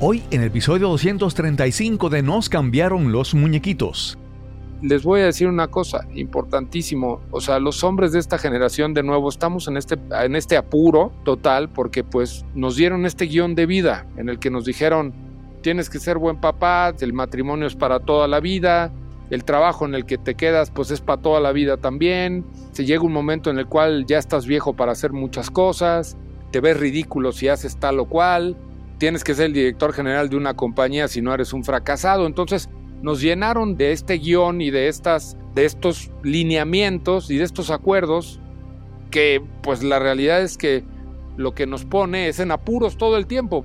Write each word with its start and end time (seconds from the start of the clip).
Hoy 0.00 0.22
en 0.30 0.42
el 0.42 0.46
episodio 0.46 0.90
235 0.90 2.08
de 2.08 2.22
Nos 2.22 2.48
cambiaron 2.48 3.10
los 3.10 3.34
muñequitos. 3.34 4.16
Les 4.80 5.02
voy 5.02 5.22
a 5.22 5.24
decir 5.24 5.48
una 5.48 5.66
cosa 5.66 6.06
importantísimo, 6.14 7.20
o 7.32 7.40
sea, 7.40 7.58
los 7.58 7.82
hombres 7.82 8.12
de 8.12 8.20
esta 8.20 8.38
generación 8.38 8.94
de 8.94 9.02
nuevo 9.02 9.28
estamos 9.28 9.66
en 9.66 9.76
este, 9.76 9.96
en 10.12 10.36
este 10.36 10.56
apuro 10.56 11.10
total 11.24 11.68
porque 11.68 12.04
pues 12.04 12.44
nos 12.54 12.76
dieron 12.76 13.06
este 13.06 13.24
guion 13.24 13.56
de 13.56 13.66
vida 13.66 14.06
en 14.16 14.28
el 14.28 14.38
que 14.38 14.50
nos 14.50 14.64
dijeron 14.64 15.12
tienes 15.62 15.90
que 15.90 15.98
ser 15.98 16.16
buen 16.16 16.40
papá, 16.40 16.94
el 17.00 17.12
matrimonio 17.12 17.66
es 17.66 17.74
para 17.74 17.98
toda 17.98 18.28
la 18.28 18.38
vida, 18.38 18.92
el 19.30 19.42
trabajo 19.42 19.84
en 19.84 19.96
el 19.96 20.06
que 20.06 20.16
te 20.16 20.36
quedas 20.36 20.70
pues 20.70 20.92
es 20.92 21.00
para 21.00 21.20
toda 21.20 21.40
la 21.40 21.50
vida 21.50 21.76
también, 21.76 22.44
se 22.70 22.84
llega 22.84 23.02
un 23.02 23.12
momento 23.12 23.50
en 23.50 23.58
el 23.58 23.66
cual 23.66 24.06
ya 24.06 24.18
estás 24.18 24.46
viejo 24.46 24.74
para 24.74 24.92
hacer 24.92 25.12
muchas 25.12 25.50
cosas, 25.50 26.16
te 26.52 26.60
ves 26.60 26.78
ridículo 26.78 27.32
si 27.32 27.48
haces 27.48 27.78
tal 27.78 27.98
o 27.98 28.04
cual, 28.04 28.56
tienes 28.98 29.24
que 29.24 29.34
ser 29.34 29.46
el 29.46 29.52
director 29.52 29.92
general 29.92 30.28
de 30.28 30.36
una 30.36 30.54
compañía 30.54 31.08
si 31.08 31.22
no 31.22 31.32
eres 31.32 31.52
un 31.52 31.64
fracasado, 31.64 32.26
entonces 32.26 32.68
nos 33.02 33.20
llenaron 33.20 33.76
de 33.76 33.92
este 33.92 34.18
guion 34.18 34.60
y 34.60 34.70
de 34.70 34.88
estas 34.88 35.36
de 35.54 35.64
estos 35.64 36.10
lineamientos 36.22 37.30
y 37.30 37.36
de 37.38 37.44
estos 37.44 37.70
acuerdos 37.70 38.40
que 39.10 39.42
pues 39.62 39.82
la 39.82 39.98
realidad 39.98 40.42
es 40.42 40.56
que 40.58 40.84
lo 41.36 41.54
que 41.54 41.66
nos 41.66 41.84
pone 41.84 42.28
es 42.28 42.40
en 42.40 42.50
apuros 42.50 42.96
todo 42.98 43.16
el 43.16 43.26
tiempo. 43.26 43.64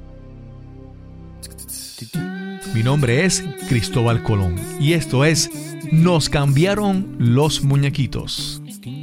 Mi 2.74 2.82
nombre 2.82 3.26
es 3.26 3.44
Cristóbal 3.70 4.24
Colón 4.24 4.56
y 4.80 4.94
esto 4.94 5.26
es 5.26 5.52
Nos 5.92 6.30
cambiaron 6.30 7.16
los 7.20 7.64
muñequitos. 7.64 8.63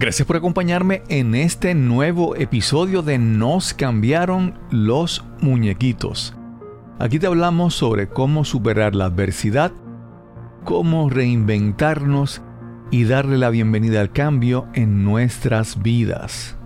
Gracias 0.00 0.28
por 0.28 0.36
acompañarme 0.36 1.02
en 1.08 1.34
este 1.34 1.74
nuevo 1.74 2.36
episodio 2.36 3.02
de 3.02 3.18
Nos 3.18 3.74
cambiaron 3.74 4.56
los 4.70 5.24
muñequitos. 5.40 6.36
Aquí 7.00 7.18
te 7.18 7.26
hablamos 7.26 7.74
sobre 7.74 8.08
cómo 8.08 8.44
superar 8.44 8.94
la 8.94 9.06
adversidad, 9.06 9.72
cómo 10.62 11.10
reinventarnos 11.10 12.42
y 12.92 13.04
darle 13.04 13.38
la 13.38 13.50
bienvenida 13.50 14.00
al 14.00 14.12
cambio 14.12 14.68
en 14.72 15.02
nuestras 15.02 15.82
vidas. 15.82 16.56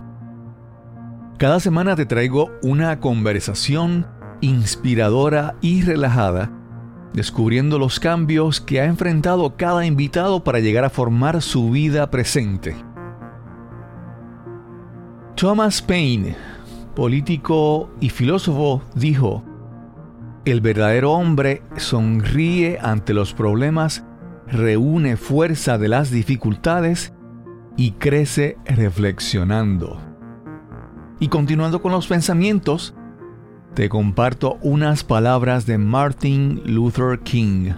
Cada 1.39 1.59
semana 1.59 1.95
te 1.95 2.05
traigo 2.05 2.51
una 2.61 2.99
conversación 2.99 4.05
inspiradora 4.41 5.55
y 5.59 5.81
relajada, 5.81 6.51
descubriendo 7.15 7.79
los 7.79 7.99
cambios 7.99 8.61
que 8.61 8.79
ha 8.79 8.85
enfrentado 8.85 9.57
cada 9.57 9.87
invitado 9.87 10.43
para 10.43 10.59
llegar 10.59 10.85
a 10.85 10.91
formar 10.91 11.41
su 11.41 11.71
vida 11.71 12.11
presente. 12.11 12.75
Thomas 15.43 15.81
Paine, 15.81 16.37
político 16.95 17.89
y 17.99 18.11
filósofo, 18.11 18.81
dijo, 18.95 19.43
el 20.45 20.61
verdadero 20.61 21.11
hombre 21.11 21.61
sonríe 21.75 22.79
ante 22.81 23.13
los 23.13 23.33
problemas, 23.33 24.05
reúne 24.47 25.17
fuerza 25.17 25.77
de 25.77 25.89
las 25.89 26.11
dificultades 26.11 27.11
y 27.75 27.91
crece 27.91 28.57
reflexionando. 28.63 29.99
Y 31.19 31.27
continuando 31.27 31.81
con 31.81 31.91
los 31.91 32.07
pensamientos, 32.07 32.95
te 33.73 33.89
comparto 33.89 34.57
unas 34.61 35.03
palabras 35.03 35.65
de 35.65 35.77
Martin 35.77 36.61
Luther 36.65 37.19
King. 37.19 37.73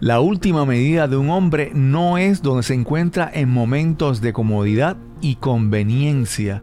La 0.00 0.20
última 0.20 0.64
medida 0.64 1.08
de 1.08 1.16
un 1.16 1.28
hombre 1.28 1.72
no 1.74 2.18
es 2.18 2.40
donde 2.40 2.62
se 2.62 2.74
encuentra 2.74 3.28
en 3.34 3.50
momentos 3.50 4.20
de 4.20 4.32
comodidad 4.32 4.96
y 5.20 5.34
conveniencia, 5.36 6.62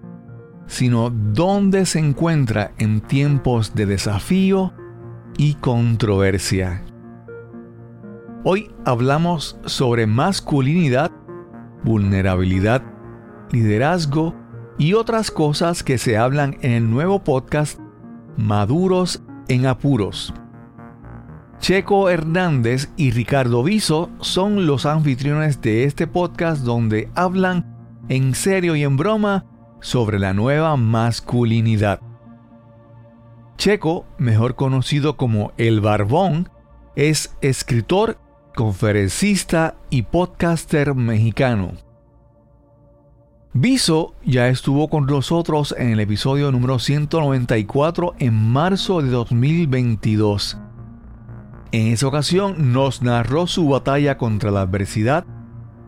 sino 0.68 1.09
donde 1.09 1.85
se 1.85 2.00
encuentra 2.00 2.72
en 2.78 3.01
tiempos 3.01 3.75
de 3.75 3.88
desafío 3.88 4.74
y 5.38 5.56
controversia. 5.56 6.81
Hoy 8.45 8.72
hablamos 8.85 9.59
sobre 9.66 10.07
masculinidad, 10.07 11.12
vulnerabilidad, 11.84 12.84
liderazgo 13.51 14.34
y 14.78 14.94
otras 14.94 15.29
cosas 15.29 15.84
que 15.84 15.97
se 15.97 16.18
hablan 16.18 16.56
en 16.62 16.72
el 16.72 16.90
nuevo 16.90 17.22
podcast 17.22 17.81
Maduros 18.38 19.22
en 19.50 19.66
Apuros. 19.66 20.34
Checo 21.60 22.10
Hernández 22.10 22.90
y 22.96 23.12
Ricardo 23.12 23.64
Viso 23.64 24.10
son 24.20 24.68
los 24.68 24.86
anfitriones 24.86 25.62
de 25.62 25.86
este 25.86 26.06
podcast 26.06 26.64
donde 26.64 27.10
hablan 27.16 27.76
en 28.08 28.36
serio 28.36 28.76
y 28.76 28.84
en 28.84 28.98
broma 28.98 29.46
sobre 29.82 30.20
la 30.20 30.34
nueva 30.34 30.78
masculinidad. 30.78 32.02
Checo, 33.58 34.06
mejor 34.18 34.56
conocido 34.56 35.18
como 35.18 35.54
El 35.58 35.82
Barbón, 35.82 36.50
es 36.96 37.36
escritor, 37.42 38.20
conferencista 38.54 39.76
y 39.90 40.04
podcaster 40.04 40.94
mexicano. 40.94 41.74
Viso 43.54 44.14
ya 44.24 44.50
estuvo 44.50 44.90
con 44.90 45.06
nosotros 45.06 45.74
en 45.78 45.92
el 45.92 46.02
episodio 46.02 46.52
número 46.52 46.78
194 46.78 48.16
en 48.20 48.34
marzo 48.34 49.02
de 49.02 49.10
2022. 49.10 50.58
En 51.72 51.88
esa 51.88 52.08
ocasión 52.08 52.74
nos 52.74 53.02
narró 53.02 53.48
su 53.48 53.68
batalla 53.68 54.18
contra 54.18 54.52
la 54.52 54.62
adversidad 54.62 55.26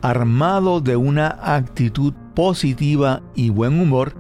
armado 0.02 0.82
de 0.82 0.96
una 0.96 1.38
actitud 1.42 2.14
positiva 2.36 3.22
y 3.36 3.50
buen 3.50 3.80
humor, 3.80 4.14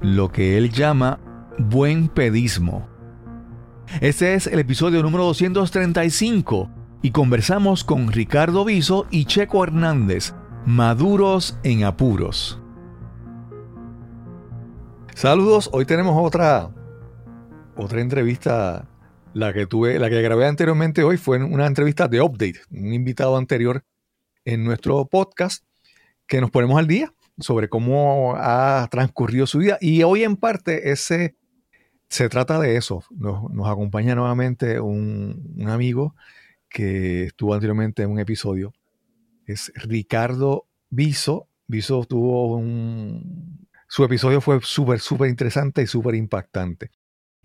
lo 0.00 0.30
que 0.30 0.58
él 0.58 0.70
llama 0.70 1.18
buen 1.58 2.08
pedismo. 2.08 2.86
Este 4.00 4.34
es 4.34 4.46
el 4.46 4.58
episodio 4.58 5.02
número 5.02 5.24
235 5.24 6.70
y 7.02 7.10
conversamos 7.10 7.84
con 7.84 8.12
Ricardo 8.12 8.64
Viso 8.64 9.06
y 9.10 9.24
Checo 9.24 9.64
Hernández, 9.64 10.34
maduros 10.66 11.58
en 11.62 11.84
apuros. 11.84 12.60
Saludos, 15.14 15.70
hoy 15.72 15.84
tenemos 15.84 16.14
otra 16.16 16.70
otra 17.76 18.00
entrevista 18.00 18.84
la 19.34 19.52
que 19.52 19.66
tuve, 19.66 19.98
la 19.98 20.08
que 20.10 20.22
grabé 20.22 20.46
anteriormente 20.46 21.02
hoy 21.02 21.16
fue 21.16 21.42
una 21.42 21.66
entrevista 21.66 22.08
de 22.08 22.20
update, 22.20 22.60
un 22.70 22.92
invitado 22.92 23.36
anterior 23.36 23.84
en 24.44 24.64
nuestro 24.64 25.04
podcast 25.06 25.64
que 26.26 26.40
nos 26.40 26.50
ponemos 26.50 26.78
al 26.78 26.86
día 26.86 27.12
sobre 27.38 27.68
cómo 27.68 28.34
ha 28.36 28.88
transcurrido 28.90 29.46
su 29.46 29.58
vida. 29.58 29.78
Y 29.80 30.02
hoy 30.02 30.24
en 30.24 30.36
parte 30.36 30.90
ese 30.90 31.36
se 32.08 32.28
trata 32.28 32.58
de 32.58 32.76
eso. 32.76 33.04
Nos, 33.10 33.68
acompaña 33.68 34.14
nuevamente 34.14 34.80
un, 34.80 35.64
amigo 35.68 36.14
que 36.68 37.24
estuvo 37.24 37.54
anteriormente 37.54 38.02
en 38.02 38.10
un 38.10 38.18
episodio. 38.18 38.72
Es 39.46 39.72
Ricardo 39.74 40.66
Viso. 40.90 41.48
Viso 41.66 42.04
tuvo 42.04 42.56
un... 42.56 43.66
Su 43.88 44.04
episodio 44.04 44.40
fue 44.40 44.60
súper, 44.62 45.00
súper 45.00 45.30
interesante 45.30 45.82
y 45.82 45.86
súper 45.86 46.14
impactante. 46.14 46.90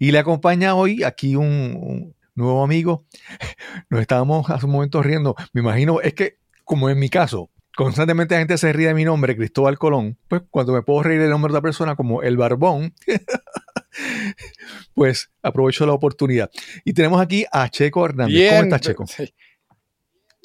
Y 0.04 0.12
le 0.12 0.20
acompaña 0.20 0.76
hoy 0.76 1.02
aquí 1.04 1.38
un, 1.38 1.46
un 1.80 2.16
nuevo 2.36 2.62
amigo. 2.62 3.06
Nos 3.90 4.02
estábamos 4.02 4.50
hace 4.50 4.66
un 4.66 4.74
momento 4.74 5.02
riendo. 5.02 5.34
Me 5.54 5.62
imagino, 5.62 6.02
es 6.02 6.14
que 6.14 6.40
como 6.66 6.90
en 6.90 7.00
mi 7.00 7.08
caso, 7.08 7.52
constantemente 7.74 8.36
la 8.36 8.40
gente 8.40 8.58
se 8.58 8.74
ríe 8.74 8.88
de 8.88 8.96
mi 8.96 9.06
nombre, 9.06 9.38
Cristóbal 9.38 9.80
Colón, 9.80 10.18
pues 10.28 10.42
cuando 10.50 10.74
me 10.74 10.82
puedo 10.82 11.04
reír 11.04 11.22
del 11.22 11.30
nombre 11.30 11.54
de 11.54 11.58
otra 11.58 11.62
persona 11.62 11.96
como 11.96 12.22
el 12.22 12.36
Barbón, 12.36 12.94
pues 14.94 15.32
aprovecho 15.42 15.86
la 15.86 15.94
oportunidad. 15.94 16.52
Y 16.84 16.92
tenemos 16.92 17.22
aquí 17.22 17.46
a 17.50 17.70
Checo 17.70 18.04
Hernández. 18.04 18.50
¿Cómo 18.50 18.64
estás, 18.64 18.82
Checo? 18.82 19.06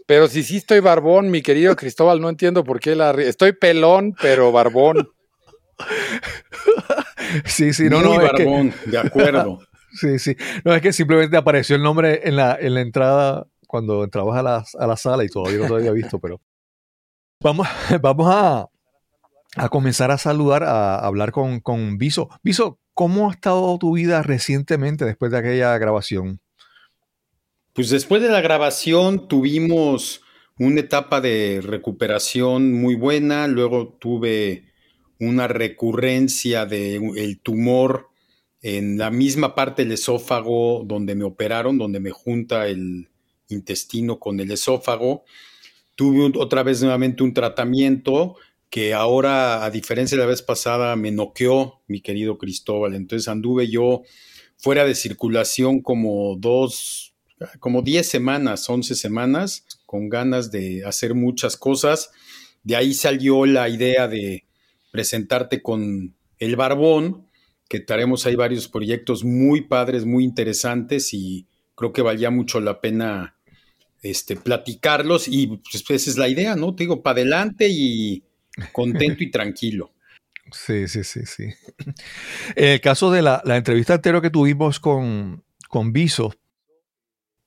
Pero 0.07 0.29
si 0.29 0.45
sí 0.45 0.59
estoy 0.59 0.79
barbón, 0.79 1.33
mi 1.33 1.43
querido 1.43 1.75
Cristóbal, 1.75 2.21
no 2.21 2.29
entiendo 2.29 2.63
por 2.63 2.79
qué 2.79 2.95
la... 2.95 3.11
Estoy 3.11 3.55
pelón, 3.55 4.15
pero 4.23 4.53
barbón. 4.53 5.11
Sí, 7.45 7.73
sí, 7.73 7.89
no, 7.89 8.01
no. 8.03 8.17
barbón, 8.17 8.73
de 8.87 8.99
acuerdo. 8.99 9.61
sí, 9.93 10.19
sí. 10.19 10.37
No, 10.65 10.75
es 10.75 10.83
que 10.83 10.93
simplemente 10.93 11.37
apareció 11.37 11.77
el 11.77 11.83
nombre 11.83 12.23
en 12.25 12.37
la, 12.37 12.57
en 12.61 12.75
la 12.75 12.81
entrada 12.81 13.47
cuando 13.67 14.05
entrabas 14.05 14.39
a 14.39 14.43
la, 14.43 14.65
a 14.79 14.87
la 14.87 14.97
sala 14.97 15.25
y 15.25 15.29
todavía 15.29 15.61
no 15.61 15.69
lo 15.69 15.77
había 15.77 15.93
visto, 15.93 16.19
pero 16.19 16.41
vamos, 17.41 17.69
vamos 18.01 18.29
a, 18.31 18.69
a 19.57 19.69
comenzar 19.69 20.11
a 20.11 20.19
saludar, 20.19 20.65
a, 20.65 20.99
hablar 20.99 21.33
con, 21.33 21.61
con 21.61 21.99
Viso. 21.99 22.29
Viso, 22.43 22.79
¿cómo 22.95 23.29
ha 23.29 23.33
estado 23.33 23.79
tu 23.79 23.95
vida 23.95 24.23
recientemente 24.23 25.05
después 25.05 25.31
de 25.31 25.39
aquella 25.39 25.77
grabación? 25.79 26.41
Pues 27.73 27.91
después 27.91 28.23
de 28.23 28.29
la 28.29 28.41
grabación 28.41 29.29
tuvimos 29.29 30.23
una 30.59 30.81
etapa 30.81 31.21
de 31.21 31.61
recuperación 31.63 32.73
muy 32.73 32.97
buena, 32.97 33.47
luego 33.47 33.97
tuve 34.01 34.68
una 35.21 35.49
recurrencia 35.49 36.67
del 36.67 37.17
el 37.17 37.41
tumor 37.41 38.09
en 38.61 38.99
la 38.99 39.11
misma 39.11 39.55
parte 39.55 39.83
del 39.83 39.93
esófago 39.93 40.85
donde 40.85 41.15
me 41.15 41.25
operaron, 41.25 41.79
donde 41.79 42.01
me 42.01 42.11
junta 42.11 42.69
el 42.69 43.09
intestino 43.49 44.19
con 44.19 44.41
el 44.41 44.51
esófago. 44.51 45.25
Tuve 45.95 46.33
otra 46.39 46.63
vez 46.63 46.81
nuevamente 46.83 47.23
un 47.23 47.35
tratamiento 47.35 48.37
que 48.71 48.95
ahora, 48.95 49.65
a 49.65 49.71
diferencia 49.71 50.17
de 50.17 50.23
la 50.23 50.29
vez 50.29 50.43
pasada, 50.43 50.95
me 50.97 51.11
noqueó 51.11 51.81
mi 51.87 52.01
querido 52.01 52.39
Cristóbal. 52.39 52.95
Entonces 52.95 53.29
anduve 53.29 53.69
yo 53.69 54.03
fuera 54.57 54.85
de 54.85 54.95
circulación 54.95 55.81
como 55.81 56.37
dos, 56.37 57.15
como 57.61 57.83
10 57.83 58.07
semanas, 58.07 58.69
11 58.69 58.95
semanas, 58.95 59.65
con 59.87 60.09
ganas 60.09 60.51
de 60.51 60.85
hacer 60.85 61.15
muchas 61.15 61.57
cosas. 61.57 62.11
De 62.63 62.77
ahí 62.77 62.93
salió 62.93 63.47
la 63.47 63.69
idea 63.69 64.09
de 64.09 64.45
presentarte 64.91 65.63
con 65.63 66.15
el 66.39 66.57
Barbón, 66.57 67.27
que 67.69 67.81
traemos 67.81 68.27
ahí 68.27 68.35
varios 68.35 68.69
proyectos 68.69 69.25
muy 69.25 69.63
padres, 69.63 70.05
muy 70.05 70.25
interesantes 70.25 71.13
y 71.13 71.47
creo 71.75 71.93
que 71.93 72.03
valía 72.03 72.31
mucho 72.31 72.61
la 72.61 72.81
pena 72.81 73.37
este, 74.03 74.37
platicarlos 74.37 75.29
y 75.29 75.47
pues 75.47 75.85
esa 75.89 76.11
es 76.11 76.17
la 76.17 76.29
idea, 76.29 76.57
¿no? 76.57 76.75
Te 76.75 76.85
digo, 76.85 77.03
para 77.03 77.21
adelante 77.21 77.69
y 77.69 78.23
contento 78.73 79.23
y 79.23 79.31
tranquilo. 79.31 79.93
Sí, 80.51 80.89
sí, 80.89 81.05
sí, 81.05 81.27
sí. 81.27 81.45
En 82.57 82.69
el 82.69 82.81
caso 82.81 83.11
de 83.11 83.21
la, 83.21 83.43
entrevista 83.49 83.93
anterior 83.93 84.23
que 84.23 84.31
tuvimos 84.31 84.81
con, 84.81 85.45
con 85.69 85.93
Viso, 85.93 86.35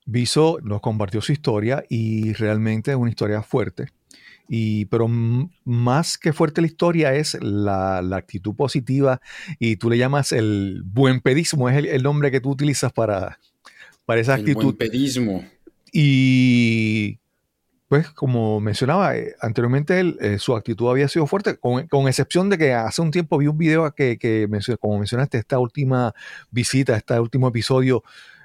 Viso 0.06 0.58
nos 0.62 0.80
compartió 0.80 1.20
su 1.20 1.32
historia 1.32 1.84
y 1.88 2.32
realmente 2.34 2.92
es 2.92 2.96
una 2.96 3.10
historia 3.10 3.42
fuerte. 3.42 3.88
Y, 4.48 4.86
pero 4.86 5.08
más 5.08 6.18
que 6.18 6.32
fuerte 6.32 6.60
la 6.60 6.66
historia 6.66 7.14
es 7.14 7.38
la, 7.40 7.98
actitud 7.98 8.54
positiva 8.54 9.20
y 9.58 9.76
tú 9.76 9.88
le 9.88 9.98
llamas 9.98 10.32
el 10.32 10.82
buen 10.84 11.20
pedismo, 11.20 11.68
es 11.68 11.76
el, 11.76 12.02
nombre 12.02 12.30
que 12.30 12.40
tú 12.40 12.50
utilizas 12.50 12.92
para, 12.92 13.38
para 14.04 14.20
esa 14.20 14.34
actitud. 14.34 14.60
El 14.60 14.66
buen 14.66 14.76
pedismo. 14.76 15.44
Y 15.92 17.18
pues 17.92 18.08
como 18.08 18.58
mencionaba 18.58 19.14
eh, 19.18 19.34
anteriormente, 19.42 20.16
eh, 20.20 20.38
su 20.38 20.56
actitud 20.56 20.88
había 20.88 21.08
sido 21.08 21.26
fuerte, 21.26 21.58
con, 21.58 22.08
excepción 22.08 22.48
de 22.48 22.56
que 22.56 22.72
hace 22.72 23.02
un 23.02 23.10
tiempo 23.10 23.36
vi 23.36 23.48
un 23.48 23.58
video 23.58 23.94
que, 23.94 24.16
que 24.16 24.48
como 24.80 24.98
mencionaste, 24.98 25.36
esta 25.36 25.58
última 25.58 26.14
visita, 26.50 26.96
este 26.96 27.20
último 27.20 27.48
episodio, 27.48 28.02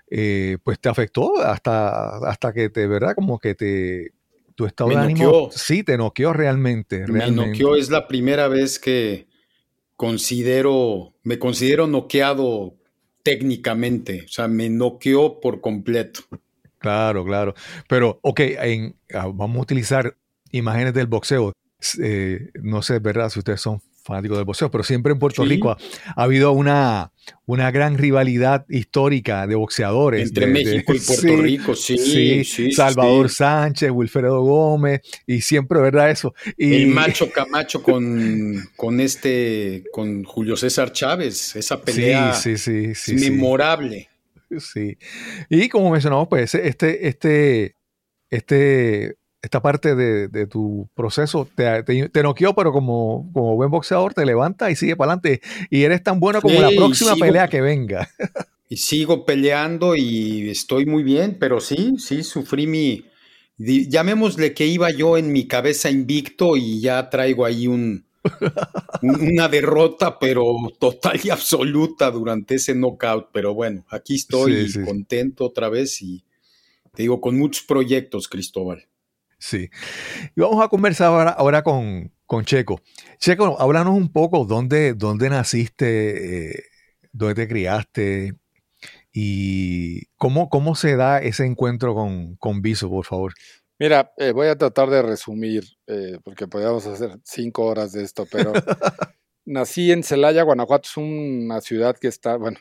eh, 0.09 0.57
pues 0.65 0.79
te 0.81 0.89
afectó 0.89 1.39
hasta, 1.39 2.17
hasta 2.27 2.51
que 2.51 2.69
te, 2.69 2.87
¿verdad? 2.87 3.15
Como 3.15 3.39
que 3.39 3.55
te, 3.55 4.11
tu 4.57 4.65
estado 4.65 4.89
de 4.89 4.95
ánimo, 4.95 5.49
sí, 5.51 5.83
te 5.83 5.99
noqueó 5.99 6.33
realmente, 6.33 7.05
realmente. 7.05 7.41
Me 7.41 7.47
noqueó, 7.47 7.75
es 7.75 7.91
la 7.91 8.07
primera 8.07 8.47
vez 8.47 8.79
que 8.79 9.27
considero, 9.95 11.13
me 11.21 11.37
considero 11.37 11.85
noqueado 11.85 12.73
técnicamente, 13.21 14.23
o 14.25 14.27
sea, 14.27 14.47
me 14.47 14.67
noqueó 14.67 15.39
por 15.39 15.61
completo. 15.61 16.21
Claro, 16.79 17.23
claro. 17.23 17.53
Pero, 17.87 18.19
ok, 18.23 18.41
ah, 19.13 19.27
vamos 19.31 19.57
a 19.57 19.61
utilizar 19.61 20.17
imágenes 20.51 20.95
del 20.95 21.05
boxeo. 21.05 21.53
Eh, 22.01 22.49
no 22.59 22.81
sé, 22.81 22.97
¿verdad? 22.97 23.29
Si 23.29 23.37
ustedes 23.37 23.61
son 23.61 23.79
fanáticos 24.07 24.37
del 24.37 24.45
boxeo, 24.45 24.71
pero 24.71 24.83
siempre 24.83 25.11
en 25.13 25.19
Puerto 25.19 25.43
Rico 25.43 25.71
ha, 25.71 25.77
habido 26.15 26.53
una, 26.53 27.11
una 27.45 27.69
gran 27.71 27.97
rivalidad 27.97 28.65
histórica 28.69 29.45
de 29.45 29.55
boxeadores. 29.55 30.29
Entre 30.29 30.47
México 30.47 30.93
y 30.93 30.99
Puerto 30.99 31.35
Rico, 31.41 31.75
sí. 31.75 32.43
sí, 32.43 32.71
Salvador 32.71 33.29
Sánchez, 33.29 33.91
Wilfredo 33.91 34.41
Gómez, 34.41 35.01
y 35.27 35.41
siempre, 35.41 35.79
¿verdad? 35.79 36.09
Eso. 36.09 36.33
Y, 36.57 36.73
el 36.73 36.87
macho 36.87 37.29
Camacho 37.29 37.83
con, 37.83 38.69
con 38.75 38.99
este, 38.99 39.83
con 39.91 40.23
Julio 40.23 40.55
César 40.55 40.91
Chávez, 40.91 41.55
esa 41.55 41.81
pelea 41.81 42.33
sí, 42.33 42.57
sí, 42.57 42.95
sí, 42.95 43.15
memorable. 43.15 44.09
Sí. 44.59 44.97
Y 45.49 45.67
como 45.67 45.91
mencionamos, 45.91 46.29
pues 46.29 46.55
este, 46.55 47.07
este, 47.07 47.75
este, 48.29 49.17
esta 49.47 49.61
parte 49.61 49.95
de, 49.95 50.47
tu 50.47 50.89
proceso 50.93 51.47
te, 51.55 51.83
te, 51.83 52.23
noqueó, 52.23 52.53
pero 52.53 52.73
como, 52.73 53.29
como 53.33 53.55
buen 53.55 53.71
boxeador 53.71 54.13
te 54.13 54.25
levanta 54.25 54.69
y 54.69 54.75
sigue 54.75 54.97
para 54.97 55.13
adelante. 55.13 55.41
Y 55.69 55.83
eres 55.83 56.03
tan 56.03 56.19
bueno 56.19 56.41
como 56.41 56.59
la 56.59 56.69
próxima 56.69 57.15
pelea 57.15 57.47
que 57.47 57.61
venga. 57.61 58.09
y 58.69 58.75
sigo 58.75 59.25
peleando 59.25 59.95
y 59.95 60.49
estoy 60.49 60.85
muy 60.85 61.03
bien, 61.03 61.37
pero 61.39 61.61
sí, 61.61 61.95
sí, 61.97 62.23
sufrí 62.23 62.67
mi, 62.67 63.05
llamémosle 63.57 64.53
que 64.53 64.65
iba 64.65 64.91
yo 64.91 65.17
en 65.17 65.31
mi 65.31 65.47
cabeza 65.47 65.89
invicto 65.89 66.57
y 66.57 66.81
ya 66.81 67.09
traigo 67.09 67.45
ahí 67.45 67.67
un, 67.67 68.05
una 69.01 69.47
derrota, 69.47 70.19
pero 70.19 70.43
total 70.77 71.21
y 71.23 71.29
absoluta 71.29 72.11
durante 72.11 72.55
ese 72.55 72.75
knockout. 72.75 73.29
Pero 73.31 73.53
bueno, 73.53 73.85
aquí 73.89 74.15
estoy 74.15 74.69
contento 74.85 75.45
otra 75.45 75.69
vez 75.69 76.01
y 76.01 76.25
te 76.93 77.03
digo, 77.03 77.21
con 77.21 77.37
muchos 77.37 77.63
proyectos, 77.63 78.27
Cristóbal. 78.27 78.85
Sí. 79.39 79.69
Y 80.35 80.41
vamos 80.41 80.63
a 80.63 80.67
conversar 80.67 81.35
ahora, 81.37 81.63
con, 81.63 82.11
Checo. 82.43 82.81
Checo, 83.19 83.59
háblanos 83.59 83.95
un 83.95 84.11
poco 84.11 84.45
dónde, 84.45 84.93
dónde 84.93 85.29
naciste, 85.29 86.51
eh, 86.51 86.63
dónde 87.11 87.35
te 87.35 87.47
criaste 87.47 88.35
y 89.11 90.05
cómo, 90.17 90.49
cómo 90.49 90.75
se 90.75 90.95
da 90.95 91.19
ese 91.19 91.45
encuentro 91.45 91.93
con, 91.93 92.35
con 92.35 92.61
Viso, 92.61 92.89
por 92.89 93.05
favor. 93.05 93.33
Mira, 93.79 94.11
eh, 94.17 94.31
voy 94.31 94.47
a 94.47 94.57
tratar 94.57 94.89
de 94.89 95.01
resumir, 95.03 95.63
eh, 95.85 96.17
porque 96.23 96.47
podríamos 96.47 96.85
hacer 96.87 97.19
cinco 97.23 97.65
horas 97.65 97.91
de 97.91 98.03
esto, 98.03 98.27
pero 98.31 98.51
nací 99.45 99.91
en 99.91 100.03
Celaya, 100.03 100.41
Guanajuato, 100.43 100.89
es 100.89 100.97
una 100.97 101.61
ciudad 101.61 101.95
que 101.95 102.07
está, 102.07 102.37
bueno, 102.37 102.57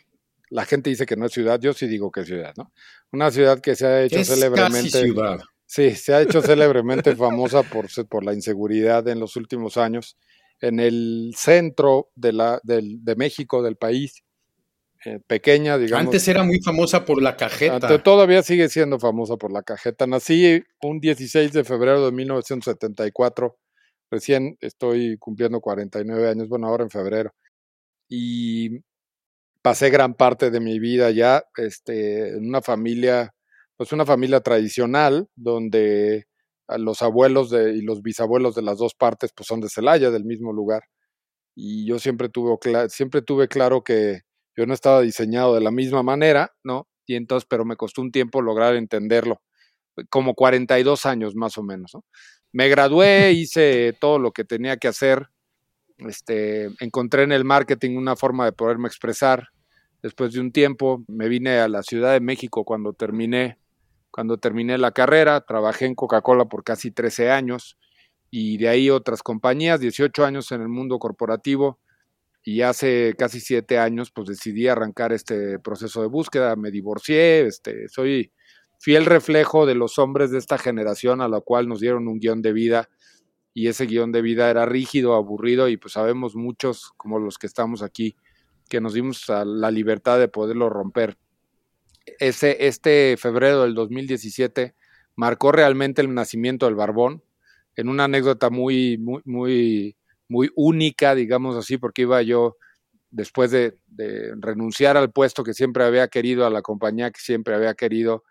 la 0.51 0.67
gente 0.67 0.91
dice 0.91 1.07
que 1.07 1.17
no 1.17 1.27
es 1.27 1.33
ciudad, 1.33 1.59
yo 1.59 1.73
sí 1.73 1.87
digo 1.87 2.11
que 2.11 2.21
es 2.21 2.27
ciudad, 2.27 2.53
¿no? 2.57 2.71
Una 3.13 3.31
ciudad 3.31 3.61
que 3.61 3.75
se 3.75 3.87
ha 3.87 4.03
hecho 4.03 4.19
es 4.19 4.29
célebremente. 4.29 4.91
Casi 4.91 5.05
ciudad. 5.05 5.41
Sí, 5.67 5.95
se 5.97 6.15
ha 6.15 6.23
hecho 6.23 6.43
célebremente 6.43 7.17
famosa 7.17 7.63
por, 7.65 7.87
por 8.09 8.25
la 8.25 8.33
inseguridad 8.33 9.07
en 9.09 9.21
los 9.21 9.37
últimos 9.37 9.77
años. 9.77 10.17
En 10.61 10.81
el 10.81 11.35
centro 11.37 12.11
de, 12.15 12.33
la, 12.33 12.61
del, 12.63 13.05
de 13.05 13.17
México, 13.17 13.63
del 13.63 13.77
país, 13.77 14.25
eh, 15.05 15.21
pequeña, 15.25 15.79
digamos. 15.79 16.07
Antes 16.07 16.27
era 16.27 16.43
muy 16.43 16.61
famosa 16.61 17.05
por 17.05 17.23
la 17.23 17.37
cajeta. 17.37 18.03
todavía 18.03 18.43
sigue 18.43 18.69
siendo 18.69 18.99
famosa 18.99 19.37
por 19.37 19.53
la 19.53 19.63
cajeta. 19.63 20.07
Nací 20.07 20.65
un 20.83 20.99
16 20.99 21.53
de 21.53 21.63
febrero 21.63 22.05
de 22.05 22.11
1974. 22.11 23.57
Recién 24.11 24.57
estoy 24.61 25.17
cumpliendo 25.19 25.61
49 25.61 26.29
años, 26.29 26.49
bueno, 26.49 26.67
ahora 26.67 26.83
en 26.83 26.91
febrero. 26.91 27.33
Y 28.09 28.81
pasé 29.63 29.91
gran 29.91 30.15
parte 30.15 30.51
de 30.51 30.59
mi 30.59 30.81
vida 30.81 31.11
ya 31.13 31.45
este, 31.57 32.31
en 32.31 32.49
una 32.49 32.63
familia, 32.63 33.33
pues 33.77 33.93
una 33.93 34.07
familia 34.07 34.41
tradicional, 34.41 35.29
donde 35.37 36.27
los 36.79 37.03
abuelos 37.03 37.51
de, 37.51 37.75
y 37.75 37.83
los 37.83 38.03
bisabuelos 38.03 38.55
de 38.55 38.63
las 38.63 38.79
dos 38.79 38.95
partes 38.95 39.33
pues 39.35 39.47
son 39.47 39.61
de 39.61 39.69
Celaya, 39.69 40.11
del 40.11 40.25
mismo 40.25 40.53
lugar. 40.53 40.85
Y 41.55 41.87
yo 41.87 41.99
siempre 41.99 42.29
tuve, 42.29 42.59
siempre 42.91 43.23
tuve 43.23 43.49
claro 43.49 43.83
que 43.83 44.21
yo 44.57 44.67
no 44.67 44.75
estaba 44.75 45.03
diseñado 45.03 45.55
de 45.55 45.61
la 45.61 45.71
misma 45.71 46.03
manera, 46.03 46.53
¿no? 46.65 46.89
Y 47.07 47.15
entonces, 47.17 47.47
pero 47.49 47.65
me 47.65 47.77
costó 47.77 48.03
un 48.03 48.11
tiempo 48.11 48.43
lograr 48.43 48.75
entenderlo, 48.77 49.43
como 50.11 50.35
42 50.35 51.07
años 51.07 51.35
más 51.37 51.59
o 51.59 51.63
menos, 51.63 51.93
¿no? 51.95 52.05
Me 52.53 52.69
gradué, 52.69 53.33
hice 53.33 53.95
todo 54.01 54.19
lo 54.19 54.33
que 54.33 54.45
tenía 54.45 54.77
que 54.79 54.89
hacer, 54.89 55.29
este, 55.99 56.69
encontré 56.81 57.23
en 57.23 57.33
el 57.33 57.45
marketing 57.45 57.97
una 57.97 58.17
forma 58.17 58.45
de 58.45 58.53
poderme 58.53 58.89
expresar. 58.89 59.49
Después 60.03 60.33
de 60.33 60.41
un 60.41 60.53
tiempo 60.53 61.05
me 61.09 61.29
vine 61.29 61.59
a 61.59 61.69
la 61.69 61.83
Ciudad 61.83 62.13
de 62.13 62.21
México 62.21 62.65
cuando 62.65 62.93
terminé, 62.93 63.59
cuando 64.17 64.39
terminé 64.39 64.79
la 64.79 64.93
carrera, 64.93 65.43
trabajé 65.43 65.85
en 65.85 65.95
Coca-Cola 65.95 66.47
por 66.47 66.65
casi 66.65 66.91
13 66.91 67.31
años 67.31 67.77
y 68.31 68.57
de 68.57 68.71
ahí 68.71 68.89
otras 68.89 69.23
compañías, 69.23 69.79
18 69.79 70.25
años 70.25 70.51
en 70.53 70.63
el 70.63 70.71
mundo 70.71 70.99
corporativo 70.99 71.81
y 72.43 72.63
hace 72.63 73.13
casi 73.19 73.41
siete 73.41 73.79
años 73.79 74.11
pues 74.11 74.29
decidí 74.29 74.69
arrancar 74.69 75.13
este 75.13 75.59
proceso 75.59 76.01
de 76.01 76.07
búsqueda, 76.09 76.57
me 76.57 76.71
divorcié, 76.71 77.47
este, 77.47 77.91
soy 77.91 78.33
fiel 78.81 79.05
reflejo 79.05 79.67
de 79.67 79.75
los 79.75 79.99
hombres 79.99 80.31
de 80.31 80.39
esta 80.39 80.57
generación 80.57 81.21
a 81.21 81.29
la 81.29 81.43
cual 81.43 81.69
nos 81.69 81.81
dieron 81.81 82.09
un 82.09 82.19
guion 82.19 82.41
de 82.41 82.55
vida 82.55 82.89
y 83.53 83.69
ese 83.69 83.85
guion 83.85 84.13
de 84.13 84.23
vida 84.23 84.49
era 84.49 84.65
rígido, 84.65 85.13
aburrido 85.13 85.69
y 85.69 85.77
pues 85.77 85.93
sabemos 85.93 86.37
muchos 86.37 86.91
como 86.97 87.19
los 87.19 87.37
que 87.37 87.49
estamos 87.49 87.83
aquí 87.83 88.17
que 88.71 88.81
nos 88.81 88.95
dimos 88.95 89.29
a 89.29 89.45
la 89.45 89.71
libertad 89.71 90.19
de 90.19 90.29
poderlo 90.29 90.71
romper. 90.71 91.19
Ese, 92.19 92.67
este 92.67 93.17
febrero 93.19 93.63
del 93.63 93.75
2017 93.75 94.75
marcó 95.17 95.53
realmente 95.53 96.03
el 96.03 96.15
nacimiento 96.15 96.67
del 96.67 96.75
Barbón 96.75 97.23
en 97.75 97.89
una 97.89 98.05
anécdota 98.05 98.49
muy, 98.49 98.97
muy, 98.99 99.23
muy 99.25 99.97
muy 100.29 100.51
única, 100.55 101.15
digamos 101.15 101.57
así, 101.57 101.79
porque 101.79 102.03
iba 102.03 102.23
yo 102.23 102.57
después 103.11 103.51
de, 103.51 103.75
renunciar 104.41 104.97
al 104.97 105.11
puesto 105.11 105.43
que 105.43 105.55
siempre 105.55 105.85
había 105.85 106.09
querido, 106.09 106.47
a 106.47 106.51
la 106.51 106.63
compañía 106.63 107.11
que 107.11 107.21
siempre 107.21 107.55
había 107.55 107.75
querido, 107.75 108.25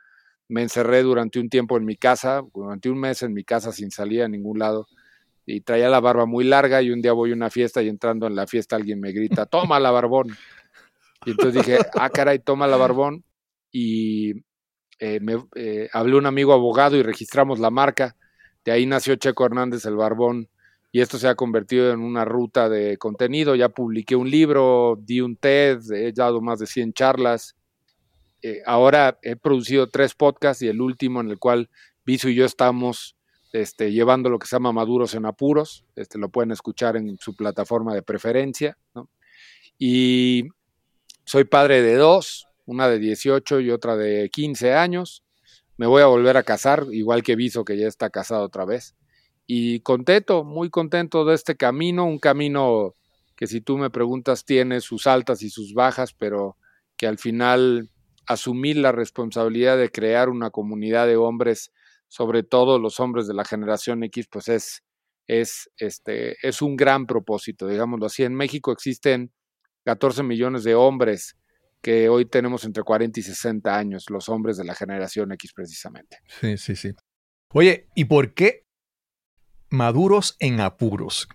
me 0.48 0.62
encerré 0.62 1.02
durante 1.02 1.40
un 1.40 1.50
tiempo 1.50 1.78
en 1.78 1.86
mi 1.86 1.96
casa, 1.96 2.44
durante 2.54 2.90
un 2.90 3.00
mes 3.00 3.24
en 3.24 3.34
mi 3.34 3.44
casa 3.44 3.72
sin 3.72 3.90
salir 3.90 4.22
a 4.22 4.28
ningún 4.28 4.60
lado 4.60 4.88
y 5.48 5.62
traía 5.62 5.90
la 5.90 6.00
barba 6.00 6.26
muy 6.26 6.44
larga 6.44 6.82
y 6.82 6.92
un 6.92 7.02
día 7.02 7.14
voy 7.14 7.32
a 7.32 7.36
una 7.36 7.50
fiesta 7.50 7.82
y 7.82 7.90
entrando 7.90 8.28
en 8.28 8.36
la 8.36 8.46
fiesta 8.46 8.76
alguien 8.76 9.00
me 9.00 9.12
grita, 9.12 9.46
toma 9.46 9.80
la 9.80 9.92
barbón. 9.92 10.36
Y 11.26 11.32
entonces 11.32 11.66
dije, 11.66 11.80
ah, 11.96 12.10
caray, 12.10 12.40
toma 12.40 12.68
la 12.68 12.78
barbón. 12.78 13.24
Y 13.78 14.46
eh, 15.00 15.20
me 15.20 15.36
eh, 15.56 15.90
hablé 15.92 16.16
un 16.16 16.26
amigo 16.26 16.54
abogado 16.54 16.96
y 16.96 17.04
registramos 17.04 17.60
la 17.60 17.70
marca. 17.70 18.16
De 18.64 18.72
ahí 18.72 18.86
nació 18.86 19.18
Checo 19.18 19.46
Hernández 19.46 19.86
el 19.86 19.98
Barbón 19.98 20.48
y 20.94 21.02
esto 21.02 21.18
se 21.18 21.28
ha 21.28 21.36
convertido 21.36 21.92
en 21.92 22.00
una 22.00 22.24
ruta 22.24 22.70
de 22.70 22.98
contenido. 22.98 23.54
Ya 23.54 23.68
publiqué 23.68 24.16
un 24.16 24.32
libro, 24.32 24.98
di 24.98 25.20
un 25.20 25.36
TED, 25.36 25.92
he 25.92 26.14
dado 26.14 26.40
más 26.40 26.60
de 26.60 26.68
100 26.68 26.94
charlas. 26.94 27.58
Eh, 28.42 28.62
ahora 28.66 29.20
he 29.22 29.36
producido 29.36 29.90
tres 29.90 30.16
podcasts 30.16 30.64
y 30.64 30.70
el 30.70 30.80
último 30.80 31.20
en 31.20 31.30
el 31.30 31.38
cual 31.38 31.70
Viso 32.06 32.30
y 32.30 32.36
yo 32.36 32.46
estamos 32.46 33.18
este, 33.52 33.92
llevando 33.92 34.30
lo 34.30 34.40
que 34.40 34.48
se 34.48 34.56
llama 34.56 34.72
Maduros 34.72 35.16
en 35.16 35.26
Apuros. 35.26 35.84
Este, 35.98 36.18
lo 36.18 36.30
pueden 36.30 36.52
escuchar 36.52 36.96
en 36.96 37.18
su 37.18 37.36
plataforma 37.36 37.94
de 37.94 38.04
preferencia. 38.04 38.78
Y 39.78 40.46
soy 41.26 41.44
padre 41.44 41.82
de 41.82 41.96
dos, 41.96 42.48
una 42.66 42.90
de 42.90 43.00
18 43.00 43.60
y 43.62 43.72
otra 43.72 43.96
de 43.96 44.30
15 44.30 44.74
años. 44.74 45.24
Me 45.78 45.88
voy 45.88 46.02
a 46.02 46.08
volver 46.08 46.38
a 46.38 46.44
casar, 46.44 46.86
igual 46.92 47.24
que 47.24 47.36
Viso, 47.36 47.66
que 47.66 47.78
ya 47.78 47.88
está 47.88 48.10
casado 48.10 48.44
otra 48.44 48.66
vez. 48.66 48.96
Y 49.48 49.82
contento, 49.82 50.44
muy 50.44 50.70
contento 50.70 51.26
de 51.26 51.36
este 51.36 51.56
camino, 51.56 52.06
un 52.06 52.20
camino 52.20 52.96
que 53.36 53.48
si 53.48 53.62
tú 53.62 53.78
me 53.78 53.90
preguntas 53.90 54.46
tiene 54.46 54.82
sus 54.82 55.08
altas 55.08 55.42
y 55.42 55.50
sus 55.50 55.74
bajas, 55.74 56.14
pero 56.14 56.58
que 56.98 57.08
al 57.08 57.18
final 57.18 57.90
asumir 58.28 58.78
la 58.78 58.92
responsabilidad 58.92 59.78
de 59.78 59.92
crear 59.92 60.30
una 60.30 60.50
comunidad 60.50 61.06
de 61.06 61.18
hombres, 61.18 61.72
sobre 62.08 62.44
todo 62.44 62.80
los 62.80 63.00
hombres 63.00 63.28
de 63.28 63.34
la 63.34 63.46
generación 63.46 64.04
X, 64.04 64.28
pues 64.32 64.48
es, 64.48 64.84
es, 65.28 65.70
este, 65.78 66.38
es 66.48 66.62
un 66.62 66.76
gran 66.76 67.06
propósito, 67.06 67.68
digámoslo 67.68 68.06
así. 68.08 68.24
En 68.24 68.34
México 68.34 68.72
existen 68.72 69.32
14 69.84 70.24
millones 70.24 70.64
de 70.64 70.76
hombres 70.76 71.36
que 71.86 72.10
hoy 72.10 72.26
tenemos 72.26 72.64
entre 72.64 72.82
40 72.82 73.20
y 73.20 73.22
60 73.22 73.78
años, 73.78 74.10
los 74.10 74.28
hombres 74.28 74.58
de 74.58 74.64
la 74.64 74.74
generación 74.74 75.32
X 75.34 75.54
precisamente. 75.54 76.18
Sí, 76.42 76.58
sí, 76.58 76.76
sí. 76.76 76.96
Oye, 77.54 77.86
¿y 77.94 78.06
por 78.06 78.34
qué 78.34 78.66
maduros 79.70 80.36
en 80.40 80.62
apuros? 80.62 81.30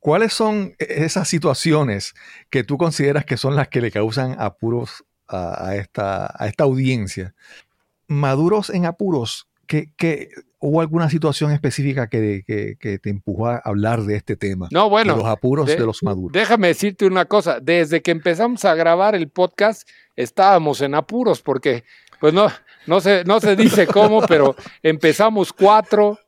¿Cuáles 0.00 0.32
son 0.32 0.74
e-, 0.80 1.04
esas 1.04 1.28
situaciones 1.28 2.14
que 2.50 2.64
tú 2.64 2.78
consideras 2.78 3.24
que 3.24 3.36
son 3.36 3.54
las 3.54 3.68
que 3.68 3.80
le 3.80 3.92
causan 3.92 4.34
apuros 4.40 5.04
a, 5.28 5.76
esta, 5.76 6.34
a 6.36 6.48
esta 6.48 6.64
audiencia? 6.64 7.36
Maduros 8.08 8.70
en 8.70 8.86
apuros, 8.86 9.46
¿qué, 9.68 10.30
hubo 10.62 10.80
alguna 10.80 11.10
situación 11.10 11.50
específica 11.50 12.08
que, 12.08 12.44
te 13.02 13.10
empujó 13.10 13.48
a 13.48 13.56
hablar 13.56 14.02
de 14.02 14.16
este 14.16 14.36
tema? 14.36 14.68
No, 14.70 14.88
bueno. 14.88 15.14
De 15.14 15.18
los 15.18 15.28
apuros 15.28 15.66
de, 15.66 15.78
los 15.80 16.02
maduros. 16.02 16.32
Déjame 16.32 16.68
decirte 16.68 17.04
una 17.04 17.24
cosa. 17.24 17.58
Desde 17.60 18.00
que 18.00 18.12
empezamos 18.12 18.64
a 18.64 18.74
grabar 18.74 19.14
el 19.14 19.28
podcast, 19.28 19.88
estábamos 20.14 20.80
en 20.80 20.94
apuros, 20.94 21.42
porque, 21.42 21.84
pues 22.20 22.32
no, 22.32 22.46
no 22.86 23.00
se, 23.00 23.24
no 23.24 23.40
se 23.40 23.56
dice 23.56 23.86
cómo, 23.88 24.22
pero 24.28 24.54
empezamos 24.82 25.52
cuatro 25.52 26.18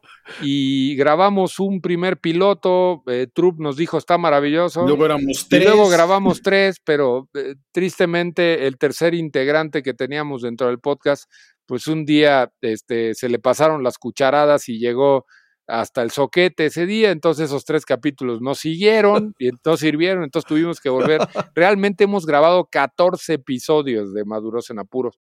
y 0.40 0.96
grabamos 0.96 1.60
un 1.60 1.80
primer 1.80 2.18
piloto. 2.18 3.02
Eh, 3.06 3.28
Trupp 3.32 3.60
nos 3.60 3.76
dijo 3.76 3.98
está 3.98 4.18
maravilloso. 4.18 4.84
Luego 4.86 5.06
éramos 5.06 5.46
tres. 5.48 5.62
Y 5.62 5.64
luego 5.64 5.88
grabamos 5.88 6.42
tres, 6.42 6.80
pero 6.82 7.28
eh, 7.34 7.54
tristemente 7.72 8.66
el 8.66 8.78
tercer 8.78 9.14
integrante 9.14 9.82
que 9.82 9.94
teníamos 9.94 10.42
dentro 10.42 10.66
del 10.66 10.80
podcast 10.80 11.30
pues 11.66 11.86
un 11.86 12.04
día 12.04 12.52
este, 12.60 13.14
se 13.14 13.28
le 13.28 13.38
pasaron 13.38 13.82
las 13.82 13.98
cucharadas 13.98 14.68
y 14.68 14.78
llegó 14.78 15.26
hasta 15.66 16.02
el 16.02 16.10
soquete 16.10 16.66
ese 16.66 16.86
día, 16.86 17.10
entonces 17.10 17.46
esos 17.46 17.64
tres 17.64 17.86
capítulos 17.86 18.40
no 18.42 18.54
siguieron 18.54 19.34
y 19.38 19.48
entonces 19.48 19.80
sirvieron, 19.80 20.24
entonces 20.24 20.46
tuvimos 20.46 20.80
que 20.80 20.90
volver. 20.90 21.20
Realmente 21.54 22.04
hemos 22.04 22.26
grabado 22.26 22.68
14 22.70 23.34
episodios 23.34 24.12
de 24.12 24.24
Maduros 24.24 24.70
en 24.70 24.78
Apuros. 24.78 25.18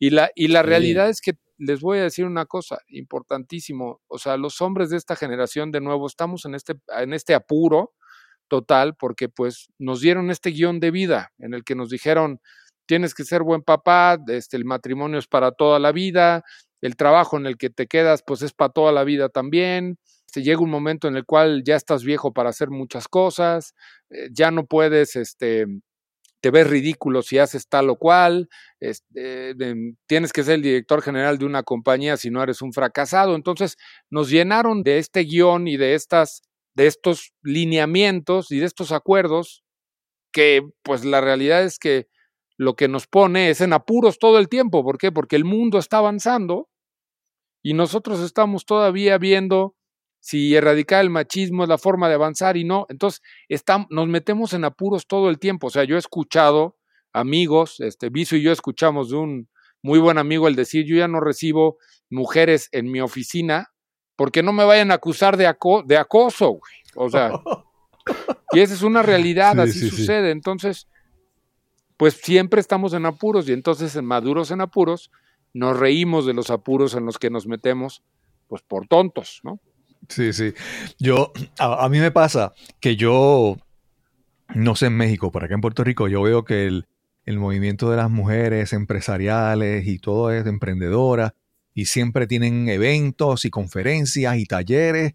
Y 0.00 0.10
la, 0.10 0.30
y 0.34 0.48
la 0.48 0.62
realidad 0.62 1.08
es 1.08 1.20
que 1.20 1.34
les 1.56 1.80
voy 1.80 1.98
a 1.98 2.02
decir 2.02 2.24
una 2.24 2.46
cosa 2.46 2.78
importantísimo, 2.88 4.00
o 4.08 4.18
sea, 4.18 4.36
los 4.36 4.60
hombres 4.60 4.90
de 4.90 4.96
esta 4.96 5.14
generación 5.14 5.70
de 5.70 5.80
nuevo 5.80 6.06
estamos 6.08 6.44
en 6.46 6.56
este, 6.56 6.74
en 6.88 7.12
este 7.12 7.32
apuro 7.32 7.92
total 8.48 8.96
porque 8.96 9.28
pues 9.28 9.68
nos 9.78 10.00
dieron 10.00 10.30
este 10.30 10.50
guion 10.50 10.80
de 10.80 10.90
vida 10.90 11.32
en 11.38 11.54
el 11.54 11.64
que 11.64 11.74
nos 11.74 11.90
dijeron, 11.90 12.40
tienes 12.86 13.14
que 13.14 13.24
ser 13.24 13.42
buen 13.42 13.62
papá, 13.62 14.18
este, 14.28 14.56
el 14.56 14.64
matrimonio 14.64 15.18
es 15.18 15.26
para 15.26 15.52
toda 15.52 15.78
la 15.78 15.92
vida, 15.92 16.44
el 16.80 16.96
trabajo 16.96 17.36
en 17.36 17.46
el 17.46 17.56
que 17.56 17.70
te 17.70 17.86
quedas 17.86 18.22
pues 18.26 18.42
es 18.42 18.52
para 18.52 18.72
toda 18.72 18.92
la 18.92 19.04
vida 19.04 19.28
también. 19.28 19.98
Este, 20.26 20.42
llega 20.42 20.60
un 20.60 20.70
momento 20.70 21.08
en 21.08 21.16
el 21.16 21.24
cual 21.24 21.62
ya 21.64 21.76
estás 21.76 22.04
viejo 22.04 22.32
para 22.32 22.50
hacer 22.50 22.70
muchas 22.70 23.08
cosas, 23.08 23.74
eh, 24.10 24.28
ya 24.32 24.50
no 24.50 24.66
puedes, 24.66 25.16
este, 25.16 25.66
te 26.40 26.50
ves 26.50 26.66
ridículo 26.68 27.22
si 27.22 27.38
haces 27.38 27.68
tal 27.68 27.88
o 27.90 27.96
cual, 27.96 28.48
este, 28.80 29.54
tienes 30.06 30.32
que 30.32 30.44
ser 30.44 30.56
el 30.56 30.62
director 30.62 31.02
general 31.02 31.38
de 31.38 31.46
una 31.46 31.62
compañía 31.62 32.16
si 32.18 32.30
no 32.30 32.42
eres 32.42 32.62
un 32.62 32.72
fracasado. 32.72 33.34
Entonces 33.34 33.76
nos 34.10 34.30
llenaron 34.30 34.82
de 34.82 34.98
este 34.98 35.20
guion 35.20 35.68
y 35.68 35.76
de 35.78 35.94
estas, 35.94 36.42
de 36.74 36.86
estos 36.88 37.32
lineamientos 37.42 38.50
y 38.52 38.58
de 38.58 38.66
estos 38.66 38.92
acuerdos 38.92 39.62
que 40.32 40.62
pues 40.82 41.04
la 41.04 41.20
realidad 41.20 41.64
es 41.64 41.78
que 41.78 42.08
lo 42.56 42.74
que 42.74 42.88
nos 42.88 43.06
pone 43.06 43.50
es 43.50 43.60
en 43.60 43.72
apuros 43.72 44.18
todo 44.18 44.38
el 44.38 44.48
tiempo. 44.48 44.84
¿Por 44.84 44.98
qué? 44.98 45.12
Porque 45.12 45.36
el 45.36 45.44
mundo 45.44 45.78
está 45.78 45.98
avanzando 45.98 46.68
y 47.62 47.74
nosotros 47.74 48.20
estamos 48.20 48.66
todavía 48.66 49.18
viendo 49.18 49.74
si 50.20 50.54
erradicar 50.54 51.02
el 51.02 51.10
machismo 51.10 51.64
es 51.64 51.68
la 51.68 51.78
forma 51.78 52.08
de 52.08 52.14
avanzar 52.14 52.56
y 52.56 52.64
no. 52.64 52.86
Entonces, 52.88 53.22
estamos, 53.48 53.88
nos 53.90 54.08
metemos 54.08 54.52
en 54.54 54.64
apuros 54.64 55.06
todo 55.06 55.28
el 55.28 55.38
tiempo. 55.38 55.66
O 55.66 55.70
sea, 55.70 55.84
yo 55.84 55.96
he 55.96 55.98
escuchado 55.98 56.78
amigos, 57.12 57.80
este 57.80 58.08
Viso 58.08 58.36
y 58.36 58.42
yo 58.42 58.52
escuchamos 58.52 59.10
de 59.10 59.16
un 59.16 59.48
muy 59.82 59.98
buen 59.98 60.16
amigo 60.16 60.48
el 60.48 60.56
decir, 60.56 60.86
yo 60.86 60.96
ya 60.96 61.08
no 61.08 61.20
recibo 61.20 61.76
mujeres 62.08 62.68
en 62.72 62.90
mi 62.90 63.00
oficina 63.00 63.74
porque 64.16 64.42
no 64.42 64.52
me 64.52 64.64
vayan 64.64 64.90
a 64.90 64.94
acusar 64.94 65.36
de, 65.36 65.52
de 65.84 65.96
acoso, 65.96 66.48
güey. 66.50 66.72
O 66.94 67.10
sea, 67.10 67.32
y 68.52 68.60
esa 68.60 68.74
es 68.74 68.82
una 68.82 69.02
realidad, 69.02 69.58
así 69.60 69.90
sucede. 69.90 70.30
Entonces, 70.30 70.88
pues 71.96 72.14
siempre 72.14 72.60
estamos 72.60 72.92
en 72.92 73.06
apuros 73.06 73.48
y 73.48 73.52
entonces 73.52 73.94
en 73.96 74.04
maduros 74.04 74.50
en 74.50 74.60
apuros 74.60 75.10
nos 75.52 75.78
reímos 75.78 76.26
de 76.26 76.34
los 76.34 76.50
apuros 76.50 76.94
en 76.94 77.06
los 77.06 77.18
que 77.18 77.30
nos 77.30 77.46
metemos, 77.46 78.02
pues 78.48 78.62
por 78.62 78.88
tontos, 78.88 79.40
¿no? 79.44 79.60
Sí, 80.08 80.32
sí. 80.32 80.52
Yo, 80.98 81.32
a, 81.58 81.88
mí 81.88 81.98
me 81.98 82.10
pasa 82.10 82.52
que 82.80 82.96
yo, 82.96 83.56
no 84.54 84.76
sé 84.76 84.86
en 84.86 84.96
México, 84.96 85.30
pero 85.32 85.46
acá 85.46 85.54
en 85.54 85.60
Puerto 85.60 85.84
Rico, 85.84 86.08
yo 86.08 86.22
veo 86.22 86.44
que 86.44 86.66
el, 86.66 86.86
el 87.24 87.38
movimiento 87.38 87.90
de 87.90 87.96
las 87.96 88.10
mujeres 88.10 88.72
empresariales 88.72 89.86
y 89.86 89.98
todo 89.98 90.30
es 90.30 90.46
emprendedora 90.46 91.34
y 91.72 91.86
siempre 91.86 92.26
tienen 92.26 92.68
eventos 92.68 93.44
y 93.44 93.50
conferencias 93.50 94.36
y 94.36 94.44
talleres. 94.44 95.14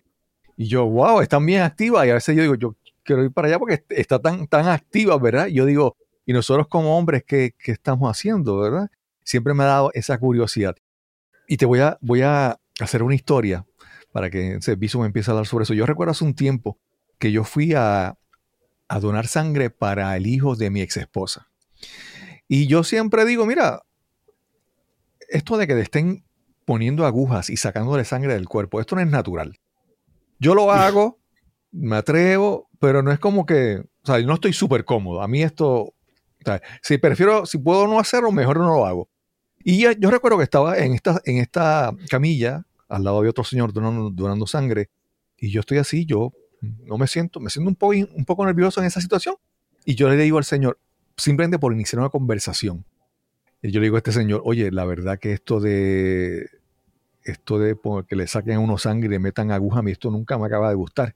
Y 0.58 0.68
yo, 0.68 0.86
wow, 0.86 1.22
están 1.22 1.46
bien 1.46 1.62
activas. 1.62 2.06
Y 2.06 2.10
a 2.10 2.16
veces 2.16 2.36
yo 2.36 2.42
digo, 2.42 2.56
yo 2.56 2.76
quiero 3.04 3.24
ir 3.24 3.32
para 3.32 3.48
allá 3.48 3.60
porque 3.60 3.84
está 3.90 4.20
tan, 4.20 4.48
tan 4.48 4.68
activa, 4.68 5.18
¿verdad? 5.18 5.48
Yo 5.48 5.66
digo, 5.66 5.96
y 6.30 6.34
nosotros 6.34 6.68
como 6.68 6.96
hombres, 6.96 7.24
¿qué, 7.26 7.56
estamos 7.66 8.08
haciendo, 8.08 8.60
verdad? 8.60 8.92
Siempre 9.24 9.56
me 9.56 9.64
ha 9.64 9.66
dado 9.66 9.90
esa 9.96 10.16
curiosidad. 10.20 10.76
Y 11.48 11.58
te 11.58 11.66
voy 11.66 11.80
a, 11.80 11.98
voy 12.02 12.22
a 12.22 12.60
hacer 12.80 13.02
una 13.02 13.16
historia 13.16 13.66
para 14.12 14.30
que 14.30 14.60
me 14.60 15.06
empiece 15.08 15.32
a 15.32 15.34
hablar 15.34 15.48
sobre 15.48 15.64
eso. 15.64 15.74
Yo 15.74 15.88
recuerdo 15.88 16.12
hace 16.12 16.24
un 16.24 16.36
tiempo 16.36 16.78
que 17.18 17.32
yo 17.32 17.44
fui 17.44 17.74
a, 17.76 18.16
donar 19.02 19.26
sangre 19.26 19.72
para 19.72 20.16
el 20.16 20.28
hijo 20.28 20.56
de 20.56 20.70
mi 20.70 20.82
ex 20.82 20.98
esposa. 20.98 21.50
Y 22.48 22.68
yo 22.68 22.84
siempre 22.84 23.26
digo, 23.26 23.48
mira, 23.48 23.82
esto 25.30 25.58
de 25.58 25.66
que 25.66 25.74
te 25.74 25.82
estén 25.82 26.26
poniendo 26.64 27.08
agujas 27.08 27.50
y 27.50 27.58
sacándole 27.58 28.06
sangre 28.06 28.36
del 28.36 28.48
cuerpo, 28.48 28.80
esto 28.80 28.94
no 28.94 29.02
es 29.02 29.08
natural. 29.08 29.58
Yo 30.38 30.54
lo 30.54 30.72
hago, 30.72 31.18
me 31.72 31.96
atrevo, 31.96 32.70
pero 32.78 33.02
no 33.02 33.12
es 33.12 33.18
como 33.18 33.48
que, 33.48 33.78
o 34.04 34.06
sea, 34.06 34.20
no 34.20 34.36
estoy 34.36 34.54
súper 34.54 34.86
cómodo. 34.86 35.24
A 35.24 35.28
mí 35.28 35.42
esto 35.42 35.96
si 36.82 36.98
prefiero, 36.98 37.46
si 37.46 37.58
puedo 37.58 37.88
no 37.88 38.00
hacerlo, 38.00 38.32
mejor 38.32 38.58
no 38.58 38.68
lo 38.68 38.86
hago. 38.86 39.10
Y 39.64 39.82
yo 39.82 40.10
recuerdo 40.10 40.38
que 40.38 40.44
estaba 40.44 40.78
en 40.78 40.94
esta, 40.94 41.22
en 41.26 41.38
esta 41.38 41.94
camilla, 42.10 42.66
al 42.88 43.04
lado 43.04 43.22
de 43.22 43.30
otro 43.30 43.44
señor 43.44 43.74
donando, 43.74 44.48
sangre, 44.48 44.90
y 45.38 45.52
yo 45.52 45.60
estoy 45.60 45.78
así, 45.78 46.06
yo 46.06 46.34
no 46.62 46.98
me 46.98 47.08
siento, 47.08 47.40
me 47.40 47.50
siento 47.50 47.70
un 47.70 47.76
poco, 47.76 47.94
un 47.94 48.26
poco 48.26 48.46
nervioso 48.46 48.82
en 48.82 48.88
esa 48.88 49.02
situación. 49.02 49.36
Y 49.86 49.96
yo 49.96 50.10
le 50.10 50.18
digo 50.18 50.38
al 50.38 50.44
señor, 50.44 50.80
simplemente 51.18 51.60
por 51.60 51.74
iniciar 51.74 52.00
una 52.00 52.10
conversación, 52.10 52.86
y 53.62 53.72
yo 53.72 53.80
le 53.80 53.88
digo 53.88 53.98
a 53.98 54.00
este 54.00 54.12
señor, 54.12 54.42
oye, 54.46 54.72
la 54.72 54.86
verdad 54.86 55.20
que 55.20 55.34
esto 55.34 55.60
de 55.60 56.50
esto 57.24 57.60
de 57.60 57.78
que 58.08 58.16
le 58.16 58.28
saquen 58.28 58.58
uno 58.58 58.78
sangre 58.78 59.08
y 59.08 59.12
le 59.12 59.20
metan 59.20 59.52
aguja, 59.52 59.80
a 59.80 59.82
mí 59.82 59.92
esto 59.92 60.10
nunca 60.10 60.38
me 60.38 60.48
acaba 60.48 60.70
de 60.70 60.76
gustar. 60.76 61.16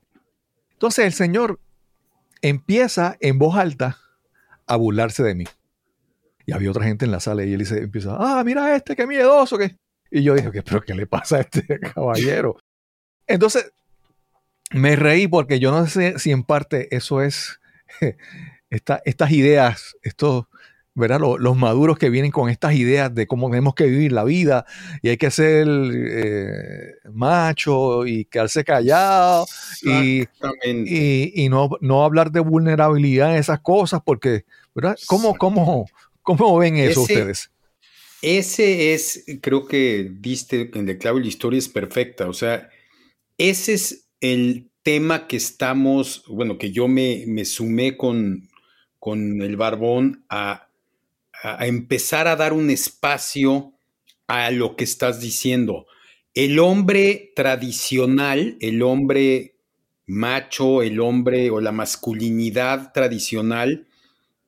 Entonces 0.72 1.06
el 1.06 1.12
señor 1.12 1.60
empieza 2.42 3.16
en 3.20 3.38
voz 3.38 3.56
alta 3.56 3.98
a 4.66 4.76
burlarse 4.76 5.22
de 5.22 5.34
mí. 5.34 5.44
Y 6.46 6.52
había 6.52 6.70
otra 6.70 6.84
gente 6.84 7.04
en 7.04 7.10
la 7.10 7.20
sala 7.20 7.44
y 7.44 7.52
él 7.52 7.60
dice, 7.60 7.78
empieza, 7.78 8.16
ah, 8.18 8.42
mira 8.44 8.74
este, 8.76 8.94
qué 8.94 9.06
miedoso, 9.06 9.56
que... 9.56 9.76
Y 10.10 10.22
yo 10.22 10.34
dije, 10.34 10.50
¿pero 10.62 10.82
qué 10.82 10.94
le 10.94 11.06
pasa 11.06 11.36
a 11.36 11.40
este 11.40 11.78
caballero? 11.94 12.56
Entonces, 13.26 13.72
me 14.70 14.96
reí 14.96 15.26
porque 15.26 15.58
yo 15.58 15.70
no 15.70 15.86
sé 15.86 16.18
si 16.18 16.30
en 16.30 16.42
parte 16.42 16.94
eso 16.94 17.22
es 17.22 17.60
estas 18.70 19.30
ideas, 19.30 19.96
estos, 20.02 20.46
¿verdad? 20.94 21.20
Los, 21.20 21.56
maduros 21.56 21.98
que 21.98 22.08
vienen 22.08 22.30
con 22.30 22.48
estas 22.48 22.74
ideas 22.74 23.12
de 23.14 23.26
cómo 23.26 23.50
tenemos 23.50 23.74
que 23.74 23.86
vivir 23.86 24.12
la 24.12 24.22
vida 24.22 24.64
y 25.02 25.08
hay 25.08 25.16
que 25.16 25.30
ser 25.30 25.66
eh, 25.68 26.94
macho 27.12 28.06
y 28.06 28.24
quedarse 28.26 28.64
callado 28.64 29.46
y, 29.82 30.24
y, 30.64 31.48
no, 31.48 31.70
no, 31.80 32.04
hablar 32.04 32.30
de 32.30 32.40
vulnerabilidad 32.40 33.32
en 33.32 33.38
esas 33.38 33.60
cosas 33.60 34.02
porque, 34.04 34.44
¿verdad? 34.74 34.96
¿Cómo, 35.06 35.34
cómo, 35.36 35.86
cómo 36.22 36.56
ven 36.58 36.76
eso 36.76 37.02
ustedes? 37.02 37.50
Ese 38.22 38.94
es, 38.94 39.24
creo 39.42 39.66
que 39.66 40.10
diste 40.20 40.70
en 40.74 40.88
el 40.88 40.96
clavo 40.96 41.18
y 41.18 41.22
la 41.22 41.28
historia 41.28 41.58
es 41.58 41.68
perfecta, 41.68 42.28
o 42.28 42.32
sea, 42.32 42.70
ese 43.36 43.74
es 43.74 44.08
el 44.20 44.70
tema 44.82 45.26
que 45.26 45.36
estamos, 45.36 46.24
bueno, 46.28 46.56
que 46.56 46.70
yo 46.70 46.86
me, 46.86 47.24
me 47.26 47.44
sumé 47.44 47.96
con, 47.96 48.48
con 48.98 49.42
el 49.42 49.56
barbón 49.56 50.24
a, 50.28 50.68
a, 51.44 51.66
empezar 51.66 52.26
a 52.26 52.36
dar 52.36 52.52
un 52.52 52.70
espacio 52.70 53.74
a 54.26 54.50
lo 54.50 54.76
que 54.76 54.84
estás 54.84 55.20
diciendo. 55.20 55.86
El 56.32 56.58
hombre 56.58 57.32
tradicional, 57.36 58.56
el 58.60 58.82
hombre 58.82 59.56
macho, 60.06 60.82
el 60.82 61.00
hombre 61.00 61.50
o 61.50 61.60
la 61.60 61.70
masculinidad 61.70 62.92
tradicional, 62.92 63.86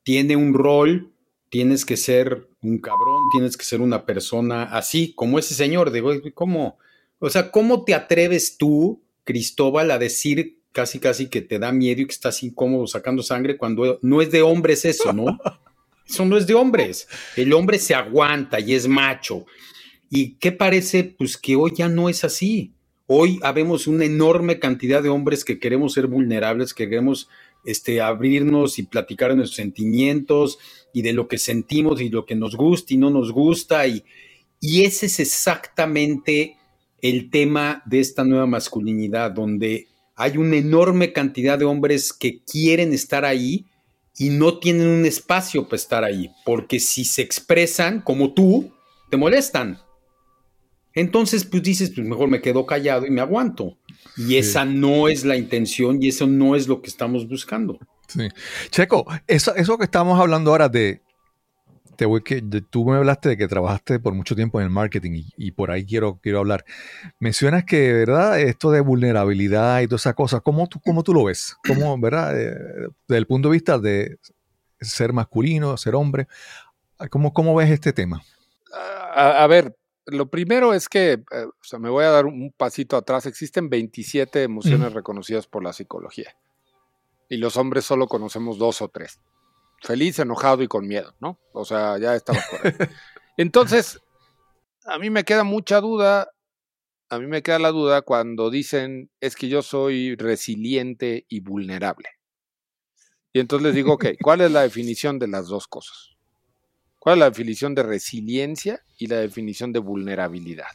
tiene 0.03 0.35
un 0.35 0.53
rol, 0.53 1.11
tienes 1.49 1.85
que 1.85 1.97
ser 1.97 2.49
un 2.61 2.79
cabrón, 2.79 3.29
tienes 3.31 3.55
que 3.55 3.63
ser 3.63 3.79
una 3.79 4.05
persona 4.05 4.63
así, 4.63 5.13
como 5.13 5.37
ese 5.37 5.53
señor, 5.53 5.91
digo, 5.91 6.11
¿cómo? 6.33 6.77
O 7.19 7.29
sea, 7.29 7.51
¿cómo 7.51 7.83
te 7.83 7.93
atreves 7.93 8.57
tú 8.57 9.01
Cristóbal 9.23 9.91
a 9.91 9.99
decir 9.99 10.61
casi 10.71 10.99
casi 10.99 11.29
que 11.29 11.41
te 11.41 11.59
da 11.59 11.71
miedo 11.71 12.01
y 12.01 12.05
que 12.05 12.13
estás 12.13 12.43
incómodo 12.43 12.87
sacando 12.87 13.21
sangre 13.23 13.57
cuando 13.57 13.99
no 14.01 14.21
es 14.21 14.31
de 14.31 14.41
hombres 14.41 14.85
eso, 14.85 15.11
¿no? 15.13 15.25
Eso 16.07 16.25
no 16.25 16.37
es 16.37 16.47
de 16.47 16.53
hombres. 16.53 17.07
El 17.35 17.53
hombre 17.53 17.79
se 17.79 17.93
aguanta 17.93 18.59
y 18.59 18.73
es 18.73 18.87
macho. 18.87 19.45
¿Y 20.09 20.35
qué 20.35 20.51
parece? 20.51 21.03
Pues 21.03 21.37
que 21.37 21.55
hoy 21.55 21.73
ya 21.75 21.89
no 21.89 22.09
es 22.09 22.23
así. 22.23 22.73
Hoy 23.07 23.39
habemos 23.41 23.87
una 23.87 24.05
enorme 24.05 24.59
cantidad 24.59 25.01
de 25.01 25.09
hombres 25.09 25.45
que 25.45 25.59
queremos 25.59 25.93
ser 25.93 26.07
vulnerables, 26.07 26.73
que 26.73 26.89
queremos 26.89 27.29
este, 27.65 28.01
abrirnos 28.01 28.79
y 28.79 28.83
platicar 28.83 29.31
de 29.31 29.37
nuestros 29.37 29.57
sentimientos 29.57 30.59
y 30.93 31.01
de 31.01 31.13
lo 31.13 31.27
que 31.27 31.37
sentimos 31.37 32.01
y 32.01 32.09
lo 32.09 32.25
que 32.25 32.35
nos 32.35 32.55
gusta 32.55 32.93
y 32.93 32.97
no 32.97 33.09
nos 33.09 33.31
gusta. 33.31 33.87
Y, 33.87 34.03
y 34.59 34.83
ese 34.83 35.07
es 35.07 35.19
exactamente 35.19 36.57
el 37.01 37.29
tema 37.29 37.83
de 37.85 37.99
esta 37.99 38.23
nueva 38.23 38.45
masculinidad, 38.45 39.31
donde 39.31 39.87
hay 40.15 40.37
una 40.37 40.57
enorme 40.57 41.13
cantidad 41.13 41.59
de 41.59 41.65
hombres 41.65 42.11
que 42.11 42.41
quieren 42.43 42.91
estar 42.91 43.23
ahí 43.23 43.65
y 44.17 44.29
no 44.29 44.57
tienen 44.57 44.87
un 44.87 45.05
espacio 45.05 45.65
para 45.65 45.75
estar 45.75 46.03
ahí, 46.03 46.31
porque 46.43 46.79
si 46.79 47.05
se 47.05 47.21
expresan 47.21 48.01
como 48.01 48.33
tú, 48.33 48.73
te 49.09 49.17
molestan. 49.17 49.79
Entonces, 50.93 51.45
pues 51.45 51.61
dices, 51.61 51.91
pues 51.95 52.07
mejor 52.07 52.27
me 52.27 52.41
quedo 52.41 52.65
callado 52.65 53.05
y 53.05 53.11
me 53.11 53.21
aguanto. 53.21 53.77
Y 54.17 54.37
esa 54.37 54.65
no 54.65 55.07
es 55.07 55.23
la 55.23 55.37
intención 55.37 56.01
y 56.01 56.07
eso 56.07 56.25
no 56.25 56.55
es 56.55 56.67
lo 56.67 56.81
que 56.81 56.89
estamos 56.89 57.27
buscando. 57.27 57.77
Sí. 58.07 58.27
Checo, 58.71 59.05
eso, 59.27 59.55
eso 59.55 59.77
que 59.77 59.83
estamos 59.83 60.19
hablando 60.19 60.49
ahora 60.49 60.69
de 60.69 61.03
te 61.97 62.05
voy 62.05 62.21
que 62.21 62.41
tú 62.69 62.85
me 62.85 62.95
hablaste 62.95 63.29
de 63.29 63.37
que 63.37 63.47
trabajaste 63.47 63.99
por 63.99 64.13
mucho 64.13 64.35
tiempo 64.35 64.59
en 64.59 64.65
el 64.65 64.69
marketing 64.69 65.23
y, 65.35 65.51
por 65.51 65.71
ahí 65.71 65.85
quiero, 65.85 66.19
quiero 66.21 66.39
hablar. 66.39 66.63
Mencionas 67.19 67.65
que, 67.65 67.91
¿verdad? 67.91 68.39
Esto 68.39 68.71
de 68.71 68.81
vulnerabilidad 68.81 69.81
y 69.81 69.87
todas 69.87 70.03
esas 70.03 70.13
cosas, 70.13 70.41
¿cómo 70.41 70.67
tú, 70.67 70.79
cómo 70.79 71.03
tú 71.03 71.13
lo 71.13 71.25
ves? 71.25 71.57
¿Cómo, 71.67 71.97
¿verdad? 71.99 72.39
Eh, 72.39 72.87
desde 73.07 73.17
el 73.17 73.25
punto 73.25 73.49
de 73.49 73.53
vista 73.53 73.79
de 73.79 74.19
ser 74.79 75.11
masculino, 75.11 75.75
ser 75.75 75.95
hombre, 75.95 76.27
¿cómo, 77.09 77.33
cómo 77.33 77.55
ves 77.55 77.71
este 77.71 77.91
tema? 77.93 78.21
A, 79.15 79.47
ver, 79.47 79.75
lo 80.05 80.29
primero 80.29 80.75
es 80.75 80.87
que, 80.87 81.13
eh, 81.13 81.45
o 81.45 81.63
sea, 81.63 81.79
me 81.79 81.89
voy 81.89 82.05
a 82.05 82.11
dar 82.11 82.27
un 82.27 82.53
pasito 82.55 82.95
atrás. 82.95 83.25
Existen 83.25 83.69
27 83.69 84.43
emociones 84.43 84.93
reconocidas 84.93 85.47
por 85.47 85.63
la 85.63 85.73
psicología 85.73 86.37
y 87.27 87.37
los 87.37 87.57
hombres 87.57 87.85
solo 87.85 88.07
conocemos 88.07 88.59
dos 88.59 88.83
o 88.83 88.89
tres 88.89 89.19
feliz, 89.81 90.19
enojado 90.19 90.63
y 90.63 90.67
con 90.67 90.87
miedo, 90.87 91.15
¿no? 91.19 91.39
O 91.53 91.65
sea, 91.65 91.97
ya 91.97 92.15
estaba 92.15 92.39
correcto. 92.49 92.85
Entonces, 93.37 93.99
a 94.85 94.97
mí 94.97 95.09
me 95.09 95.23
queda 95.23 95.43
mucha 95.43 95.81
duda, 95.81 96.31
a 97.09 97.19
mí 97.19 97.27
me 97.27 97.41
queda 97.41 97.59
la 97.59 97.71
duda 97.71 98.01
cuando 98.01 98.49
dicen 98.49 99.11
es 99.19 99.35
que 99.35 99.49
yo 99.49 99.61
soy 99.61 100.15
resiliente 100.15 101.25
y 101.29 101.39
vulnerable. 101.41 102.09
Y 103.33 103.39
entonces 103.39 103.67
les 103.67 103.75
digo, 103.75 103.93
ok, 103.93 104.05
¿cuál 104.21 104.41
es 104.41 104.51
la 104.51 104.63
definición 104.63 105.19
de 105.19 105.27
las 105.27 105.47
dos 105.47 105.67
cosas? 105.67 106.15
¿Cuál 106.97 107.15
es 107.15 107.19
la 107.19 107.29
definición 107.29 107.75
de 107.75 107.83
resiliencia 107.83 108.83
y 108.97 109.07
la 109.07 109.17
definición 109.17 109.71
de 109.71 109.79
vulnerabilidad? 109.79 110.71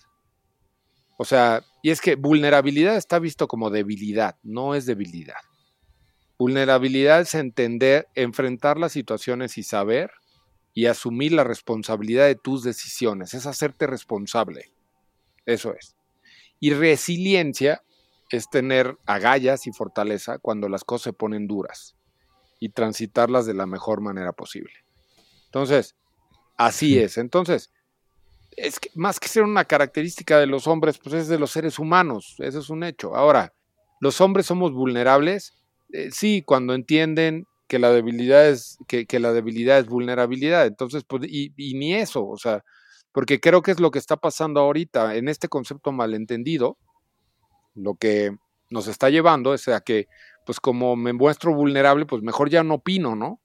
O 1.19 1.25
sea, 1.25 1.65
y 1.83 1.91
es 1.91 2.01
que 2.01 2.15
vulnerabilidad 2.15 2.97
está 2.97 3.19
visto 3.19 3.49
como 3.49 3.71
debilidad, 3.71 4.39
no 4.43 4.75
es 4.75 4.87
debilidad. 4.87 5.43
Vulnerabilidad 6.43 7.21
es 7.21 7.37
entender, 7.37 8.09
enfrentar 8.17 8.77
las 8.77 8.91
situaciones 8.91 9.59
y 9.59 9.63
saber 9.63 10.11
y 10.75 10.87
asumir 10.87 11.31
la 11.31 11.45
responsabilidad 11.45 12.27
de 12.27 12.35
tus 12.35 12.65
decisiones, 12.65 13.33
es 13.33 13.47
hacerte 13.47 13.87
responsable. 13.87 14.73
Eso 15.47 15.73
es. 15.73 15.95
Y 16.59 16.75
resiliencia 16.75 17.85
es 18.29 18.51
tener 18.51 18.99
agallas 19.07 19.69
y 19.69 19.73
fortaleza 19.73 20.41
cuando 20.41 20.69
las 20.69 20.83
cosas 20.83 21.05
se 21.05 21.13
ponen 21.13 21.47
duras 21.47 21.95
y 22.59 22.71
transitarlas 22.71 23.47
de 23.47 23.55
la 23.55 23.67
mejor 23.67 24.01
manera 24.01 24.33
posible. 24.33 24.73
Entonces, 25.45 25.95
así 26.57 26.99
es. 26.99 27.19
Entonces, 27.19 27.71
es 28.57 28.81
que 28.81 28.91
más 28.97 29.21
que 29.21 29.29
ser 29.29 29.45
una 29.45 29.65
característica 29.65 30.41
de 30.41 30.49
los 30.49 30.67
hombres, 30.67 30.99
pues 30.99 31.15
es 31.15 31.29
de 31.29 31.39
los 31.39 31.53
seres 31.53 31.79
humanos, 31.79 32.35
eso 32.41 32.59
es 32.59 32.69
un 32.69 32.83
hecho. 32.83 33.15
Ahora, 33.15 33.55
los 34.01 34.21
hombres 34.21 34.47
somos 34.47 34.73
vulnerables 34.73 35.62
eh, 35.93 36.11
sí, 36.11 36.43
cuando 36.43 36.75
entienden 36.75 37.47
que 37.69 37.79
la 37.79 37.91
debilidad 37.91 38.49
es, 38.49 38.79
que, 38.87 39.07
la 39.19 39.33
debilidad 39.33 39.79
es 39.79 39.87
vulnerabilidad. 39.87 40.67
Entonces, 40.67 41.05
pues, 41.05 41.23
y, 41.27 41.53
ni 41.57 41.95
eso, 41.95 42.27
o 42.27 42.37
sea, 42.37 42.65
porque 43.13 43.41
creo 43.41 43.63
que 43.63 43.71
es 43.71 43.81
lo 43.81 43.91
que 43.91 43.99
está 43.99 44.17
pasando 44.17 44.61
ahorita 44.61 45.17
en 45.17 45.29
este 45.29 45.49
concepto 45.49 45.93
malentendido, 45.93 46.79
lo 47.75 47.95
que 47.95 48.37
nos 48.71 48.89
está 48.89 49.11
llevando 49.11 49.55
es 49.55 49.69
a 49.69 49.81
que, 49.81 50.07
pues 50.47 50.61
como 50.61 50.97
me 50.97 51.13
muestro 51.13 51.55
vulnerable, 51.55 52.07
pues 52.07 52.23
mejor 52.23 52.51
ya 52.51 52.63
no 52.63 52.75
opino, 52.75 53.17
¿no? 53.17 53.41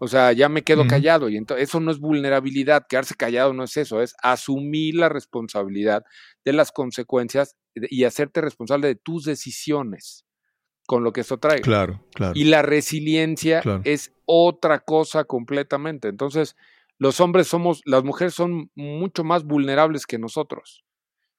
O 0.00 0.08
sea, 0.08 0.32
ya 0.32 0.48
me 0.48 0.62
quedo 0.62 0.86
callado 0.86 1.28
y 1.28 1.36
entonces 1.36 1.68
eso 1.68 1.78
no 1.78 1.90
es 1.90 1.98
vulnerabilidad, 1.98 2.86
quedarse 2.88 3.14
callado 3.16 3.52
no 3.52 3.64
es 3.64 3.76
eso, 3.76 4.00
es 4.00 4.14
asumir 4.22 4.94
la 4.94 5.10
responsabilidad 5.10 6.04
de 6.44 6.52
las 6.54 6.72
consecuencias 6.72 7.56
y 7.74 8.04
hacerte 8.04 8.40
responsable 8.40 8.88
de 8.88 8.94
tus 8.94 9.24
decisiones 9.24 10.24
con 10.90 11.04
lo 11.04 11.12
que 11.12 11.20
esto 11.20 11.38
trae. 11.38 11.60
Claro, 11.60 12.04
claro. 12.12 12.32
Y 12.34 12.42
la 12.42 12.62
resiliencia 12.62 13.62
es 13.84 14.12
otra 14.24 14.80
cosa 14.80 15.22
completamente. 15.22 16.08
Entonces, 16.08 16.56
los 16.98 17.20
hombres 17.20 17.46
somos, 17.46 17.80
las 17.84 18.02
mujeres 18.02 18.34
son 18.34 18.72
mucho 18.74 19.22
más 19.22 19.44
vulnerables 19.44 20.04
que 20.04 20.18
nosotros. 20.18 20.84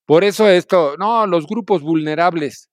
Por 0.06 0.24
eso 0.24 0.48
esto, 0.48 0.96
no, 0.98 1.28
los 1.28 1.48
grupos 1.48 1.82
vulnerables. 1.82 2.70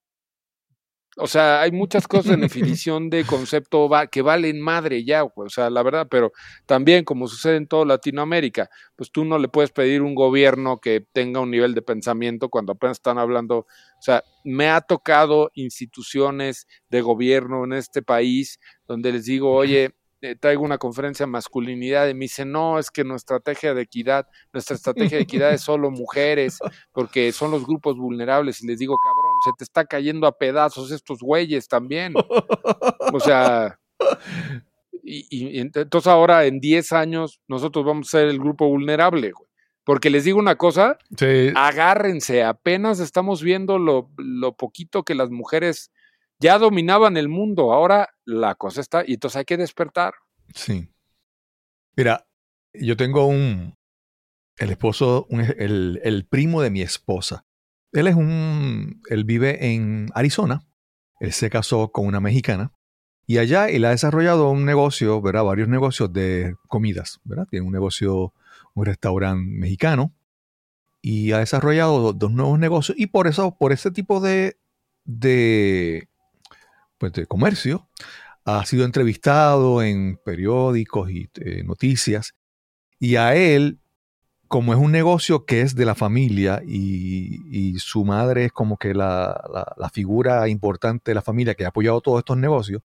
O 1.21 1.27
sea, 1.27 1.61
hay 1.61 1.73
muchas 1.73 2.07
cosas 2.07 2.35
en 2.35 2.41
definición 2.77 3.11
de 3.11 3.25
concepto 3.25 3.91
que 4.11 4.23
valen 4.23 4.61
madre 4.61 5.05
ya, 5.05 5.25
o 5.25 5.49
sea, 5.49 5.69
la 5.69 5.83
verdad, 5.83 6.07
pero 6.09 6.33
también 6.65 7.05
como 7.05 7.27
sucede 7.27 7.57
en 7.57 7.67
toda 7.67 7.85
Latinoamérica, 7.85 8.71
pues 8.95 9.11
tú 9.11 9.25
no 9.25 9.39
le 9.39 9.49
puedes 9.49 9.71
pedir 9.73 10.03
un 10.03 10.15
gobierno 10.15 10.79
que 10.79 11.05
tenga 11.13 11.41
un 11.41 11.51
nivel 11.51 11.75
de 11.75 11.83
pensamiento 11.83 12.49
cuando 12.49 12.73
apenas 12.73 12.99
están 12.99 13.19
hablando, 13.19 13.59
o 13.59 13.67
sea, 14.01 14.23
me 14.45 14.69
ha 14.69 14.81
tocado 14.81 15.51
instituciones 15.55 16.67
de 16.89 17.01
gobierno 17.01 17.65
en 17.65 17.73
este 17.73 18.01
país 18.03 18.61
donde 18.87 19.13
les 19.13 19.25
digo, 19.25 19.53
oye, 19.53 19.95
eh, 20.21 20.35
traigo 20.35 20.65
una 20.65 20.79
conferencia 20.79 21.27
de 21.27 21.31
masculinidad 21.31 22.09
y 22.09 22.15
me 22.15 22.25
dice, 22.25 22.45
no, 22.45 22.81
es 22.81 22.91
que 22.91 23.05
nuestra 23.05 23.37
estrategia 23.37 23.73
de 23.73 23.83
equidad, 23.83 24.27
nuestra 24.53 24.75
estrategia 24.75 25.19
de 25.19 25.23
equidad 25.23 25.53
es 25.53 25.61
solo 25.61 25.93
mujeres, 25.93 26.59
porque 26.93 27.31
son 27.31 27.53
los 27.53 27.65
grupos 27.65 27.97
vulnerables. 27.97 28.61
Y 28.61 28.67
les 28.67 28.81
digo, 28.81 28.97
cabrón, 28.99 29.28
se 29.45 29.51
te 29.57 29.65
está 29.65 29.85
cayendo 29.85 30.27
a 30.27 30.37
pedazos 30.37 30.91
estos 30.91 31.21
güeyes 31.21 31.69
también. 31.69 32.15
O 33.11 33.21
sea, 33.21 33.81
y, 35.03 35.59
entonces 35.59 36.07
ahora 36.07 36.45
en 36.45 36.61
10 36.61 36.93
años 36.93 37.41
nosotros 37.49 37.87
vamos 37.87 38.09
a 38.09 38.19
ser 38.19 38.29
el 38.29 38.39
grupo 38.39 38.69
vulnerable, 38.69 39.33
güey. 39.33 39.49
Porque 39.83 40.11
les 40.11 40.25
digo 40.25 40.39
una 40.39 40.57
cosa, 40.57 40.99
agárrense, 41.55 42.45
apenas 42.45 43.01
estamos 43.01 43.43
viendo 43.43 43.79
lo, 43.79 44.11
lo 44.19 44.55
poquito 44.55 45.03
que 45.05 45.15
las 45.15 45.31
mujeres 45.31 45.91
ya 46.39 46.59
dominaban 46.59 47.17
el 47.17 47.31
mundo, 47.31 47.73
ahora 47.73 48.11
la 48.27 48.55
cosa 48.55 48.83
está, 48.83 49.03
y 49.07 49.15
entonces 49.15 49.39
hay 49.39 49.45
que 49.47 49.57
despertar. 49.57 50.13
Sí. 50.55 50.91
Mira, 51.97 52.27
yo 52.75 52.99
tengo 52.99 53.27
un, 53.27 53.75
el 54.59 54.71
esposo, 54.71 55.27
el, 55.31 56.01
el, 56.03 56.27
primo 56.27 56.63
de 56.63 56.71
mi 56.71 56.83
esposa. 56.83 57.47
Él 57.93 58.07
es 58.07 58.15
un, 58.15 59.03
él 59.09 59.25
vive 59.25 59.73
en 59.73 60.11
Arizona. 60.15 60.63
Él 61.21 61.33
se 61.33 61.51
casó 61.51 61.91
con 61.91 62.07
una 62.07 62.21
mexicana 62.21 62.73
y 63.27 63.39
allá 63.39 63.69
él 63.69 63.85
ha 63.85 63.91
desarrollado 63.91 64.51
un 64.51 64.65
negocio, 64.65 65.21
¿verdad? 65.21 65.45
Varios 65.45 65.69
negocios 65.69 66.11
de 66.13 66.57
comidas, 66.67 67.21
¿verdad? 67.25 67.47
Tiene 67.51 67.67
un 67.67 67.73
negocio, 67.73 68.33
un 68.75 68.87
restaurante 68.87 69.45
mexicano 69.47 70.15
y 71.03 71.33
ha 71.33 71.39
desarrollado 71.39 72.15
dos, 72.15 72.33
nuevos 72.33 72.59
negocios 72.59 72.99
y 72.99 73.09
por 73.09 73.27
eso, 73.27 73.57
por 73.57 73.73
ese 73.73 73.91
tipo 73.91 74.21
de, 74.21 74.57
de, 75.05 76.09
pues 76.97 77.13
de 77.13 77.27
comercio, 77.27 77.89
ha 78.47 78.65
sido 78.65 78.87
entrevistado 78.87 79.83
en 79.83 80.19
periódicos 80.25 81.11
y 81.11 81.29
eh, 81.35 81.63
noticias 81.65 82.35
y 82.99 83.17
a 83.17 83.35
él 83.35 83.79
como 84.49 84.73
es 84.73 84.79
un 84.79 84.91
negocio 84.91 85.45
que 85.45 85.61
es 85.61 85.75
de 85.75 85.85
la 85.85 85.95
familia 85.95 86.63
y, 86.67 87.77
su 87.79 88.05
madre 88.05 88.47
es 88.47 88.53
como 88.53 88.77
que 88.77 88.95
la, 88.95 89.41
figura 89.93 90.49
importante 90.49 91.11
de 91.11 91.15
la 91.15 91.23
familia 91.23 91.55
que 91.55 91.65
ha 91.65 91.69
apoyado 91.69 92.01
todos 92.01 92.19
estos 92.19 92.37
negocios, 92.37 92.83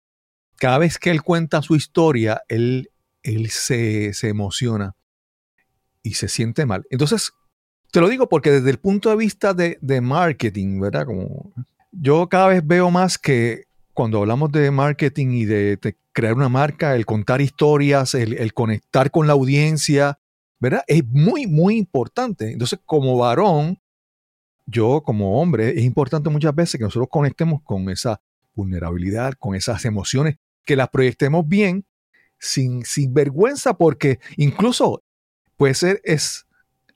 cada 0.56 0.78
vez 0.78 0.98
que 0.98 1.10
él 1.10 1.22
cuenta 1.22 1.60
su 1.62 1.76
historia, 1.76 2.42
él, 2.48 2.90
él 3.22 3.50
se, 3.50 4.12
emociona 4.22 4.94
y 6.02 6.14
se 6.14 6.28
siente 6.28 6.64
mal. 6.64 6.86
Entonces, 6.90 7.32
te 7.90 8.00
lo 8.00 8.08
digo 8.08 8.28
porque 8.28 8.50
desde 8.50 8.70
el 8.70 8.78
punto 8.78 9.10
de 9.10 9.16
vista 9.16 9.52
de, 9.52 10.00
marketing, 10.00 10.80
¿verdad? 10.80 11.06
Como 11.06 11.52
yo 11.92 12.28
cada 12.28 12.48
vez 12.48 12.66
veo 12.66 12.90
más 12.90 13.18
que 13.18 13.64
cuando 13.94 14.18
hablamos 14.18 14.52
de 14.52 14.70
marketing 14.70 15.28
y 15.32 15.44
de, 15.44 15.96
crear 16.12 16.34
una 16.34 16.48
marca, 16.48 16.94
el 16.94 17.04
contar 17.04 17.40
historias, 17.40 18.14
el 18.14 18.54
conectar 18.54 19.10
con 19.10 19.26
la 19.26 19.34
audiencia, 19.34 20.18
¿verdad? 20.58 20.82
Es 20.86 21.04
muy, 21.06 21.46
muy 21.46 21.76
importante. 21.76 22.52
Entonces, 22.52 22.78
como 22.84 23.16
varón, 23.16 23.78
yo 24.66 25.02
como 25.02 25.40
hombre, 25.40 25.70
es 25.70 25.84
importante 25.84 26.30
muchas 26.30 26.54
veces 26.54 26.78
que 26.78 26.84
nosotros 26.84 27.08
conectemos 27.10 27.62
con 27.62 27.88
esa 27.90 28.20
vulnerabilidad, 28.54 29.34
con 29.38 29.54
esas 29.54 29.84
emociones, 29.84 30.36
que 30.64 30.76
las 30.76 30.88
proyectemos 30.88 31.46
bien, 31.48 31.86
sin, 32.38 32.84
sin 32.84 33.14
vergüenza, 33.14 33.74
porque 33.74 34.20
incluso 34.36 35.02
puede 35.56 35.74
ser, 35.74 36.00
es 36.04 36.46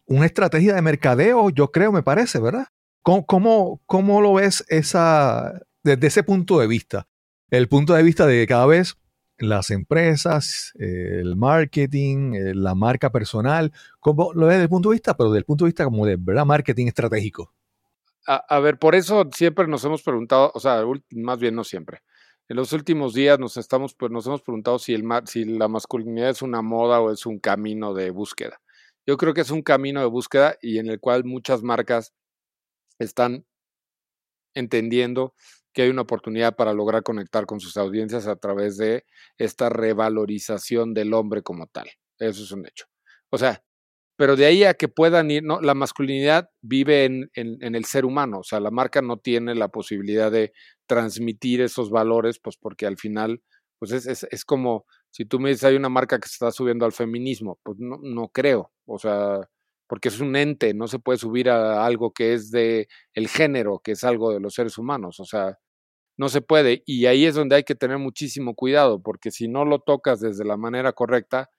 una 0.07 0.27
estrategia 0.27 0.75
de 0.75 0.83
mercadeo, 0.83 1.51
yo 1.51 1.71
creo, 1.71 1.93
me 1.93 2.03
parece, 2.03 2.39
¿verdad? 2.39 2.67
¿Cómo, 3.03 3.27
cómo, 3.27 3.81
cómo 3.87 4.21
lo 4.21 4.35
ves 4.35 4.65
esa, 4.69 5.61
desde 5.83 6.07
ese 6.07 6.23
punto 6.23 6.61
de 6.61 6.67
vista? 6.67 7.09
El 7.51 7.69
punto 7.69 7.95
de 7.95 8.03
vista 8.03 8.27
de 8.27 8.47
cada 8.47 8.67
vez 8.67 8.97
las 9.43 9.71
empresas, 9.71 10.73
el 10.79 11.37
marketing, 11.37 12.35
eh, 12.35 12.55
la 12.55 12.75
marca 12.75 13.11
personal, 13.11 13.73
como 14.01 14.33
lo 14.33 14.47
ves 14.47 14.57
desde 14.57 14.65
el 14.65 14.69
punto 14.69 14.91
de 14.91 14.95
vista, 14.95 15.17
pero 15.17 15.31
desde 15.31 15.41
el 15.41 15.45
punto 15.45 15.65
de 15.65 15.69
vista 15.71 15.85
como 15.85 16.07
de 16.07 16.17
verdad 16.17 16.47
marketing 16.47 16.87
estratégico. 16.87 17.53
A, 18.25 18.61
ver, 18.61 18.79
por 18.79 18.95
eso 18.95 19.29
siempre 19.35 19.67
nos 19.67 19.85
hemos 19.85 20.03
preguntado, 20.03 20.53
o 20.55 20.61
sea, 20.61 20.85
más 21.11 21.41
bien 21.41 21.57
no 21.57 21.65
siempre. 21.65 22.03
En 22.49 22.57
los 22.57 22.73
últimos 22.73 23.15
días 23.15 23.37
nos 23.39 23.57
estamos, 23.57 23.95
pues 23.95 24.13
nos 24.13 24.27
hemos 24.27 24.43
preguntado 24.43 24.79
si, 24.79 24.95
el, 24.95 25.05
si 25.27 25.45
la 25.45 25.67
masculinidad 25.67 26.31
es 26.31 26.41
una 26.41 26.63
moda 26.63 27.01
o 27.01 27.11
es 27.11 27.27
un 27.27 27.41
camino 27.41 27.95
de 27.95 28.11
búsqueda. 28.11 28.61
Yo 29.05 29.17
creo 29.17 29.35
que 29.35 29.41
es 29.41 29.51
un 29.51 29.63
camino 29.63 30.01
de 30.01 30.07
búsqueda 30.07 30.57
y 30.63 30.79
en 30.79 30.89
el 30.89 31.01
cual 31.01 31.25
muchas 31.25 31.65
marcas 31.65 32.13
están 33.01 33.45
entendiendo 34.55 35.35
que 35.73 35.83
hay 35.83 35.91
una 35.91 36.03
oportunidad 36.03 36.55
para 36.57 36.73
lograr 36.73 37.03
conectar 37.03 37.47
con 37.47 37.61
sus 37.61 37.77
audiencias 37.77 38.27
a 38.27 38.37
través 38.37 38.77
de 38.77 39.05
esta 39.39 39.69
revalorización 39.69 40.95
del 40.95 41.15
hombre 41.15 41.43
como 41.43 41.67
tal. 41.67 41.89
Eso 42.19 42.43
es 42.43 42.53
un 42.53 42.67
hecho. 42.67 42.87
O 43.31 43.39
sea, 43.39 43.63
pero 44.17 44.37
de 44.37 44.47
ahí 44.47 44.65
a 44.65 44.75
que 44.75 44.89
puedan 44.89 45.31
ir, 45.31 45.43
no, 45.43 45.61
la 45.61 45.75
masculinidad 45.75 46.51
vive 46.61 47.07
en, 47.07 47.31
en, 47.35 47.75
el 47.75 47.85
ser 47.87 48.05
humano, 48.05 48.41
o 48.41 48.45
sea, 48.45 48.61
la 48.61 48.71
marca 48.71 49.03
no 49.03 49.17
tiene 49.17 49.55
la 49.55 49.69
posibilidad 49.69 50.31
de 50.31 50.53
transmitir 50.87 51.61
esos 51.61 51.91
valores, 51.91 52.39
pues 52.39 52.57
porque 52.57 52.87
al 52.87 52.99
final, 52.99 53.43
pues 53.79 53.91
es, 53.93 54.07
es, 54.07 54.27
es 54.31 54.45
como 54.45 54.87
si 55.11 55.25
tú 55.25 55.41
me 55.41 55.49
dices 55.49 55.65
hay 55.65 55.77
una 55.77 55.89
marca 55.89 56.21
que 56.21 56.29
se 56.29 56.35
está 56.35 56.53
subiendo 56.53 56.85
al 56.85 56.93
feminismo, 56.93 57.59
pues 57.63 57.79
no, 57.81 57.99
no 58.03 58.29
creo, 58.29 58.71
o 58.87 58.99
sea, 58.99 59.41
porque 59.93 60.09
es 60.09 60.21
un 60.21 60.35
ente, 60.37 60.73
no 60.73 60.89
se 60.89 60.99
puede 60.99 61.19
subir 61.19 61.51
a 61.51 61.85
algo 61.85 62.15
que 62.15 62.33
es 62.33 62.51
de 62.51 62.89
el 63.13 63.29
género, 63.29 63.79
que 63.85 63.93
es 63.93 64.05
algo 64.05 64.33
de 64.33 64.41
los 64.41 64.55
seres 64.55 64.79
humanos, 64.79 65.21
o 65.21 65.27
sea, 65.27 65.59
no 66.17 66.31
se 66.31 66.41
puede. 66.41 66.83
Y 66.87 67.05
ahí 67.05 67.27
es 67.27 67.35
donde 67.35 67.57
hay 67.57 67.65
que 67.65 67.75
tener 67.75 67.99
muchísimo 67.99 68.55
cuidado, 68.55 69.03
porque 69.03 69.31
si 69.31 69.49
no 69.49 69.67
lo 69.67 69.81
tocas 69.81 70.21
desde 70.21 70.47
la 70.47 70.57
manera 70.57 70.95
correcta, 70.95 71.51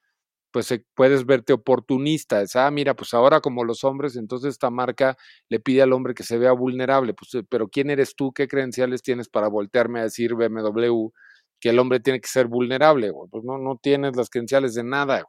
pues 0.52 0.74
puedes 0.96 1.28
verte 1.28 1.54
oportunista. 1.54 2.42
Es, 2.42 2.56
ah, 2.56 2.72
mira, 2.72 2.96
pues 2.96 3.14
ahora 3.14 3.40
como 3.40 3.64
los 3.66 3.84
hombres, 3.84 4.16
entonces 4.16 4.54
esta 4.54 4.72
marca 4.72 5.16
le 5.48 5.60
pide 5.60 5.84
al 5.84 5.94
hombre 5.94 6.16
que 6.16 6.24
se 6.24 6.40
vea 6.40 6.54
vulnerable. 6.54 7.14
Pues, 7.14 7.36
eh, 7.36 7.44
pero 7.48 7.68
¿quién 7.68 7.92
eres 7.92 8.16
tú? 8.16 8.34
¿Qué 8.34 8.48
credenciales 8.48 9.04
tienes 9.04 9.30
para 9.30 9.48
voltearme 9.48 10.00
a 10.00 10.06
decir 10.06 10.34
BMW 10.34 11.12
que 11.60 11.70
el 11.70 11.78
hombre 11.78 12.00
tiene 12.00 12.20
que 12.20 12.30
ser 12.30 12.48
vulnerable? 12.48 13.12
Pues 13.30 13.44
no, 13.44 13.60
no 13.60 13.78
tienes 13.80 14.16
las 14.18 14.32
credenciales 14.32 14.74
de 14.74 14.84
nada. 14.84 15.24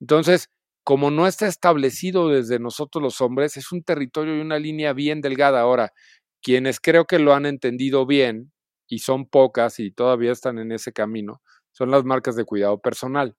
Entonces, 0.00 0.48
como 0.84 1.10
no 1.10 1.26
está 1.26 1.46
establecido 1.46 2.28
desde 2.28 2.58
nosotros 2.58 3.02
los 3.02 3.20
hombres, 3.20 3.56
es 3.56 3.72
un 3.72 3.82
territorio 3.82 4.36
y 4.36 4.40
una 4.40 4.58
línea 4.58 4.92
bien 4.92 5.20
delgada. 5.20 5.60
Ahora, 5.60 5.92
quienes 6.42 6.80
creo 6.80 7.06
que 7.06 7.18
lo 7.18 7.34
han 7.34 7.46
entendido 7.46 8.06
bien, 8.06 8.52
y 8.92 8.98
son 8.98 9.26
pocas 9.26 9.78
y 9.80 9.90
todavía 9.90 10.32
están 10.32 10.58
en 10.58 10.70
ese 10.70 10.92
camino, 10.92 11.40
son 11.70 11.90
las 11.90 12.04
marcas 12.04 12.36
de 12.36 12.44
cuidado 12.44 12.78
personal. 12.78 13.36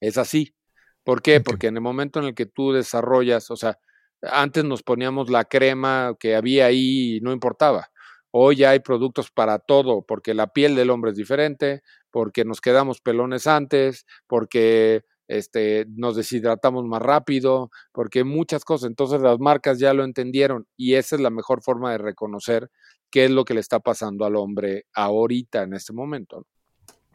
Es 0.00 0.16
así. 0.16 0.54
¿Por 1.02 1.22
qué? 1.22 1.40
Porque 1.40 1.66
en 1.66 1.76
el 1.76 1.82
momento 1.82 2.20
en 2.20 2.26
el 2.26 2.34
que 2.36 2.46
tú 2.46 2.72
desarrollas, 2.72 3.50
o 3.50 3.56
sea, 3.56 3.78
antes 4.22 4.64
nos 4.64 4.84
poníamos 4.84 5.28
la 5.28 5.44
crema 5.44 6.14
que 6.20 6.36
había 6.36 6.66
ahí 6.66 7.16
y 7.16 7.20
no 7.20 7.32
importaba. 7.32 7.90
Hoy 8.30 8.56
ya 8.56 8.70
hay 8.70 8.80
productos 8.80 9.30
para 9.32 9.58
todo, 9.58 10.02
porque 10.02 10.34
la 10.34 10.48
piel 10.48 10.76
del 10.76 10.90
hombre 10.90 11.10
es 11.10 11.16
diferente, 11.16 11.82
porque 12.12 12.44
nos 12.44 12.60
quedamos 12.60 13.00
pelones 13.00 13.48
antes, 13.48 14.06
porque 14.28 15.02
este, 15.28 15.86
nos 15.88 16.16
deshidratamos 16.16 16.84
más 16.84 17.02
rápido, 17.02 17.70
porque 17.92 18.24
muchas 18.24 18.64
cosas. 18.64 18.88
Entonces 18.88 19.20
las 19.20 19.38
marcas 19.38 19.78
ya 19.78 19.94
lo 19.94 20.04
entendieron 20.04 20.66
y 20.76 20.94
esa 20.94 21.16
es 21.16 21.22
la 21.22 21.30
mejor 21.30 21.62
forma 21.62 21.92
de 21.92 21.98
reconocer 21.98 22.70
qué 23.10 23.26
es 23.26 23.30
lo 23.30 23.44
que 23.44 23.54
le 23.54 23.60
está 23.60 23.80
pasando 23.80 24.24
al 24.24 24.36
hombre 24.36 24.86
ahorita, 24.92 25.62
en 25.62 25.74
este 25.74 25.92
momento. 25.92 26.46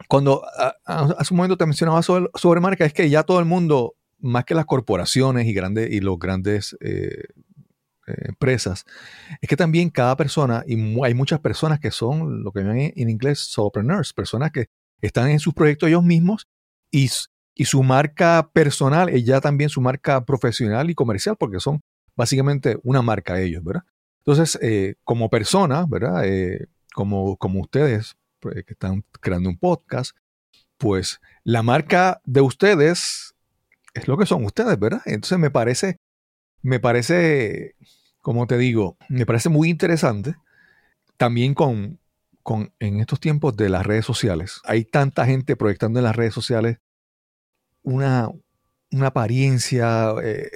Cuando 0.08 0.42
hace 0.86 1.34
un 1.34 1.36
momento 1.36 1.56
te 1.56 1.66
mencionaba 1.66 2.02
sobre, 2.02 2.30
sobre, 2.34 2.60
marca, 2.60 2.84
es 2.84 2.94
que 2.94 3.10
ya 3.10 3.22
todo 3.22 3.38
el 3.38 3.44
mundo, 3.44 3.94
más 4.18 4.44
que 4.44 4.54
las 4.54 4.64
corporaciones 4.64 5.46
y, 5.46 5.52
grandes, 5.52 5.90
y 5.92 6.00
los 6.00 6.18
grandes 6.18 6.76
eh, 6.80 7.24
eh, 8.06 8.14
empresas, 8.28 8.84
es 9.42 9.48
que 9.48 9.56
también 9.56 9.90
cada 9.90 10.16
persona, 10.16 10.64
y 10.66 10.74
hay 11.04 11.14
muchas 11.14 11.40
personas 11.40 11.80
que 11.80 11.90
son 11.90 12.42
lo 12.42 12.50
que 12.50 12.60
llaman 12.60 12.92
en 12.96 13.10
inglés 13.10 13.40
solopreneurs, 13.40 14.14
personas 14.14 14.52
que 14.52 14.66
están 15.02 15.30
en 15.30 15.38
sus 15.38 15.54
proyectos 15.54 15.88
ellos 15.88 16.02
mismos 16.02 16.48
y 16.90 17.10
y 17.60 17.66
su 17.66 17.82
marca 17.82 18.48
personal 18.54 19.10
es 19.10 19.22
ya 19.26 19.38
también 19.42 19.68
su 19.68 19.82
marca 19.82 20.24
profesional 20.24 20.88
y 20.88 20.94
comercial, 20.94 21.36
porque 21.38 21.60
son 21.60 21.82
básicamente 22.16 22.78
una 22.84 23.02
marca 23.02 23.38
ellos, 23.38 23.62
¿verdad? 23.62 23.82
Entonces, 24.20 24.58
eh, 24.62 24.94
como 25.04 25.28
persona, 25.28 25.84
¿verdad? 25.86 26.24
Eh, 26.24 26.68
como, 26.94 27.36
como 27.36 27.60
ustedes 27.60 28.16
pues, 28.38 28.64
que 28.64 28.72
están 28.72 29.04
creando 29.20 29.50
un 29.50 29.58
podcast, 29.58 30.16
pues 30.78 31.20
la 31.44 31.62
marca 31.62 32.22
de 32.24 32.40
ustedes 32.40 33.34
es 33.92 34.08
lo 34.08 34.16
que 34.16 34.24
son 34.24 34.42
ustedes, 34.46 34.78
¿verdad? 34.78 35.02
Entonces 35.04 35.38
me 35.38 35.50
parece, 35.50 35.98
me 36.62 36.80
parece, 36.80 37.74
como 38.22 38.46
te 38.46 38.56
digo, 38.56 38.96
me 39.10 39.26
parece 39.26 39.50
muy 39.50 39.68
interesante 39.68 40.34
también 41.18 41.52
con, 41.52 42.00
con 42.42 42.72
en 42.78 43.00
estos 43.00 43.20
tiempos 43.20 43.54
de 43.54 43.68
las 43.68 43.84
redes 43.84 44.06
sociales. 44.06 44.62
Hay 44.64 44.86
tanta 44.86 45.26
gente 45.26 45.56
proyectando 45.56 45.98
en 46.00 46.04
las 46.04 46.16
redes 46.16 46.32
sociales 46.32 46.78
una, 47.82 48.30
apariencia, 49.00 50.14
eh, 50.22 50.50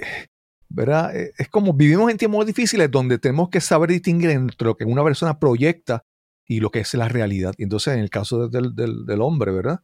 ¿verdad? 0.69 1.15
Eh, 1.15 1.33
es 1.37 1.47
como 1.49 1.73
vivimos 1.73 2.11
en 2.11 2.17
tiempos 2.17 2.45
difíciles 2.45 2.89
donde 2.91 3.17
tenemos 3.17 3.49
que 3.49 3.61
saber 3.61 3.89
distinguir 3.89 4.31
entre 4.31 4.65
lo 4.65 4.75
que 4.75 4.85
una 4.85 5.03
persona 5.03 5.39
proyecta 5.39 6.03
y 6.47 6.59
lo 6.59 6.69
que 6.69 6.79
es 6.79 6.93
la 6.93 7.07
realidad. 7.07 7.53
Y 7.57 7.63
entonces, 7.63 7.93
en 7.93 7.99
el 7.99 8.09
caso 8.09 8.47
del, 8.47 8.75
del, 8.75 9.21
hombre, 9.21 9.51
¿verdad? 9.51 9.79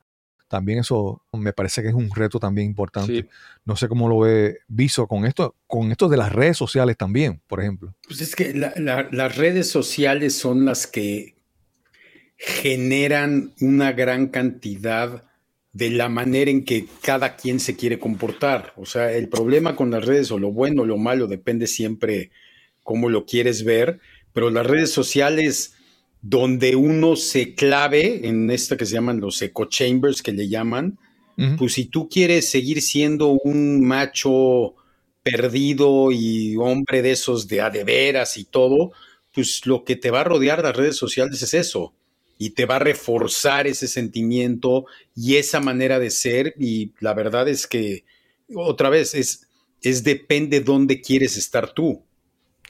También 0.48 0.80
eso 0.80 1.24
me 1.32 1.54
parece 1.54 1.82
que 1.82 1.88
es 1.88 1.94
un 1.94 2.10
reto 2.14 2.40
también 2.40 2.68
importante. 2.68 3.30
No 3.64 3.78
sé 3.78 3.88
cómo 3.88 4.10
lo 4.10 4.20
ve 4.20 4.60
Viso 4.68 5.08
con 5.08 5.26
esto, 5.26 5.56
con 5.66 5.92
esto 5.92 6.10
de 6.10 6.18
las 6.18 6.32
redes 6.32 6.58
sociales 6.58 6.98
también, 6.98 7.42
por 7.48 7.62
ejemplo. 7.62 7.96
Pues 8.06 8.20
es 8.20 8.36
que 8.36 8.54
las 8.54 9.36
redes 9.38 9.70
sociales 9.70 10.38
son 10.38 10.66
las 10.66 10.88
que 10.88 11.36
generan 12.38 13.54
una 13.62 13.92
gran 13.94 14.28
cantidad 14.28 15.24
de 15.74 15.90
la 15.90 16.10
manera 16.10 16.52
en 16.52 16.66
que 16.66 16.86
cada 17.02 17.36
quien 17.36 17.60
se 17.60 17.76
quiere 17.76 18.00
comportar. 18.00 18.74
O 18.76 18.86
sea, 18.86 19.12
el 19.12 19.30
problema 19.30 19.76
con 19.76 19.92
las 19.92 20.06
redes 20.06 20.32
o 20.32 20.40
lo 20.40 20.52
bueno 20.52 20.82
o 20.82 20.86
lo 20.86 20.98
malo 20.98 21.28
depende 21.28 21.68
siempre 21.68 22.32
cómo 22.84 23.10
lo 23.10 23.26
quieres 23.26 23.64
ver, 23.64 24.00
pero 24.34 24.50
las 24.50 24.66
redes 24.66 24.92
sociales 24.92 25.76
donde 26.22 26.76
uno 26.76 27.16
se 27.16 27.56
clave 27.56 28.28
en 28.28 28.52
esta 28.52 28.78
que 28.78 28.86
se 28.86 28.94
llaman 28.94 29.20
los 29.20 29.42
echo 29.42 29.66
chambers 29.66 30.22
que 30.22 30.32
le 30.32 30.48
llaman, 30.48 30.98
pues 31.58 31.74
si 31.74 31.86
tú 31.86 32.08
quieres 32.08 32.50
seguir 32.50 32.84
siendo 32.84 33.30
un 33.30 33.84
macho 33.84 34.76
perdido 35.24 36.12
y 36.12 36.56
hombre 36.58 37.02
de 37.02 37.12
esos 37.12 37.48
de 37.48 37.62
a 37.62 37.72
de 37.72 37.84
veras 37.84 38.38
y 38.38 38.44
todo, 38.44 38.92
pues 39.34 39.66
lo 39.66 39.84
que 39.84 39.96
te 39.96 40.12
va 40.12 40.22
a 40.22 40.26
rodear 40.26 40.62
las 40.62 40.76
redes 40.76 40.98
sociales 40.98 41.42
es 41.42 41.56
eso. 41.56 41.94
Y 42.42 42.52
te 42.52 42.66
va 42.66 42.78
a 42.78 42.80
reforzar 42.80 43.68
ese 43.68 43.88
sentimiento 43.88 44.86
y 45.16 45.36
esa 45.36 45.60
manera 45.60 46.00
de 46.00 46.10
ser. 46.10 46.56
Y 46.58 46.92
la 47.00 47.14
verdad 47.14 47.48
es 47.48 47.68
que, 47.68 48.04
otra 48.56 48.90
vez, 48.90 49.14
es, 49.14 49.48
es 49.80 50.04
depende 50.04 50.62
dónde 50.62 51.02
quieres 51.02 51.38
estar 51.38 51.72
tú. 51.72 52.04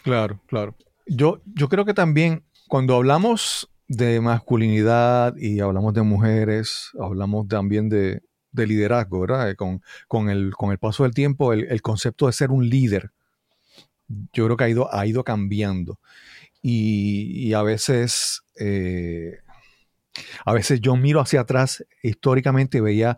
Claro, 0.04 0.42
claro. 0.48 0.76
Yo, 1.06 1.42
yo 1.56 1.70
creo 1.70 1.86
que 1.86 1.94
también 1.94 2.44
cuando 2.68 2.96
hablamos 2.98 3.70
de 3.88 4.20
masculinidad 4.20 5.36
y 5.38 5.62
hablamos 5.62 5.94
de 5.94 6.02
mujeres, 6.02 6.92
hablamos 7.00 7.48
también 7.48 7.88
de, 7.88 8.22
liderazgo, 8.54 9.22
¿verdad? 9.22 9.56
Con, 9.56 9.82
con, 10.10 10.30
el, 10.30 10.52
con 10.54 10.72
el 10.72 10.80
paso 10.80 11.04
del 11.04 11.14
tiempo, 11.14 11.54
el, 11.54 11.82
concepto 11.82 12.28
de 12.28 12.34
ser 12.34 12.52
un 12.52 12.68
líder, 12.68 13.12
yo 14.34 14.46
creo 14.46 14.58
que 14.58 14.64
ha 14.66 14.70
ido, 14.70 14.94
ha 14.94 15.06
ido 15.06 15.24
cambiando. 15.24 16.00
Y, 16.62 17.54
a 17.54 17.64
veces, 17.64 18.44
eh, 18.60 19.40
a 20.46 20.54
veces 20.54 20.82
yo 20.82 20.96
miro 20.96 21.20
hacia 21.20 21.42
atrás, 21.42 21.86
históricamente 22.04 22.82
veía 22.82 23.18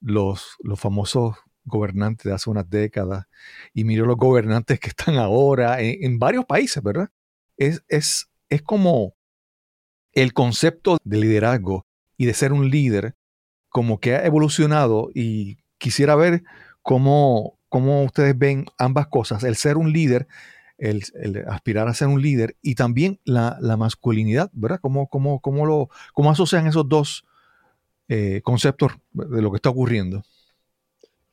los, 0.00 0.56
los 0.60 0.80
famosos 0.80 1.36
gobernantes 1.64 2.24
de 2.24 2.32
hace 2.32 2.50
unas 2.50 2.68
décadas 2.68 3.26
y 3.72 3.84
miro 3.84 4.06
los 4.06 4.16
gobernantes 4.16 4.80
que 4.80 4.88
están 4.88 5.16
ahora 5.16 5.80
en, 5.80 6.18
varios 6.18 6.44
países, 6.44 6.82
¿verdad? 6.82 7.08
Es, 7.56 7.84
es, 7.88 8.30
es 8.48 8.62
como 8.62 9.14
el 10.12 10.32
concepto 10.32 10.98
de 11.04 11.16
liderazgo 11.18 11.86
y 12.16 12.26
de 12.26 12.34
ser 12.34 12.52
un 12.52 12.70
líder 12.70 13.16
como 13.68 14.00
que 14.00 14.14
ha 14.14 14.26
evolucionado 14.26 15.10
y 15.14 15.58
quisiera 15.78 16.14
ver 16.14 16.42
cómo, 16.82 17.58
cómo 17.68 18.04
ustedes 18.04 18.36
ven 18.36 18.66
ambas 18.78 19.06
cosas, 19.06 19.44
el 19.44 19.56
ser 19.56 19.76
un 19.78 19.92
líder 19.92 20.28
el, 20.82 21.44
aspirar 21.46 21.86
a 21.86 21.94
ser 21.94 22.08
un 22.08 22.20
líder 22.20 22.56
y 22.60 22.74
también 22.74 23.20
la, 23.24 23.56
masculinidad, 23.78 24.50
¿verdad? 24.52 24.80
¿Cómo, 24.80 25.08
cómo, 25.08 25.40
cómo, 25.40 25.64
lo, 25.64 25.88
cómo 26.12 26.30
asocian 26.30 26.66
esos 26.66 26.88
dos 26.88 27.24
eh, 28.08 28.40
conceptos 28.42 28.92
de 29.12 29.40
lo 29.40 29.50
que 29.50 29.56
está 29.56 29.70
ocurriendo? 29.70 30.24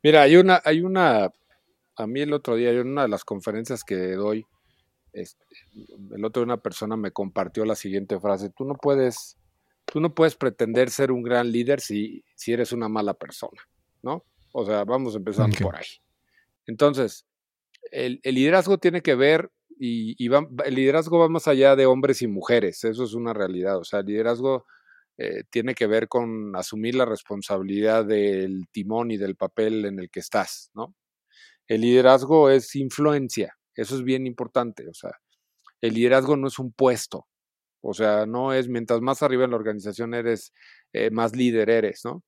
Mira, 0.04 0.22
hay 0.22 0.36
una, 0.36 0.62
hay 0.64 0.82
una, 0.82 1.32
a 1.96 2.08
mí 2.08 2.22
el 2.22 2.32
otro 2.32 2.56
día, 2.56 2.70
en 2.70 2.88
una 2.88 3.02
de 3.04 3.08
las 3.08 3.26
conferencias 3.26 3.84
que 3.84 4.14
doy, 4.14 4.46
este, 5.14 5.44
el 6.16 6.24
otro 6.24 6.42
día 6.42 6.54
una 6.54 6.62
persona 6.62 6.96
me 6.96 7.12
compartió 7.12 7.66
la 7.66 7.76
siguiente 7.76 8.20
frase, 8.20 8.52
tú 8.52 8.66
no 8.66 8.76
puedes, 8.76 9.36
tú 9.86 10.00
no 10.00 10.14
puedes 10.14 10.36
pretender 10.36 10.92
ser 10.92 11.12
un 11.12 11.24
gran 11.24 11.52
líder 11.52 11.82
si, 11.82 12.24
si 12.36 12.54
eres 12.54 12.72
una 12.72 12.88
mala 12.88 13.16
persona, 13.16 13.62
¿no? 14.04 14.24
O 14.52 14.64
sea, 14.64 14.84
vamos 14.84 15.16
empezando 15.16 15.58
por 15.58 15.76
ahí. 15.76 15.86
Entonces, 16.68 17.26
el, 17.91 18.19
liderazgo 18.23 18.78
tiene 18.78 19.02
que 19.02 19.15
ver 19.15 19.52
y, 19.80 20.15
el 20.65 20.75
liderazgo 20.75 21.19
va 21.19 21.30
más 21.30 21.47
allá 21.47 21.75
de 21.75 21.86
hombres 21.86 22.21
y 22.21 22.28
mujeres, 22.28 22.84
eso 22.84 23.04
es 23.04 23.13
una 23.13 23.34
realidad. 23.34 23.78
O 23.78 23.84
sea, 23.84 23.99
el 23.99 24.08
liderazgo 24.08 24.65
eh, 25.17 25.43
tiene 25.49 25.75
que 25.75 25.88
ver 25.88 26.08
con 26.08 26.56
asumir 26.56 26.95
la 26.95 27.06
responsabilidad 27.06 28.06
del 28.06 28.67
timón 28.71 29.12
y 29.12 29.17
del 29.17 29.36
papel 29.36 29.86
en 29.86 29.99
el 29.99 30.10
que 30.10 30.19
estás, 30.21 30.71
¿no? 30.73 30.95
El 31.67 31.82
liderazgo 31.82 32.49
es 32.49 32.75
influencia, 32.75 33.56
eso 33.75 33.95
es 33.95 34.04
bien 34.04 34.25
importante. 34.28 34.88
O 34.89 34.93
sea, 34.93 35.12
el 35.82 35.93
liderazgo 35.93 36.38
no 36.38 36.47
es 36.47 36.60
un 36.60 36.73
puesto, 36.73 37.28
o 37.82 37.93
sea, 37.93 38.25
no 38.25 38.54
es 38.54 38.67
mientras 38.67 39.02
más 39.02 39.23
arriba 39.23 39.45
en 39.45 39.52
la 39.52 39.58
organización 39.58 40.13
eres, 40.13 40.54
eh, 40.93 41.12
más 41.12 41.36
líder 41.36 41.69
eres, 41.69 42.02
¿no? 42.06 42.23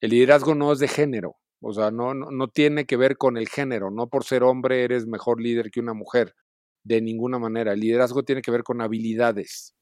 El 0.00 0.10
liderazgo 0.10 0.54
no 0.54 0.72
es 0.72 0.78
de 0.80 0.88
género, 0.88 1.36
o 1.62 1.72
sea, 1.72 1.92
no, 1.92 2.12
no, 2.12 2.48
tiene 2.48 2.86
que 2.86 2.96
ver 2.96 3.16
con 3.16 3.36
el 3.36 3.48
género, 3.48 3.90
no 3.90 4.08
por 4.08 4.24
ser 4.24 4.42
hombre 4.42 4.82
eres 4.82 5.06
mejor 5.06 5.40
líder 5.40 5.70
que 5.70 5.78
una 5.78 5.94
mujer, 5.94 6.34
de 6.82 7.00
ninguna 7.00 7.38
manera. 7.38 7.72
El 7.72 7.80
liderazgo 7.80 8.24
tiene 8.24 8.42
que 8.42 8.50
ver 8.50 8.64
con 8.64 8.80
habilidades. 8.80 9.74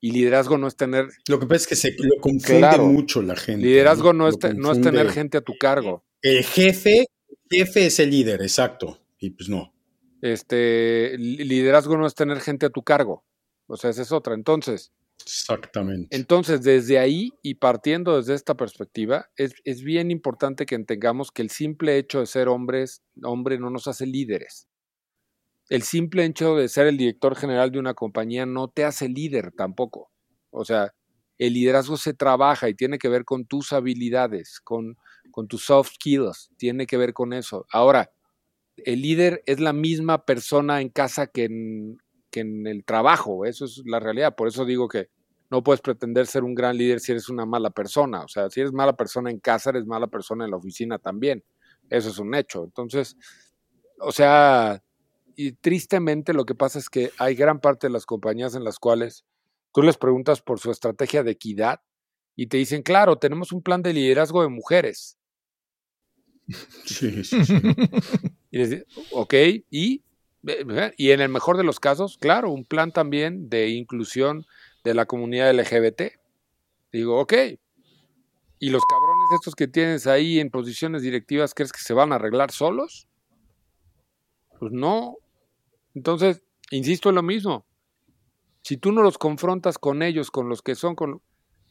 Y 0.00 0.10
liderazgo 0.10 0.58
no 0.58 0.66
es 0.66 0.76
tener... 0.76 1.06
Lo 1.28 1.38
que 1.38 1.46
pasa 1.46 1.62
es 1.62 1.66
que 1.68 1.76
se 1.76 1.94
lo 1.98 2.20
confunde 2.20 2.78
mucho 2.78 3.22
la 3.22 3.36
gente. 3.36 3.64
Liderazgo 3.64 4.12
no, 4.12 4.28
es, 4.28 4.36
no 4.56 4.72
es 4.72 4.80
tener 4.80 5.08
gente 5.10 5.38
a 5.38 5.40
tu 5.40 5.56
cargo. 5.56 6.04
El 6.20 6.44
jefe, 6.44 7.06
jefe 7.48 7.86
es 7.86 8.00
el 8.00 8.10
líder, 8.10 8.42
exacto. 8.42 8.98
Y 9.18 9.30
pues 9.30 9.48
no. 9.48 9.72
Este, 10.20 11.16
liderazgo 11.16 11.96
no 11.96 12.06
es 12.06 12.14
tener 12.14 12.40
gente 12.40 12.66
a 12.66 12.70
tu 12.70 12.82
cargo. 12.82 13.24
O 13.66 13.76
sea, 13.76 13.90
esa 13.90 14.02
es 14.02 14.10
otra. 14.10 14.34
Entonces, 14.34 14.92
Exactamente. 15.22 16.14
Entonces, 16.14 16.62
desde 16.62 16.98
ahí 16.98 17.32
y 17.42 17.54
partiendo 17.54 18.16
desde 18.16 18.34
esta 18.34 18.56
perspectiva, 18.56 19.30
es, 19.36 19.82
bien 19.82 20.10
importante 20.10 20.66
que 20.66 20.74
entendamos 20.74 21.30
que 21.30 21.42
el 21.42 21.50
simple 21.50 21.98
hecho 21.98 22.20
de 22.20 22.26
ser 22.26 22.48
hombres, 22.48 23.02
hombre 23.22 23.58
no 23.58 23.70
nos 23.70 23.88
hace 23.88 24.06
líderes. 24.06 24.68
El 25.70 25.82
simple 25.82 26.24
hecho 26.24 26.56
de 26.56 26.68
ser 26.68 26.86
el 26.86 26.98
director 26.98 27.36
general 27.36 27.70
de 27.70 27.78
una 27.78 27.94
compañía 27.94 28.44
no 28.44 28.68
te 28.68 28.84
hace 28.84 29.08
líder 29.08 29.52
tampoco. 29.52 30.10
O 30.50 30.64
sea, 30.64 30.92
el 31.38 31.54
liderazgo 31.54 31.96
se 31.96 32.12
trabaja 32.12 32.68
y 32.68 32.74
tiene 32.74 32.98
que 32.98 33.08
ver 33.08 33.24
con 33.24 33.46
tus 33.46 33.72
habilidades, 33.72 34.60
con, 34.60 34.98
con 35.30 35.48
tus 35.48 35.64
soft 35.64 35.92
skills, 35.94 36.50
tiene 36.58 36.86
que 36.86 36.98
ver 36.98 37.14
con 37.14 37.32
eso. 37.32 37.66
Ahora, 37.72 38.10
el 38.76 39.02
líder 39.02 39.42
es 39.46 39.58
la 39.58 39.72
misma 39.72 40.24
persona 40.26 40.80
en 40.80 40.90
casa 40.90 41.26
que 41.28 41.44
en, 41.44 41.98
que 42.34 42.40
en 42.40 42.66
el 42.66 42.84
trabajo, 42.84 43.44
eso 43.44 43.64
es 43.64 43.82
la 43.86 44.00
realidad. 44.00 44.34
Por 44.34 44.48
eso 44.48 44.64
digo 44.64 44.88
que 44.88 45.08
no 45.50 45.62
puedes 45.62 45.80
pretender 45.80 46.26
ser 46.26 46.42
un 46.42 46.52
gran 46.52 46.76
líder 46.76 46.98
si 46.98 47.12
eres 47.12 47.28
una 47.28 47.46
mala 47.46 47.70
persona. 47.70 48.22
O 48.22 48.28
sea, 48.28 48.50
si 48.50 48.60
eres 48.60 48.72
mala 48.72 48.96
persona 48.96 49.30
en 49.30 49.38
casa, 49.38 49.70
eres 49.70 49.86
mala 49.86 50.08
persona 50.08 50.44
en 50.44 50.50
la 50.50 50.56
oficina 50.56 50.98
también. 50.98 51.44
Eso 51.88 52.08
es 52.08 52.18
un 52.18 52.34
hecho. 52.34 52.64
Entonces, 52.64 53.16
o 54.00 54.10
sea, 54.10 54.82
y 55.36 55.52
tristemente 55.52 56.32
lo 56.32 56.44
que 56.44 56.56
pasa 56.56 56.80
es 56.80 56.90
que 56.90 57.12
hay 57.18 57.36
gran 57.36 57.60
parte 57.60 57.86
de 57.86 57.92
las 57.92 58.04
compañías 58.04 58.56
en 58.56 58.64
las 58.64 58.80
cuales 58.80 59.24
tú 59.72 59.82
les 59.82 59.96
preguntas 59.96 60.42
por 60.42 60.58
su 60.58 60.72
estrategia 60.72 61.22
de 61.22 61.30
equidad 61.30 61.82
y 62.34 62.48
te 62.48 62.56
dicen, 62.56 62.82
claro, 62.82 63.16
tenemos 63.16 63.52
un 63.52 63.62
plan 63.62 63.80
de 63.80 63.92
liderazgo 63.92 64.42
de 64.42 64.48
mujeres. 64.48 65.18
Sí, 66.84 67.22
sí, 67.22 67.44
sí. 67.44 67.54
y 68.50 68.58
les 68.58 68.84
ok, 69.12 69.34
¿y 69.70 70.02
y 70.96 71.10
en 71.10 71.20
el 71.20 71.28
mejor 71.28 71.56
de 71.56 71.64
los 71.64 71.80
casos, 71.80 72.18
claro, 72.18 72.50
un 72.50 72.64
plan 72.64 72.92
también 72.92 73.48
de 73.48 73.68
inclusión 73.68 74.44
de 74.84 74.94
la 74.94 75.06
comunidad 75.06 75.54
LGBT. 75.54 76.02
Digo, 76.92 77.20
ok. 77.20 77.32
¿Y 78.58 78.70
los 78.70 78.82
cabrones 78.84 79.28
estos 79.34 79.54
que 79.54 79.68
tienes 79.68 80.06
ahí 80.06 80.40
en 80.40 80.50
posiciones 80.50 81.02
directivas, 81.02 81.54
crees 81.54 81.72
que 81.72 81.80
se 81.80 81.94
van 81.94 82.12
a 82.12 82.16
arreglar 82.16 82.50
solos? 82.50 83.08
Pues 84.58 84.72
no. 84.72 85.16
Entonces, 85.94 86.42
insisto 86.70 87.08
en 87.08 87.16
lo 87.16 87.22
mismo. 87.22 87.66
Si 88.62 88.76
tú 88.76 88.92
no 88.92 89.02
los 89.02 89.18
confrontas 89.18 89.78
con 89.78 90.02
ellos, 90.02 90.30
con 90.30 90.48
los 90.48 90.62
que 90.62 90.74
son, 90.74 90.94
con, 90.94 91.20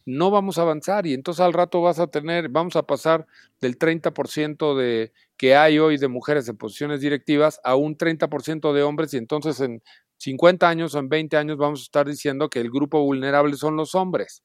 no 0.06 0.32
vamos 0.32 0.58
a 0.58 0.64
avanzar 0.64 1.06
y 1.08 1.14
entonces 1.14 1.42
al 1.42 1.54
rato 1.54 1.82
vas 1.82 2.00
a 2.00 2.08
tener, 2.08 2.50
vamos 2.50 2.76
a 2.76 2.84
pasar 2.84 3.26
del 3.62 3.78
30% 3.78 4.76
de, 4.76 5.14
que 5.38 5.56
hay 5.56 5.80
hoy 5.80 5.98
de 5.98 6.08
mujeres 6.08 6.48
en 6.50 6.58
posiciones 6.58 7.02
directivas 7.02 7.60
a 7.64 7.76
un 7.76 7.98
30% 7.98 8.74
de 8.74 8.84
hombres 8.84 9.14
y 9.14 9.18
entonces 9.18 9.60
en 9.62 9.82
50 10.18 10.68
años 10.68 10.96
o 10.96 11.00
en 11.00 11.10
20 11.10 11.38
años 11.38 11.58
vamos 11.58 11.82
a 11.82 11.84
estar 11.84 12.08
diciendo 12.08 12.50
que 12.50 12.60
el 12.60 12.70
grupo 12.70 13.04
vulnerable 13.04 13.56
son 13.56 13.76
los 13.76 13.96
hombres. 13.96 14.44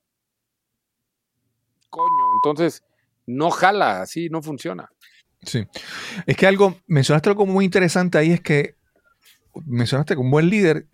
Coño, 1.90 2.35
entonces 2.37 2.85
no 3.27 3.51
jala, 3.51 4.03
así 4.03 4.29
no 4.29 4.42
funciona. 4.42 4.90
Sí. 5.42 5.66
Es 6.27 6.37
que 6.37 6.47
algo, 6.47 6.77
mencionaste 6.87 7.29
algo 7.29 7.47
muy 7.47 7.64
interesante 7.64 8.18
ahí, 8.18 8.33
es 8.33 8.40
que 8.40 8.77
mencionaste 9.66 10.14
que 10.14 10.21
un 10.21 10.31
buen 10.31 10.49
líder 10.49 10.87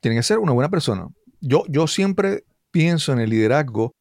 tiene 0.00 0.16
que 0.16 0.22
ser 0.22 0.38
una 0.38 0.52
buena 0.52 0.70
persona. 0.70 1.08
Yo, 1.40 1.64
yo 1.68 1.86
siempre 1.86 2.44
pienso 2.74 3.12
en 3.12 3.20
el 3.20 3.30
liderazgo 3.30 3.94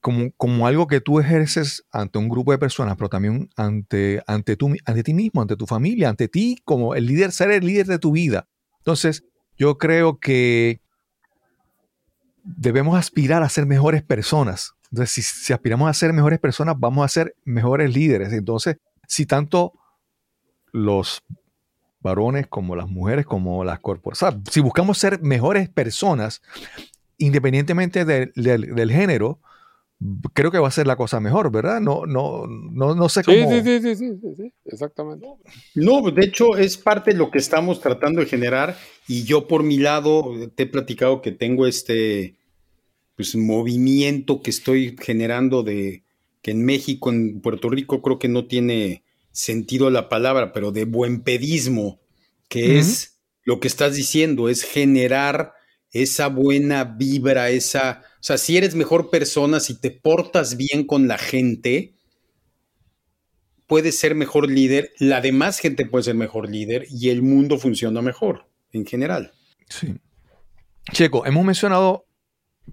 como, 0.00 0.32
como, 0.36 0.66
algo 0.66 0.88
que 0.88 1.00
tú 1.00 1.20
ejerces 1.20 1.84
ante 1.92 2.18
un 2.18 2.28
grupo 2.28 2.50
de 2.50 2.58
personas, 2.58 2.96
pero 2.96 3.08
también 3.08 3.48
ante, 3.56 4.20
ante, 4.26 4.56
tú, 4.56 4.74
ante 4.84 5.02
ti 5.04 5.14
mismo, 5.14 5.40
ante 5.40 5.54
tu 5.54 5.66
familia, 5.66 6.08
ante 6.08 6.26
ti 6.26 6.56
como 6.64 6.96
el 6.96 7.06
líder, 7.06 7.30
ser 7.30 7.52
el 7.52 7.64
líder 7.64 7.86
de 7.86 8.00
tu 8.00 8.10
vida. 8.10 8.48
Entonces, 8.78 9.22
yo 9.56 9.78
creo 9.78 10.18
que 10.18 10.80
debemos 12.42 12.98
aspirar 12.98 13.44
a 13.44 13.48
ser 13.48 13.66
mejores 13.66 14.02
personas. 14.02 14.72
Entonces, 14.90 15.12
si, 15.12 15.22
si 15.22 15.52
aspiramos 15.52 15.88
a 15.88 15.94
ser 15.94 16.12
mejores 16.12 16.40
personas, 16.40 16.74
vamos 16.76 17.04
a 17.04 17.08
ser 17.08 17.36
mejores 17.44 17.94
líderes. 17.94 18.32
Entonces, 18.32 18.78
si 19.06 19.26
tanto 19.26 19.74
los 20.72 21.22
varones 22.00 22.48
como 22.48 22.74
las 22.74 22.88
mujeres, 22.88 23.26
como 23.26 23.62
las 23.62 23.78
corporaciones, 23.78 24.40
si 24.50 24.60
buscamos 24.60 24.98
ser 24.98 25.20
mejores 25.22 25.68
personas, 25.68 26.42
independientemente 27.18 28.04
del 28.04 28.90
género, 28.90 29.40
creo 30.32 30.50
que 30.50 30.58
va 30.58 30.68
a 30.68 30.72
ser 30.72 30.86
la 30.86 30.96
cosa 30.96 31.20
mejor, 31.20 31.50
¿verdad? 31.50 31.80
No, 31.80 32.06
no, 32.06 32.46
no, 32.46 32.94
no 32.94 33.08
sé 33.08 33.22
cómo. 33.24 33.36
Sí, 33.36 33.62
sí, 33.62 33.80
sí, 33.82 33.96
sí, 33.96 34.34
sí, 34.36 34.52
exactamente. 34.64 35.26
No, 35.74 36.10
de 36.10 36.24
hecho 36.24 36.56
es 36.56 36.76
parte 36.76 37.12
de 37.12 37.18
lo 37.18 37.30
que 37.30 37.38
estamos 37.38 37.80
tratando 37.80 38.20
de 38.20 38.26
generar 38.26 38.76
y 39.08 39.24
yo 39.24 39.48
por 39.48 39.62
mi 39.62 39.78
lado 39.78 40.32
te 40.54 40.64
he 40.64 40.66
platicado 40.66 41.20
que 41.20 41.32
tengo 41.32 41.66
este 41.66 42.36
pues, 43.16 43.34
movimiento 43.34 44.40
que 44.40 44.50
estoy 44.50 44.96
generando 45.00 45.64
de 45.64 46.04
que 46.42 46.52
en 46.52 46.64
México, 46.64 47.10
en 47.10 47.40
Puerto 47.40 47.68
Rico 47.68 48.00
creo 48.00 48.18
que 48.20 48.28
no 48.28 48.46
tiene 48.46 49.02
sentido 49.32 49.90
la 49.90 50.08
palabra, 50.08 50.52
pero 50.52 50.70
de 50.70 50.84
buen 50.84 51.22
pedismo, 51.22 52.00
que 52.48 52.78
es 52.78 53.18
lo 53.42 53.58
que 53.58 53.68
estás 53.68 53.96
diciendo, 53.96 54.48
es 54.48 54.62
generar 54.62 55.54
esa 55.90 56.28
buena 56.28 56.84
vibra, 56.84 57.50
esa, 57.50 58.02
o 58.14 58.22
sea, 58.22 58.38
si 58.38 58.56
eres 58.56 58.74
mejor 58.74 59.10
persona, 59.10 59.60
si 59.60 59.80
te 59.80 59.90
portas 59.90 60.56
bien 60.56 60.86
con 60.86 61.08
la 61.08 61.18
gente, 61.18 61.94
puedes 63.66 63.98
ser 63.98 64.14
mejor 64.14 64.50
líder, 64.50 64.92
la 64.98 65.20
demás 65.20 65.58
gente 65.58 65.86
puede 65.86 66.04
ser 66.04 66.14
mejor 66.14 66.50
líder 66.50 66.86
y 66.90 67.10
el 67.10 67.22
mundo 67.22 67.58
funciona 67.58 68.02
mejor 68.02 68.48
en 68.72 68.86
general. 68.86 69.32
Sí. 69.68 69.94
Checo, 70.92 71.26
hemos 71.26 71.44
mencionado 71.44 72.06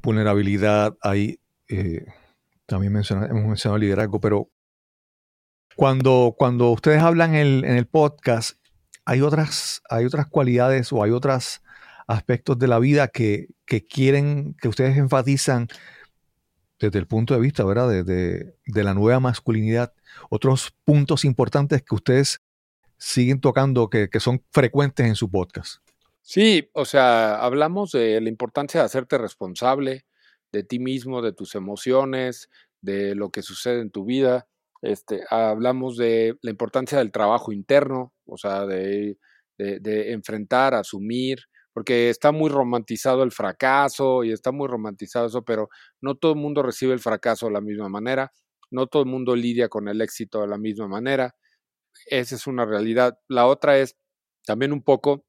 vulnerabilidad, 0.02 0.98
ahí 1.02 1.40
eh, 1.68 2.06
también 2.66 2.96
hemos 2.96 3.46
mencionado 3.46 3.78
liderazgo, 3.78 4.20
pero 4.20 4.50
cuando, 5.76 6.34
cuando 6.38 6.72
ustedes 6.72 7.02
hablan 7.02 7.36
en 7.36 7.66
el, 7.66 7.88
podcast, 7.88 8.58
hay 9.04 9.22
otras, 9.22 9.82
hay 9.90 10.06
otras 10.06 10.28
cualidades 10.28 10.94
o 10.94 11.04
hay 11.04 11.12
otros 11.12 11.62
aspectos 12.08 12.58
de 12.60 12.68
la 12.68 12.80
vida 12.80 13.08
que, 13.08 13.48
quieren, 13.90 14.56
que 14.62 14.68
ustedes 14.68 14.98
enfatizan 14.98 15.68
desde 16.80 17.00
el 17.00 17.08
punto 17.08 17.34
de 17.34 17.40
vista, 17.40 17.64
¿verdad? 17.64 17.90
De, 17.90 18.04
de, 18.04 18.84
la 18.84 18.94
nueva 18.94 19.20
masculinidad. 19.20 19.94
Otros 20.30 20.76
puntos 20.84 21.26
importantes 21.26 21.82
que 21.82 21.96
ustedes 21.96 22.42
siguen 22.98 23.40
tocando 23.42 23.90
que, 23.90 24.10
que 24.10 24.20
son 24.20 24.44
frecuentes 24.52 25.06
en 25.06 25.16
su 25.16 25.30
podcast. 25.30 25.78
Sí, 26.22 26.70
o 26.74 26.86
sea, 26.86 27.38
hablamos 27.38 27.92
de 27.92 28.20
la 28.20 28.30
importancia 28.30 28.80
de 28.80 28.86
hacerte 28.86 29.18
responsable 29.18 30.06
de 30.56 30.64
ti 30.64 30.80
mismo, 30.80 31.22
de 31.22 31.34
tus 31.34 31.54
emociones, 31.56 32.50
de 32.82 33.14
lo 33.16 33.30
que 33.30 33.42
sucede 33.42 33.82
en 33.82 33.92
tu 33.92 34.06
vida. 34.06 34.48
Este, 34.82 35.24
hablamos 35.30 35.98
de 35.98 36.38
la 36.42 36.52
importancia 36.52 36.98
del 36.98 37.12
trabajo 37.12 37.52
interno, 37.52 38.14
o 38.26 38.38
sea, 38.38 38.66
de, 38.66 39.18
de, 39.58 40.12
enfrentar, 40.12 40.74
asumir, 40.74 41.40
porque 41.76 42.10
está 42.10 42.32
muy 42.32 42.50
romantizado 42.50 43.22
el 43.24 43.34
fracaso 43.34 44.24
y 44.24 44.32
está 44.32 44.54
muy 44.54 44.70
romantizado 44.70 45.28
eso, 45.28 45.44
pero 45.44 45.68
no 46.00 46.16
todo 46.16 46.32
el 46.32 46.40
mundo 46.40 46.64
recibe 46.64 46.94
el 46.94 47.02
fracaso 47.02 47.48
de 47.48 47.52
la 47.52 47.60
misma 47.60 47.90
manera, 47.90 48.32
no 48.72 48.88
todo 48.88 49.04
el 49.04 49.10
mundo 49.10 49.36
lidia 49.36 49.68
con 49.68 49.90
el 49.90 50.00
éxito 50.00 50.40
de 50.40 50.48
la 50.48 50.58
misma 50.58 50.88
manera. 50.88 51.36
Esa 52.06 52.36
es 52.36 52.48
una 52.48 52.66
realidad. 52.66 53.20
La 53.28 53.48
otra 53.48 53.78
es 53.78 53.98
también 54.46 54.72
un 54.72 54.84
poco 54.84 55.26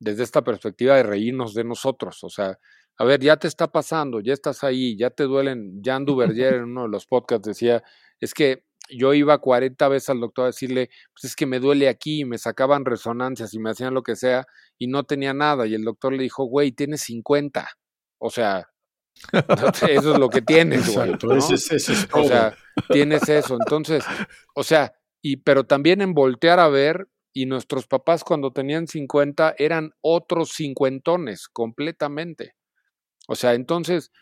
desde 0.00 0.24
esta 0.24 0.42
perspectiva 0.42 0.96
de 0.96 1.04
reírnos 1.04 1.54
de 1.54 1.62
nosotros. 1.62 2.24
O 2.24 2.28
sea, 2.28 2.58
a 2.98 3.04
ver, 3.04 3.20
ya 3.20 3.36
te 3.36 3.46
está 3.46 3.68
pasando, 3.68 4.20
ya 4.20 4.32
estás 4.32 4.64
ahí, 4.64 4.96
ya 4.96 5.10
te 5.10 5.22
duelen. 5.22 5.80
Jan 5.80 6.04
Duverger 6.04 6.54
en 6.54 6.64
uno 6.64 6.82
de 6.82 6.88
los 6.88 7.06
podcasts 7.06 7.46
decía, 7.46 7.84
es 8.18 8.34
que 8.34 8.64
yo 8.88 9.14
iba 9.14 9.38
40 9.38 9.88
veces 9.88 10.10
al 10.10 10.20
doctor 10.20 10.44
a 10.44 10.46
decirle, 10.48 10.90
pues 11.12 11.24
es 11.24 11.36
que 11.36 11.46
me 11.46 11.58
duele 11.58 11.88
aquí, 11.88 12.24
me 12.24 12.38
sacaban 12.38 12.84
resonancias 12.84 13.54
y 13.54 13.58
me 13.58 13.70
hacían 13.70 13.94
lo 13.94 14.02
que 14.02 14.16
sea 14.16 14.46
y 14.78 14.86
no 14.86 15.04
tenía 15.04 15.34
nada. 15.34 15.66
Y 15.66 15.74
el 15.74 15.84
doctor 15.84 16.12
le 16.12 16.22
dijo, 16.22 16.44
güey, 16.44 16.72
tienes 16.72 17.02
50. 17.02 17.68
O 18.18 18.30
sea, 18.30 18.68
eso 19.88 20.12
es 20.12 20.18
lo 20.18 20.28
que 20.28 20.42
tienes, 20.42 20.94
güey. 20.94 21.12
O 22.12 22.24
sea, 22.24 22.56
tienes 22.90 23.28
eso. 23.28 23.56
Entonces, 23.58 24.04
o 24.54 24.62
sea, 24.62 24.92
y 25.22 25.38
pero 25.38 25.64
también 25.64 26.00
en 26.00 26.14
voltear 26.14 26.60
a 26.60 26.68
ver 26.68 27.08
y 27.32 27.46
nuestros 27.46 27.86
papás 27.86 28.22
cuando 28.22 28.52
tenían 28.52 28.86
50 28.86 29.54
eran 29.58 29.90
otros 30.00 30.52
cincuentones 30.52 31.48
completamente. 31.48 32.54
O 33.26 33.34
sea, 33.34 33.54
entonces 33.54 34.12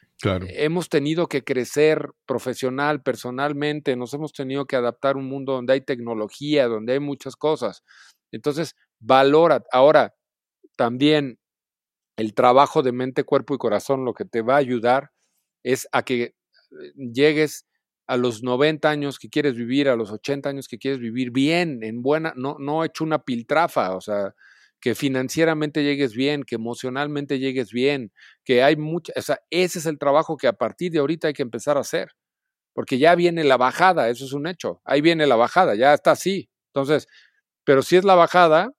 hemos 0.49 0.89
tenido 0.89 1.29
que 1.29 1.43
crecer 1.43 2.11
profesional, 2.27 3.03
personalmente, 3.03 3.97
nos 3.97 4.15
hemos 4.15 4.33
tenido 4.33 4.67
que 4.67 4.77
adaptar 4.77 5.17
a 5.17 5.19
un 5.19 5.27
mundo 5.27 5.53
donde 5.53 5.73
hay 5.75 5.81
tecnología, 5.81 6.69
donde 6.69 6.95
hay 6.95 7.01
muchas 7.01 7.37
cosas. 7.37 7.83
Entonces, 8.31 8.77
valora. 9.01 9.63
Ahora, 9.73 10.15
también 10.77 11.39
el 12.17 12.35
trabajo 12.35 12.83
de 12.83 12.93
mente, 12.93 13.25
cuerpo 13.25 13.55
y 13.55 13.59
corazón 13.59 14.05
lo 14.05 14.15
que 14.15 14.25
te 14.25 14.43
va 14.43 14.55
a 14.55 14.59
ayudar 14.59 15.11
es 15.65 15.89
a 15.93 16.03
que 16.05 16.23
eh, 16.23 16.35
llegues 16.97 17.67
a 18.07 18.17
los 18.17 18.43
90 18.43 18.91
años 18.91 19.19
que 19.19 19.29
quieres 19.29 19.55
vivir, 19.55 19.89
a 19.89 19.97
los 19.97 20.11
80 20.11 20.49
años 20.49 20.69
que 20.69 20.79
quieres 20.79 21.01
vivir 21.01 21.31
bien, 21.31 21.83
en 21.83 22.03
buena, 22.03 22.33
no, 22.37 22.57
no 22.59 22.85
hecho 22.85 23.05
una 23.05 23.25
piltrafa, 23.25 23.97
o 23.97 24.01
sea, 24.01 24.35
que 24.83 24.97
financieramente 24.97 25.85
llegues 25.85 26.13
bien, 26.13 26.43
que 26.43 26.57
emocionalmente 26.57 27.39
llegues 27.39 27.71
bien, 27.71 28.13
que 28.45 28.65
hay 28.65 28.75
mucha, 28.75 29.13
o 29.17 29.23
sea, 29.23 29.39
ese 29.49 29.79
es 29.79 29.87
el 29.87 29.97
trabajo 29.97 30.37
que 30.37 30.49
a 30.49 30.55
partir 30.55 30.91
de 30.91 30.99
ahorita 30.99 31.29
hay 31.29 31.35
que 31.35 31.43
empezar 31.43 31.77
a 31.77 31.83
hacer, 31.83 32.11
porque 32.75 32.99
ya 32.99 33.15
viene 33.15 33.45
la 33.45 33.57
bajada, 33.57 34.09
eso 34.11 34.25
es 34.25 34.33
un 34.33 34.49
hecho, 34.49 34.83
ahí 34.85 35.01
viene 35.01 35.29
la 35.29 35.37
bajada, 35.37 35.77
ya 35.77 35.95
está 35.95 36.11
así. 36.11 36.51
Entonces, 36.75 37.07
pero 37.65 37.83
si 37.83 37.95
es 37.95 38.05
la 38.05 38.17
bajada 38.17 38.73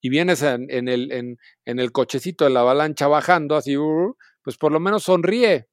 y 0.00 0.08
vienes 0.08 0.42
en, 0.42 0.88
el, 0.88 1.12
en, 1.12 1.36
en 1.66 1.78
el 1.78 1.92
cochecito 1.92 2.44
de 2.44 2.50
la 2.50 2.60
avalancha 2.60 3.06
bajando, 3.06 3.54
así, 3.54 3.76
uh, 3.76 4.16
pues 4.42 4.56
por 4.56 4.72
lo 4.72 4.80
menos 4.80 5.02
sonríe, 5.02 5.68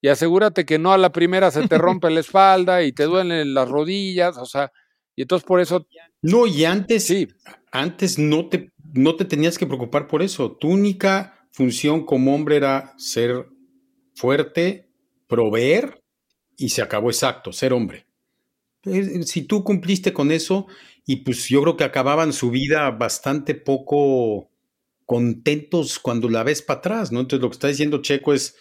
y 0.00 0.08
asegúrate 0.08 0.64
que 0.64 0.78
no 0.78 0.92
a 0.92 0.98
la 0.98 1.10
primera 1.10 1.50
se 1.50 1.66
te 1.66 1.76
rompe 1.78 2.08
la 2.08 2.20
espalda 2.20 2.84
y 2.84 2.92
te 2.92 3.02
duelen 3.02 3.52
las 3.52 3.68
rodillas, 3.68 4.38
o 4.38 4.46
sea, 4.46 4.70
y 5.16 5.22
entonces 5.22 5.44
por 5.44 5.60
eso... 5.60 5.88
No, 6.22 6.46
y 6.46 6.64
antes, 6.64 7.06
sí. 7.06 7.28
antes 7.72 8.18
no 8.18 8.48
te, 8.48 8.73
no 8.94 9.16
te 9.16 9.24
tenías 9.24 9.58
que 9.58 9.66
preocupar 9.66 10.06
por 10.06 10.22
eso. 10.22 10.52
Tu 10.52 10.68
única 10.68 11.48
función 11.50 12.04
como 12.04 12.34
hombre 12.34 12.56
era 12.56 12.94
ser 12.96 13.46
fuerte, 14.14 14.88
proveer 15.26 16.02
y 16.56 16.70
se 16.70 16.82
acabó 16.82 17.10
exacto, 17.10 17.52
ser 17.52 17.72
hombre. 17.72 18.06
Si 19.24 19.42
tú 19.42 19.64
cumpliste 19.64 20.12
con 20.12 20.30
eso, 20.30 20.66
y 21.06 21.16
pues 21.16 21.48
yo 21.48 21.62
creo 21.62 21.76
que 21.76 21.84
acababan 21.84 22.32
su 22.32 22.50
vida 22.50 22.90
bastante 22.90 23.54
poco 23.54 24.50
contentos 25.06 25.98
cuando 25.98 26.28
la 26.28 26.42
ves 26.42 26.62
para 26.62 26.78
atrás, 26.78 27.12
¿no? 27.12 27.20
Entonces 27.20 27.42
lo 27.42 27.50
que 27.50 27.54
está 27.54 27.68
diciendo 27.68 28.00
Checo 28.00 28.32
es, 28.32 28.56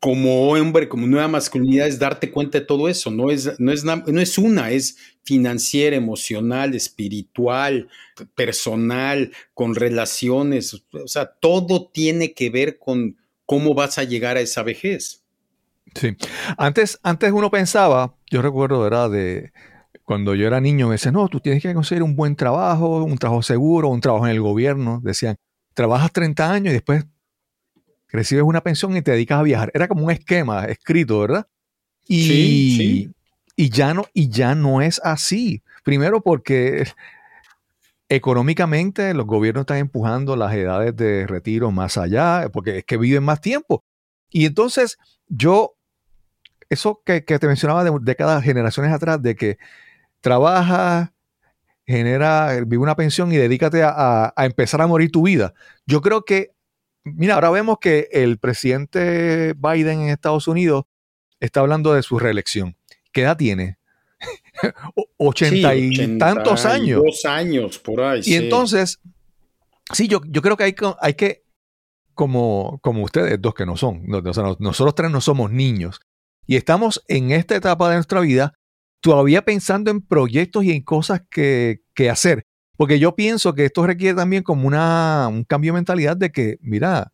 como 0.00 0.50
hombre, 0.50 0.88
como 0.88 1.06
nueva 1.06 1.28
masculinidad, 1.28 1.88
es 1.88 1.98
darte 1.98 2.30
cuenta 2.30 2.60
de 2.60 2.64
todo 2.64 2.88
eso. 2.88 3.10
No 3.10 3.30
es, 3.30 3.58
no 3.58 3.72
es, 3.72 3.84
no 3.84 4.20
es 4.20 4.38
una, 4.38 4.70
es 4.70 4.96
financiera, 5.24 5.96
emocional, 5.96 6.74
espiritual, 6.74 7.88
personal, 8.34 9.32
con 9.54 9.74
relaciones. 9.74 10.82
O 10.92 11.08
sea, 11.08 11.26
todo 11.26 11.88
tiene 11.88 12.32
que 12.32 12.48
ver 12.48 12.78
con 12.78 13.16
cómo 13.44 13.74
vas 13.74 13.98
a 13.98 14.04
llegar 14.04 14.36
a 14.36 14.40
esa 14.40 14.62
vejez. 14.62 15.24
Sí. 15.94 16.16
Antes, 16.56 16.98
antes 17.02 17.32
uno 17.32 17.50
pensaba, 17.50 18.14
yo 18.30 18.40
recuerdo, 18.40 18.80
¿verdad? 18.80 19.10
De 19.10 19.52
cuando 20.04 20.34
yo 20.34 20.46
era 20.46 20.60
niño, 20.60 20.86
me 20.86 20.94
decían, 20.94 21.14
no, 21.14 21.28
tú 21.28 21.40
tienes 21.40 21.62
que 21.62 21.74
conseguir 21.74 22.02
un 22.02 22.14
buen 22.14 22.36
trabajo, 22.36 23.02
un 23.02 23.18
trabajo 23.18 23.42
seguro, 23.42 23.88
un 23.88 24.00
trabajo 24.00 24.26
en 24.26 24.32
el 24.32 24.40
gobierno. 24.40 25.00
Decían, 25.02 25.36
trabajas 25.74 26.12
30 26.12 26.52
años 26.52 26.70
y 26.70 26.74
después 26.74 27.04
recibes 28.08 28.44
una 28.44 28.62
pensión 28.62 28.96
y 28.96 29.02
te 29.02 29.12
dedicas 29.12 29.40
a 29.40 29.42
viajar. 29.42 29.70
Era 29.74 29.88
como 29.88 30.04
un 30.04 30.10
esquema 30.10 30.64
escrito, 30.64 31.20
¿verdad? 31.20 31.46
Y, 32.06 32.22
sí, 32.26 33.12
y, 33.56 33.70
ya, 33.70 33.92
no, 33.92 34.06
y 34.14 34.28
ya 34.28 34.54
no 34.54 34.80
es 34.80 35.00
así. 35.04 35.62
Primero 35.84 36.22
porque 36.22 36.86
económicamente 38.08 39.12
los 39.12 39.26
gobiernos 39.26 39.62
están 39.62 39.78
empujando 39.78 40.36
las 40.36 40.54
edades 40.54 40.96
de 40.96 41.26
retiro 41.26 41.70
más 41.70 41.98
allá, 41.98 42.48
porque 42.52 42.78
es 42.78 42.84
que 42.84 42.96
viven 42.96 43.24
más 43.24 43.40
tiempo. 43.40 43.84
Y 44.30 44.46
entonces 44.46 44.98
yo, 45.26 45.74
eso 46.70 47.02
que, 47.04 47.20
te 47.20 47.46
mencionaba 47.46 47.84
de 47.84 47.92
décadas, 48.00 48.42
generaciones 48.42 48.92
atrás, 48.92 49.20
de 49.20 49.36
que 49.36 49.58
trabaja, 50.20 51.12
genera, 51.86 52.54
vive 52.66 52.78
una 52.78 52.96
pensión 52.96 53.32
y 53.32 53.36
dedícate 53.36 53.82
a, 53.82 54.32
a 54.34 54.46
empezar 54.46 54.80
a 54.80 54.86
morir 54.86 55.10
tu 55.10 55.22
vida. 55.22 55.52
Yo 55.86 56.00
creo 56.00 56.24
que 56.24 56.52
mira, 57.14 57.34
ahora 57.34 57.50
vemos 57.50 57.78
que 57.80 58.08
el 58.12 58.38
presidente 58.38 59.54
Biden 59.54 60.00
en 60.00 60.08
Estados 60.08 60.48
Unidos 60.48 60.84
está 61.40 61.60
hablando 61.60 61.94
de 61.94 62.02
su 62.02 62.18
reelección. 62.18 62.76
¿Qué 63.12 63.22
edad 63.22 63.36
tiene? 63.36 63.78
Ochenta 65.16 65.74
y 65.74 66.18
tantos 66.18 66.64
años. 66.64 67.02
Dos 67.04 67.24
años 67.24 67.78
por 67.78 68.00
ahí. 68.00 68.22
Y 68.24 68.34
entonces, 68.34 69.00
sí, 69.92 70.08
yo, 70.08 70.20
yo 70.26 70.42
creo 70.42 70.56
que 70.56 70.64
hay, 70.64 70.74
hay 71.00 71.14
que, 71.14 71.44
como, 72.14 72.80
como 72.82 73.04
ustedes 73.04 73.40
dos 73.40 73.54
que 73.54 73.66
no 73.66 73.76
son, 73.76 74.02
nosotros 74.06 74.94
tres 74.94 75.10
no 75.10 75.20
somos 75.20 75.50
niños, 75.50 76.00
y 76.46 76.56
estamos 76.56 77.04
en 77.08 77.30
esta 77.30 77.54
etapa 77.56 77.88
de 77.90 77.96
nuestra 77.96 78.20
vida 78.20 78.54
todavía 79.00 79.44
pensando 79.44 79.90
en 79.90 80.00
proyectos 80.00 80.64
y 80.64 80.72
en 80.72 80.82
cosas 80.82 81.22
que, 81.30 81.82
que 81.94 82.10
hacer. 82.10 82.47
Porque 82.78 83.00
yo 83.00 83.16
pienso 83.16 83.54
que 83.54 83.64
esto 83.64 83.84
requiere 83.84 84.14
también 84.14 84.44
como 84.44 84.68
una, 84.68 85.26
un 85.28 85.42
cambio 85.42 85.72
de 85.72 85.78
mentalidad 85.78 86.16
de 86.16 86.30
que, 86.30 86.58
mira, 86.60 87.12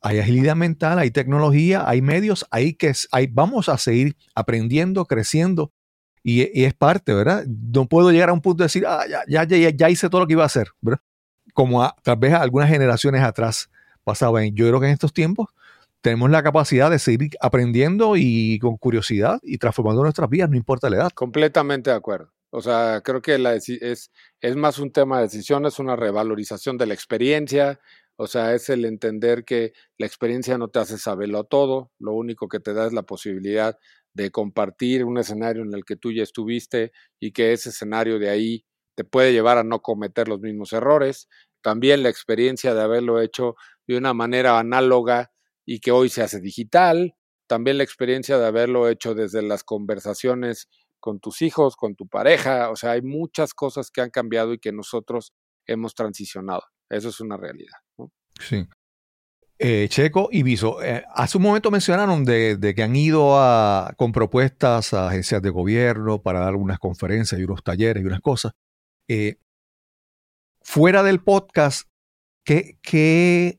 hay 0.00 0.18
agilidad 0.18 0.56
mental, 0.56 0.98
hay 0.98 1.12
tecnología, 1.12 1.88
hay 1.88 2.02
medios, 2.02 2.44
hay 2.50 2.74
que, 2.74 2.92
hay, 3.12 3.28
vamos 3.28 3.68
a 3.68 3.78
seguir 3.78 4.16
aprendiendo, 4.34 5.04
creciendo. 5.04 5.72
Y, 6.24 6.64
es 6.64 6.74
parte, 6.74 7.14
¿verdad? 7.14 7.44
No 7.46 7.86
puedo 7.86 8.10
llegar 8.10 8.30
a 8.30 8.32
un 8.32 8.40
punto 8.40 8.64
de 8.64 8.64
decir, 8.64 8.86
ah, 8.88 9.04
ya, 9.28 9.44
ya, 9.44 9.70
ya, 9.70 9.88
hice 9.88 10.10
todo 10.10 10.22
lo 10.22 10.26
que 10.26 10.32
iba 10.32 10.42
a 10.42 10.46
hacer, 10.46 10.66
¿verdad? 10.80 11.00
Como 11.54 11.88
tal 12.02 12.16
vez 12.16 12.34
algunas 12.34 12.68
generaciones 12.68 13.22
atrás 13.22 13.70
pasaba. 14.02 14.44
Yo 14.46 14.66
creo 14.66 14.80
que 14.80 14.86
en 14.86 14.94
estos 14.94 15.12
tiempos 15.12 15.50
tenemos 16.00 16.28
la 16.28 16.42
capacidad 16.42 16.90
de 16.90 16.98
seguir 16.98 17.30
aprendiendo 17.40 18.16
y 18.16 18.58
con 18.58 18.76
curiosidad 18.76 19.38
y 19.44 19.58
transformando 19.58 20.02
nuestras 20.02 20.28
vidas, 20.28 20.50
no 20.50 20.56
importa 20.56 20.90
la 20.90 20.96
edad. 20.96 21.10
Completamente 21.12 21.90
de 21.90 21.96
acuerdo. 21.96 22.32
O 22.50 22.62
sea, 22.62 23.02
creo 23.04 23.20
que 23.20 23.38
la 23.38 23.54
es, 23.54 24.10
es 24.40 24.56
más 24.56 24.78
un 24.78 24.92
tema 24.92 25.18
de 25.18 25.24
decisión, 25.24 25.66
es 25.66 25.78
una 25.78 25.96
revalorización 25.96 26.78
de 26.78 26.86
la 26.86 26.94
experiencia, 26.94 27.78
o 28.16 28.26
sea, 28.26 28.54
es 28.54 28.68
el 28.70 28.84
entender 28.84 29.44
que 29.44 29.72
la 29.98 30.06
experiencia 30.06 30.58
no 30.58 30.68
te 30.68 30.78
hace 30.80 30.98
saberlo 30.98 31.44
todo, 31.44 31.92
lo 31.98 32.14
único 32.14 32.48
que 32.48 32.58
te 32.58 32.72
da 32.74 32.86
es 32.86 32.92
la 32.92 33.02
posibilidad 33.02 33.78
de 34.14 34.30
compartir 34.30 35.04
un 35.04 35.18
escenario 35.18 35.62
en 35.62 35.72
el 35.74 35.84
que 35.84 35.96
tú 35.96 36.10
ya 36.10 36.22
estuviste 36.24 36.92
y 37.20 37.32
que 37.32 37.52
ese 37.52 37.68
escenario 37.68 38.18
de 38.18 38.30
ahí 38.30 38.64
te 38.96 39.04
puede 39.04 39.32
llevar 39.32 39.58
a 39.58 39.64
no 39.64 39.80
cometer 39.80 40.26
los 40.26 40.40
mismos 40.40 40.72
errores. 40.72 41.28
También 41.62 42.02
la 42.02 42.08
experiencia 42.08 42.74
de 42.74 42.82
haberlo 42.82 43.20
hecho 43.20 43.54
de 43.86 43.96
una 43.96 44.14
manera 44.14 44.58
análoga 44.58 45.30
y 45.64 45.78
que 45.78 45.92
hoy 45.92 46.08
se 46.08 46.22
hace 46.22 46.40
digital. 46.40 47.14
También 47.46 47.78
la 47.78 47.84
experiencia 47.84 48.38
de 48.38 48.46
haberlo 48.46 48.88
hecho 48.88 49.14
desde 49.14 49.42
las 49.42 49.62
conversaciones 49.62 50.68
con 51.08 51.20
tus 51.20 51.40
hijos, 51.40 51.74
con 51.74 51.94
tu 51.94 52.06
pareja. 52.06 52.68
O 52.68 52.76
sea, 52.76 52.90
hay 52.90 53.00
muchas 53.00 53.54
cosas 53.54 53.90
que 53.90 54.02
han 54.02 54.10
cambiado 54.10 54.52
y 54.52 54.58
que 54.58 54.72
nosotros 54.72 55.32
hemos 55.66 55.94
transicionado. 55.94 56.60
Eso 56.90 57.08
es 57.08 57.18
una 57.20 57.38
realidad. 57.38 57.78
Sí. 58.38 58.68
Eh, 59.58 59.88
Checo 59.88 60.28
y 60.30 60.42
Viso, 60.42 60.82
eh, 60.82 61.02
hace 61.14 61.38
un 61.38 61.44
momento 61.44 61.70
mencionaron 61.70 62.26
de, 62.26 62.74
que 62.76 62.82
han 62.82 62.94
ido 62.94 63.38
con 63.96 64.12
propuestas 64.12 64.92
a 64.92 65.08
agencias 65.08 65.40
de 65.40 65.48
gobierno 65.48 66.20
para 66.20 66.40
dar 66.40 66.56
unas 66.56 66.78
conferencias 66.78 67.40
y 67.40 67.44
unos 67.44 67.64
talleres 67.64 68.02
y 68.02 68.06
unas 68.06 68.20
cosas. 68.20 68.52
Eh, 69.08 69.38
fuera 70.60 71.02
del 71.02 71.20
podcast, 71.20 71.88
¿qué, 72.44 72.76
¿qué, 72.82 73.58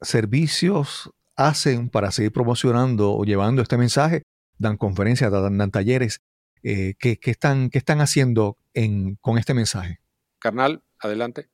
servicios 0.00 1.10
hacen 1.36 1.90
para 1.90 2.12
seguir 2.12 2.32
promocionando 2.32 3.12
o 3.12 3.24
llevando 3.24 3.60
este 3.60 3.76
mensaje? 3.76 4.22
¿Dan 4.56 4.78
conferencias, 4.78 5.30
dan, 5.30 5.70
talleres? 5.70 6.20
¿Qué, 6.62 6.94
qué, 6.98 7.30
están, 7.30 7.70
¿Qué 7.70 7.78
están 7.78 8.00
haciendo 8.00 8.56
en, 8.74 9.16
con 9.16 9.38
este 9.38 9.54
mensaje? 9.54 10.00
Carnal, 10.38 10.82
adelante. 10.98 11.48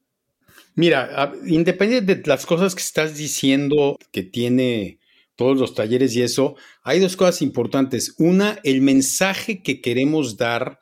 Mira, 0.74 1.32
independiente 1.46 2.16
de 2.16 2.26
las 2.26 2.46
cosas 2.46 2.74
que 2.74 2.82
estás 2.82 3.16
diciendo 3.16 3.98
que 4.10 4.22
tiene 4.22 4.98
todos 5.36 5.58
los 5.58 5.74
talleres 5.74 6.14
y 6.14 6.22
eso, 6.22 6.56
hay 6.82 7.00
dos 7.00 7.16
cosas 7.16 7.42
importantes. 7.42 8.14
Una, 8.18 8.58
el 8.62 8.82
mensaje 8.82 9.62
que 9.62 9.80
queremos 9.80 10.36
dar, 10.36 10.80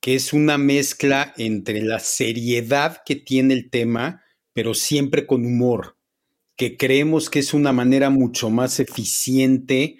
que 0.00 0.14
es 0.14 0.32
una 0.32 0.58
mezcla 0.58 1.32
entre 1.36 1.82
la 1.82 2.00
seriedad 2.00 3.02
que 3.04 3.16
tiene 3.16 3.54
el 3.54 3.70
tema, 3.70 4.22
pero 4.52 4.74
siempre 4.74 5.26
con 5.26 5.44
humor, 5.44 5.96
que 6.56 6.76
creemos 6.76 7.30
que 7.30 7.38
es 7.38 7.54
una 7.54 7.72
manera 7.72 8.10
mucho 8.10 8.50
más 8.50 8.80
eficiente 8.80 9.98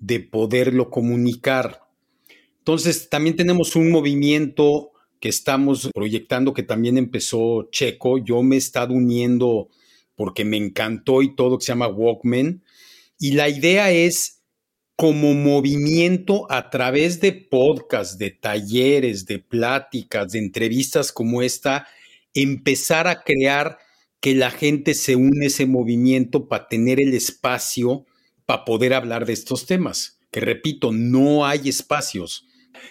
de 0.00 0.20
poderlo 0.20 0.90
comunicar. 0.90 1.79
Entonces, 2.60 3.08
también 3.08 3.36
tenemos 3.36 3.74
un 3.74 3.90
movimiento 3.90 4.92
que 5.18 5.28
estamos 5.28 5.90
proyectando, 5.94 6.54
que 6.54 6.62
también 6.62 6.96
empezó 6.96 7.68
Checo. 7.70 8.18
Yo 8.18 8.42
me 8.42 8.54
he 8.54 8.58
estado 8.58 8.94
uniendo 8.94 9.68
porque 10.14 10.44
me 10.44 10.56
encantó 10.56 11.22
y 11.22 11.34
todo, 11.34 11.58
que 11.58 11.64
se 11.64 11.72
llama 11.72 11.88
Walkman. 11.88 12.62
Y 13.18 13.32
la 13.32 13.48
idea 13.48 13.90
es 13.90 14.42
como 14.96 15.32
movimiento 15.32 16.46
a 16.50 16.68
través 16.68 17.20
de 17.20 17.32
podcasts, 17.32 18.18
de 18.18 18.30
talleres, 18.30 19.24
de 19.24 19.38
pláticas, 19.38 20.32
de 20.32 20.38
entrevistas 20.40 21.10
como 21.12 21.40
esta, 21.40 21.86
empezar 22.34 23.08
a 23.08 23.22
crear 23.22 23.78
que 24.20 24.34
la 24.34 24.50
gente 24.50 24.92
se 24.92 25.16
une 25.16 25.44
a 25.44 25.48
ese 25.48 25.64
movimiento 25.64 26.48
para 26.48 26.68
tener 26.68 27.00
el 27.00 27.14
espacio 27.14 28.04
para 28.44 28.64
poder 28.64 28.92
hablar 28.92 29.24
de 29.24 29.32
estos 29.32 29.64
temas. 29.64 30.18
Que 30.30 30.40
repito, 30.40 30.92
no 30.92 31.46
hay 31.46 31.68
espacios. 31.68 32.46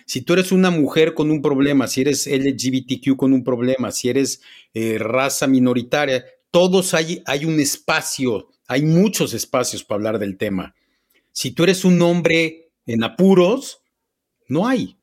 Si 0.06 0.22
tú 0.22 0.34
eres 0.34 0.52
una 0.52 0.70
mujer 0.70 1.14
con 1.14 1.32
un 1.32 1.42
problema, 1.42 1.88
si 1.88 2.02
eres 2.02 2.28
LGBTQ 2.28 3.16
con 3.16 3.34
un 3.34 3.44
problema, 3.44 3.92
si 3.92 4.10
eres 4.10 4.42
eh, 4.74 4.98
raza 4.98 5.48
minoritaria, 5.48 6.26
todos 6.52 6.94
hay, 6.94 7.22
hay 7.26 7.46
un 7.46 7.60
espacio, 7.60 8.50
hay 8.68 8.84
muchos 8.84 9.34
espacios 9.34 9.84
para 9.84 9.98
hablar 9.98 10.20
del 10.20 10.38
tema. 10.38 10.76
Si 11.32 11.52
tú 11.52 11.64
eres 11.64 11.86
un 11.86 12.02
hombre 12.02 12.72
en 12.86 13.04
apuros, 13.04 13.82
no 14.48 14.68
hay. 14.68 14.98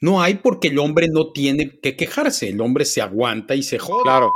No 0.00 0.22
hay 0.22 0.34
porque 0.34 0.68
el 0.68 0.78
hombre 0.78 1.08
no 1.08 1.30
tiene 1.32 1.78
que 1.78 1.96
quejarse, 1.96 2.48
el 2.48 2.60
hombre 2.60 2.84
se 2.84 3.02
aguanta 3.02 3.54
y 3.54 3.62
se 3.62 3.78
joda. 3.78 4.02
Claro. 4.02 4.32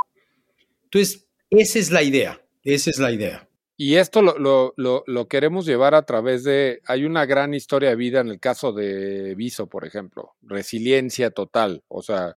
Entonces, 0.85 1.26
esa 1.51 1.78
es 1.78 1.91
la 1.91 2.03
idea, 2.03 2.45
esa 2.62 2.91
es 2.91 2.99
la 2.99 3.12
idea. 3.12 3.49
Y 3.77 3.97
esto 3.97 4.22
lo, 4.22 4.39
lo, 4.39 4.72
lo, 4.77 5.03
lo, 5.07 5.27
queremos 5.27 5.66
llevar 5.66 5.97
a 5.97 6.03
través 6.07 6.45
de, 6.45 6.81
hay 6.87 7.05
una 7.05 7.27
gran 7.27 7.55
historia 7.55 7.91
de 7.91 7.97
vida 7.97 8.20
en 8.20 8.29
el 8.29 8.39
caso 8.39 8.72
de 8.72 9.35
Viso, 9.35 9.68
por 9.68 9.85
ejemplo, 9.85 10.35
resiliencia 10.43 11.31
total, 11.31 11.83
o 11.89 12.01
sea, 12.01 12.37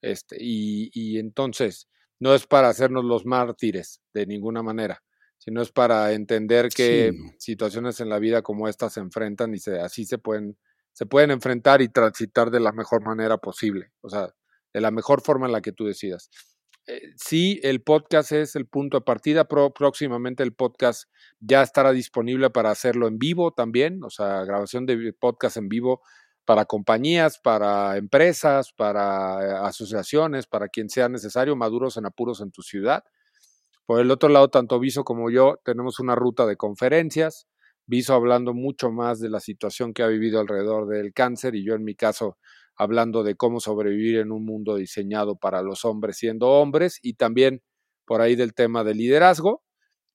este, 0.00 0.36
y, 0.40 0.90
y 0.94 1.18
entonces 1.18 1.88
no 2.20 2.34
es 2.34 2.46
para 2.46 2.68
hacernos 2.68 3.04
los 3.04 3.26
mártires 3.26 4.00
de 4.14 4.26
ninguna 4.26 4.62
manera, 4.62 5.02
sino 5.36 5.60
es 5.60 5.70
para 5.72 6.12
entender 6.12 6.70
que 6.70 7.12
situaciones 7.38 8.00
en 8.00 8.08
la 8.08 8.18
vida 8.18 8.40
como 8.40 8.66
esta 8.66 8.88
se 8.88 9.00
enfrentan 9.00 9.54
y 9.54 9.58
se, 9.58 9.80
así 9.80 10.06
se 10.06 10.16
pueden, 10.16 10.56
se 10.92 11.04
pueden 11.04 11.30
enfrentar 11.30 11.82
y 11.82 11.88
transitar 11.88 12.50
de 12.50 12.60
la 12.60 12.72
mejor 12.72 13.04
manera 13.04 13.36
posible, 13.36 13.92
o 14.00 14.08
sea, 14.08 14.34
de 14.72 14.80
la 14.80 14.90
mejor 14.90 15.20
forma 15.20 15.46
en 15.46 15.52
la 15.52 15.60
que 15.60 15.72
tú 15.72 15.84
decidas. 15.84 16.30
Eh, 16.88 17.12
sí, 17.16 17.60
el 17.62 17.82
podcast 17.82 18.32
es 18.32 18.56
el 18.56 18.66
punto 18.66 18.96
de 18.98 19.02
partida. 19.02 19.46
próximamente 19.46 20.42
el 20.42 20.54
podcast 20.54 21.04
ya 21.38 21.62
estará 21.62 21.92
disponible 21.92 22.48
para 22.48 22.70
hacerlo 22.70 23.08
en 23.08 23.18
vivo 23.18 23.52
también, 23.52 24.02
o 24.02 24.08
sea, 24.08 24.44
grabación 24.44 24.86
de 24.86 25.12
podcast 25.12 25.58
en 25.58 25.68
vivo 25.68 26.00
para 26.46 26.64
compañías, 26.64 27.38
para 27.40 27.98
empresas, 27.98 28.72
para 28.72 29.66
asociaciones, 29.66 30.46
para 30.46 30.68
quien 30.68 30.88
sea 30.88 31.10
necesario, 31.10 31.54
maduros 31.56 31.98
en 31.98 32.06
apuros 32.06 32.40
en 32.40 32.52
tu 32.52 32.62
ciudad. 32.62 33.04
Por 33.84 34.00
el 34.00 34.10
otro 34.10 34.30
lado, 34.30 34.48
tanto 34.48 34.80
Viso 34.80 35.04
como 35.04 35.30
yo 35.30 35.60
tenemos 35.64 36.00
una 36.00 36.14
ruta 36.14 36.46
de 36.46 36.56
conferencias, 36.56 37.48
Viso 37.86 38.14
hablando 38.14 38.54
mucho 38.54 38.90
más 38.90 39.20
de 39.20 39.28
la 39.28 39.40
situación 39.40 39.92
que 39.92 40.02
ha 40.02 40.06
vivido 40.06 40.40
alrededor 40.40 40.88
del 40.88 41.12
cáncer 41.12 41.54
y 41.54 41.64
yo 41.64 41.74
en 41.74 41.84
mi 41.84 41.94
caso 41.94 42.38
hablando 42.78 43.24
de 43.24 43.34
cómo 43.34 43.60
sobrevivir 43.60 44.18
en 44.18 44.30
un 44.30 44.44
mundo 44.44 44.76
diseñado 44.76 45.36
para 45.36 45.62
los 45.62 45.84
hombres 45.84 46.16
siendo 46.16 46.48
hombres 46.48 46.98
y 47.02 47.14
también 47.14 47.60
por 48.06 48.22
ahí 48.22 48.36
del 48.36 48.54
tema 48.54 48.84
del 48.84 48.98
liderazgo. 48.98 49.62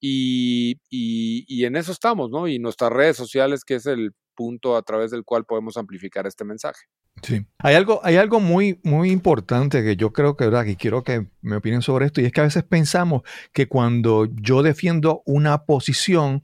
Y, 0.05 0.81
y, 0.89 1.63
en 1.63 1.77
eso 1.77 1.93
estamos, 1.93 2.29
¿no? 2.29 2.49
Y 2.49 2.59
nuestras 2.59 2.91
redes 2.91 3.15
sociales, 3.15 3.63
que 3.63 3.75
es 3.75 3.85
el 3.85 4.11
punto 4.35 4.75
a 4.75 4.81
través 4.81 5.11
del 5.11 5.23
cual 5.23 5.45
podemos 5.45 5.77
amplificar 5.77 6.27
este 6.27 6.43
mensaje. 6.43 6.81
Sí. 7.21 7.45
Hay 7.59 7.75
algo, 7.75 8.01
hay 8.03 8.17
algo 8.17 8.41
muy, 8.41 8.81
muy 8.83 9.11
importante 9.11 9.81
que 9.81 9.95
yo 9.95 10.11
creo 10.11 10.35
que, 10.35 10.43
¿verdad? 10.45 10.65
Que 10.65 10.75
quiero 10.75 11.03
que 11.05 11.27
me 11.41 11.55
opinen 11.55 11.81
sobre 11.81 12.07
esto, 12.07 12.19
y 12.19 12.25
es 12.25 12.33
que 12.33 12.41
a 12.41 12.45
veces 12.45 12.63
pensamos 12.63 13.21
que 13.53 13.67
cuando 13.67 14.25
yo 14.25 14.61
defiendo 14.61 15.21
una 15.25 15.63
posición, 15.63 16.43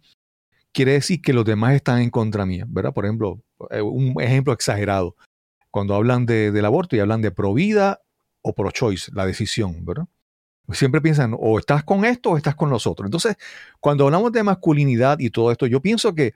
quiere 0.72 0.94
decir 0.94 1.22
que 1.22 1.34
los 1.34 1.44
demás 1.44 1.74
están 1.74 2.02
en 2.02 2.12
contra 2.12 2.46
mía, 2.46 2.64
¿verdad? 2.66 2.94
Por 2.94 3.06
ejemplo, 3.06 3.44
eh, 3.72 3.82
un 3.82 4.16
ejemplo 4.22 4.54
exagerado 4.54 5.18
cuando 5.72 5.96
hablan 5.96 6.26
de, 6.26 6.52
del 6.52 6.66
aborto 6.66 6.96
y 6.96 7.00
hablan 7.00 7.22
de 7.22 7.32
pro 7.32 7.54
vida 7.54 8.02
o 8.42 8.54
pro 8.54 8.72
choice, 8.72 9.12
la 9.14 9.26
decisión, 9.26 9.86
¿verdad? 9.86 10.08
Siempre 10.72 11.02
piensan 11.02 11.36
o 11.38 11.58
estás 11.58 11.84
con 11.84 12.06
esto 12.06 12.32
o 12.32 12.38
estás 12.38 12.56
con 12.56 12.70
los 12.70 12.86
otros. 12.86 13.08
Entonces, 13.08 13.38
cuando 13.80 14.06
hablamos 14.06 14.32
de 14.32 14.44
masculinidad 14.44 15.20
y 15.20 15.32
todo 15.32 15.52
esto, 15.52 15.66
yo 15.66 15.82
pienso 15.82 16.14
que 16.14 16.34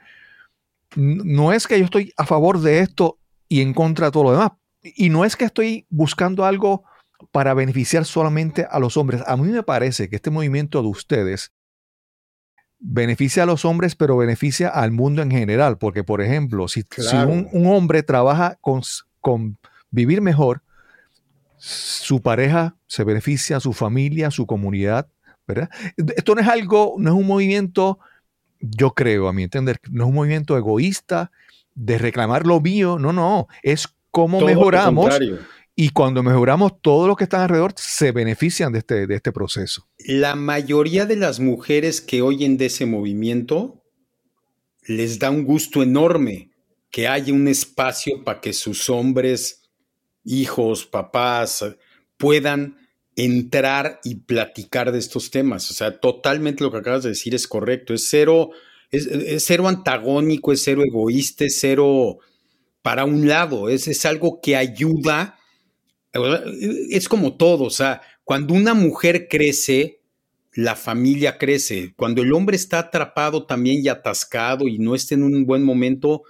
no 0.96 1.54
es 1.54 1.68
que 1.68 1.78
yo 1.78 1.86
estoy 1.86 2.14
a 2.18 2.26
favor 2.26 2.60
de 2.60 2.80
esto 2.80 3.20
y 3.48 3.62
en 3.62 3.74
contra 3.74 4.08
de 4.08 4.12
todo 4.12 4.24
lo 4.24 4.32
demás. 4.32 4.52
Y 4.82 5.10
no 5.10 5.24
es 5.24 5.36
que 5.36 5.46
estoy 5.46 5.86
buscando 5.90 6.46
algo 6.46 6.84
para 7.32 7.54
beneficiar 7.54 8.06
solamente 8.06 8.66
a 8.70 8.80
los 8.80 8.98
hombres. 8.98 9.22
A 9.28 9.38
mí 9.38 9.50
me 9.50 9.64
parece 9.64 10.10
que 10.10 10.16
este 10.16 10.32
movimiento 10.32 10.82
de 10.82 10.88
ustedes 10.88 11.52
beneficia 12.80 13.44
a 13.44 13.46
los 13.46 13.64
hombres, 13.66 13.96
pero 13.96 14.18
beneficia 14.18 14.68
al 14.68 14.92
mundo 14.92 15.22
en 15.22 15.32
general. 15.32 15.78
Porque, 15.78 16.04
por 16.04 16.22
ejemplo, 16.22 16.68
si, 16.68 16.84
un, 17.28 17.48
un, 17.52 17.68
hombre 17.68 18.04
trabaja 18.04 18.58
con, 18.62 18.82
con 19.24 19.58
vivir 19.90 20.22
mejor, 20.22 20.62
su 21.58 22.22
pareja 22.22 22.76
se 22.88 23.06
beneficia, 23.06 23.62
su 23.62 23.72
familia, 23.72 24.30
su 24.32 24.46
comunidad, 24.46 25.08
¿verdad? 25.48 25.70
Esto 26.18 26.36
no 26.36 26.42
es 26.42 26.48
algo, 26.48 26.96
no 26.98 27.12
es 27.12 27.16
un 27.16 27.26
movimiento, 27.26 28.00
yo 28.60 28.92
creo, 28.92 29.30
a 29.30 29.34
mi 29.34 29.44
entender, 29.44 29.80
no 29.90 30.04
es 30.04 30.10
un 30.10 30.16
movimiento 30.16 30.58
egoísta 30.58 31.32
de 31.74 31.98
reclamar 31.98 32.46
lo 32.46 32.60
mío, 32.60 33.00
no, 33.00 33.14
no, 33.14 33.48
es 33.64 33.88
cómo 34.12 34.42
mejoramos 34.42 35.18
y 35.76 35.90
cuando 35.90 36.22
mejoramos, 36.22 36.82
todos 36.82 37.08
los 37.08 37.18
que 37.18 37.24
están 37.24 37.42
alrededor 37.42 37.74
se 37.78 38.12
benefician 38.12 38.74
de 38.74 38.80
este, 38.80 39.08
de 39.08 39.16
este 39.16 39.32
proceso. 39.32 39.88
La 40.06 40.36
mayoría 40.36 41.06
de 41.06 41.16
las 41.16 41.40
mujeres 41.40 42.02
que 42.02 42.22
oyen 42.22 42.58
de 42.58 42.68
ese 42.68 42.86
movimiento 42.86 43.82
les 44.86 45.18
da 45.18 45.32
un 45.32 45.46
gusto 45.46 45.82
enorme 45.82 46.53
que 46.94 47.08
haya 47.08 47.34
un 47.34 47.48
espacio 47.48 48.24
para 48.24 48.40
que 48.40 48.54
sus 48.54 48.88
hombres, 48.88 49.64
hijos, 50.24 50.86
papás, 50.86 51.66
puedan 52.18 52.78
entrar 53.16 54.00
y 54.04 54.16
platicar 54.16 54.92
de 54.92 55.00
estos 55.00 55.32
temas. 55.32 55.72
O 55.72 55.74
sea, 55.74 56.00
totalmente 56.00 56.64
lo 56.64 56.72
que 56.72 56.78
acabas 56.78 57.02
de 57.02 57.10
decir 57.10 57.34
es 57.34 57.48
correcto. 57.48 57.96
Es 57.96 58.08
cero, 58.10 58.52
es, 58.92 59.10
cero 59.40 59.68
antagónico, 59.68 60.54
es 60.54 60.64
cero 60.64 60.84
egoísta, 60.86 61.46
es 61.46 61.58
cero 61.60 62.20
para 62.84 63.06
un 63.06 63.28
lado. 63.28 63.70
Es, 63.70 63.88
es 63.88 64.06
algo 64.06 64.40
que 64.40 64.56
ayuda 64.56 65.40
es 66.90 67.10
como 67.10 67.38
todo, 67.38 67.64
o 67.64 67.70
sea, 67.70 68.02
cuando 68.24 68.54
una 68.54 68.74
mujer 68.74 69.28
crece, 69.28 70.02
la 70.54 70.76
familia 70.76 71.40
crece. 71.40 71.94
Cuando 71.96 72.22
el 72.22 72.32
hombre 72.34 72.56
está 72.56 72.78
atrapado 72.80 73.48
también 73.48 73.84
y 73.84 73.88
atascado 73.88 74.68
y 74.68 74.78
no 74.78 74.94
está 74.94 75.16
en 75.16 75.24
un 75.24 75.46
buen 75.46 75.64
momento, 75.64 76.22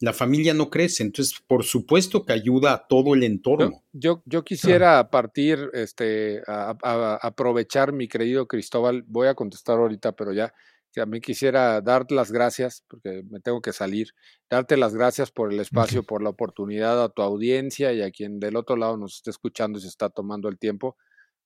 la 0.00 0.12
familia 0.12 0.54
no 0.54 0.70
crece. 0.70 1.02
Entonces, 1.02 1.40
por 1.46 1.64
supuesto 1.64 2.24
que 2.24 2.32
ayuda 2.32 2.72
a 2.74 2.86
todo 2.86 3.14
el 3.14 3.22
entorno. 3.22 3.82
Yo, 3.92 4.22
yo, 4.26 4.44
quisiera 4.44 5.10
partir, 5.10 5.70
este, 5.72 6.42
a, 6.46 7.18
aprovechar, 7.22 7.92
mi 7.92 8.08
querido 8.08 8.46
Cristóbal, 8.46 9.04
voy 9.06 9.28
a 9.28 9.34
contestar 9.34 9.78
ahorita, 9.78 10.12
pero 10.12 10.32
ya 10.32 10.52
también 10.94 11.20
quisiera 11.20 11.80
darte 11.82 12.14
las 12.14 12.32
gracias, 12.32 12.82
porque 12.88 13.22
me 13.28 13.40
tengo 13.40 13.60
que 13.60 13.72
salir, 13.72 14.14
darte 14.48 14.78
las 14.78 14.94
gracias 14.94 15.30
por 15.30 15.52
el 15.52 15.60
espacio, 15.60 16.04
por 16.04 16.22
la 16.22 16.30
oportunidad 16.30 17.02
a 17.02 17.10
tu 17.10 17.20
audiencia 17.20 17.92
y 17.92 18.00
a 18.00 18.10
quien 18.10 18.40
del 18.40 18.56
otro 18.56 18.76
lado 18.76 18.96
nos 18.96 19.16
esté 19.16 19.30
escuchando 19.30 19.78
y 19.78 19.82
se 19.82 19.88
está 19.88 20.08
tomando 20.08 20.48
el 20.48 20.58
tiempo. 20.58 20.96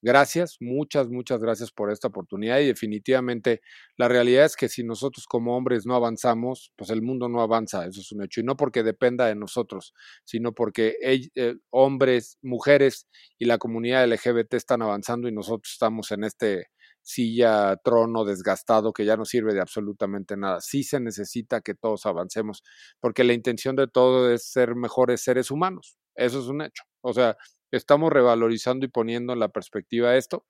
Gracias, 0.03 0.57
muchas, 0.61 1.09
muchas 1.11 1.41
gracias 1.41 1.71
por 1.73 1.91
esta 1.91 2.09
oportunidad 2.09 2.59
y 2.61 2.67
definitivamente 2.67 3.61
la 3.99 4.09
realidad 4.09 4.47
es 4.47 4.57
que 4.57 4.71
si 4.71 4.83
nosotros 4.83 5.27
como 5.27 5.55
hombres 5.57 5.85
no 5.85 5.95
avanzamos, 5.95 6.73
pues 6.77 6.89
el 6.89 7.03
mundo 7.03 7.29
no 7.29 7.43
avanza, 7.43 7.85
eso 7.87 8.01
es 8.01 8.11
un 8.11 8.23
hecho, 8.23 8.41
y 8.41 8.45
no 8.45 8.57
porque 8.57 8.83
dependa 8.83 9.27
de 9.27 9.35
nosotros, 9.35 9.93
sino 10.25 10.55
porque 10.55 10.97
eh, 11.03 11.57
hombres, 11.69 12.39
mujeres 12.41 13.07
y 13.39 13.45
la 13.45 13.59
comunidad 13.59 14.05
LGBT 14.11 14.55
están 14.55 14.81
avanzando 14.81 15.29
y 15.29 15.33
nosotros 15.33 15.71
estamos 15.73 16.11
en 16.13 16.25
este 16.25 16.69
silla, 17.03 17.77
trono 17.85 18.25
desgastado 18.25 18.93
que 18.93 19.05
ya 19.05 19.17
no 19.17 19.25
sirve 19.27 19.53
de 19.55 19.61
absolutamente 19.61 20.37
nada. 20.37 20.61
Sí 20.61 20.83
se 20.83 21.01
necesita 21.01 21.61
que 21.61 21.75
todos 21.75 22.07
avancemos, 22.07 22.63
porque 23.01 23.25
la 23.25 23.33
intención 23.35 23.77
de 23.77 23.87
todo 23.89 24.31
es 24.33 24.45
ser 24.51 24.75
mejores 24.77 25.23
seres 25.23 25.51
humanos, 25.51 25.99
eso 26.15 26.41
es 26.41 26.47
un 26.47 26.63
hecho. 26.63 26.85
O 27.03 27.13
sea, 27.15 27.37
estamos 27.77 28.13
revalorizando 28.13 28.87
y 28.87 28.89
poniendo 28.89 29.33
en 29.33 29.41
la 29.41 29.49
perspectiva 29.49 30.17
esto. 30.17 30.45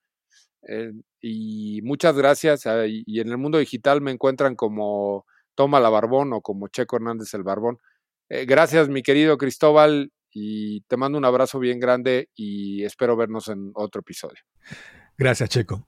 Eh, 0.68 0.93
y 1.21 1.81
muchas 1.83 2.16
gracias. 2.16 2.66
Ah, 2.66 2.87
y 2.87 3.21
en 3.21 3.29
el 3.29 3.39
mundo 3.39 3.59
digital 3.59 4.01
me 4.01 4.11
encuentran 4.11 4.57
como 4.57 5.27
Toma 5.55 5.81
la 5.81 5.91
Barbón 5.91 6.33
o 6.33 6.41
como 6.41 6.68
Checo 6.68 6.97
Hernández 6.97 7.35
el 7.35 7.43
Barbón. 7.43 7.79
Eh, 8.29 8.45
gracias, 8.47 8.89
mi 8.89 9.03
querido 9.03 9.37
Cristóbal, 9.39 10.12
y 10.33 10.83
te 10.83 10.97
mando 10.97 11.18
un 11.18 11.25
abrazo 11.25 11.59
bien 11.59 11.81
grande 11.81 12.31
y 12.35 12.85
espero 12.85 13.16
vernos 13.16 13.49
en 13.49 13.73
otro 13.75 14.01
episodio. 14.01 14.41
Gracias, 15.18 15.51
Checo. 15.51 15.87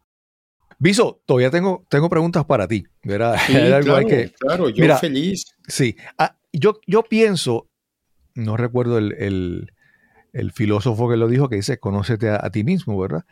Viso, 0.79 1.23
todavía 1.27 1.51
tengo, 1.51 1.87
tengo 1.89 2.09
preguntas 2.09 2.45
para 2.45 2.67
ti. 2.67 2.85
claro, 3.03 4.07
que, 4.07 4.33
claro, 4.39 4.69
yo 4.69 4.97
feliz. 4.99 5.55
Sí, 5.69 5.97
ah, 6.19 6.37
yo, 6.53 6.81
yo 6.87 7.05
pienso, 7.05 7.71
no 8.35 8.57
recuerdo 8.57 8.99
el, 8.99 9.13
el 9.13 9.73
filósofo 10.53 11.09
que 11.09 11.17
lo 11.17 11.29
dijo, 11.29 11.49
que 11.49 11.57
dice, 11.57 11.79
conócete 11.79 12.31
a, 12.31 12.51
ti 12.51 12.65
mismo, 12.65 12.99
¿verdad? 12.99 13.25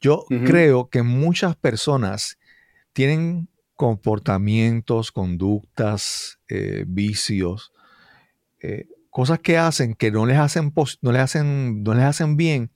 Yo 0.00 0.24
creo 0.28 0.88
que 0.88 1.02
muchas 1.02 1.56
personas 1.56 2.38
tienen 2.92 3.48
comportamientos, 3.74 5.12
conductas, 5.12 6.40
eh, 6.48 6.84
vicios, 6.86 7.72
eh, 8.60 8.86
cosas 9.10 9.38
que 9.38 9.56
hacen 9.56 9.94
que 9.94 10.10
no 10.10 10.26
les 10.26 10.38
hacen, 10.38 10.72
no 11.02 11.12
les 11.12 11.22
hacen, 11.22 11.82
no 11.82 11.94
les 11.94 12.04
hacen 12.04 12.36
bien 12.36 12.70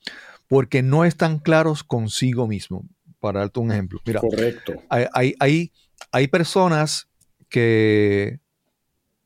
porque 0.48 0.82
no 0.82 1.04
están 1.04 1.38
claros 1.38 1.82
consigo 1.82 2.46
mismo. 2.46 2.84
Para 3.20 3.40
darte 3.40 3.60
un 3.60 3.72
ejemplo. 3.72 4.00
Mira, 4.04 4.20
Correcto. 4.20 4.74
Hay, 4.90 5.34
hay, 5.38 5.72
hay, 6.10 6.28
personas 6.28 7.08
que, 7.48 8.40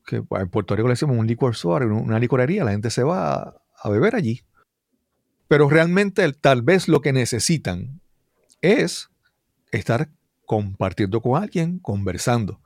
que, 0.06 0.16
en 0.16 0.48
Puerto 0.50 0.76
Rico 0.76 0.86
le 0.86 0.92
decimos 0.92 1.16
un 1.16 1.26
liquor 1.26 1.52
store, 1.52 1.86
una 1.86 2.18
licorería, 2.18 2.62
la 2.62 2.72
gente 2.72 2.90
se 2.90 3.02
va 3.02 3.56
a 3.86 3.90
beber 3.90 4.16
allí. 4.16 4.42
Pero 5.48 5.68
realmente 5.68 6.30
tal 6.32 6.62
vez 6.62 6.88
lo 6.88 7.00
que 7.00 7.12
necesitan 7.12 8.00
es 8.60 9.08
estar 9.70 10.08
compartiendo 10.44 11.20
con 11.20 11.40
alguien, 11.40 11.78
conversando. 11.78 12.60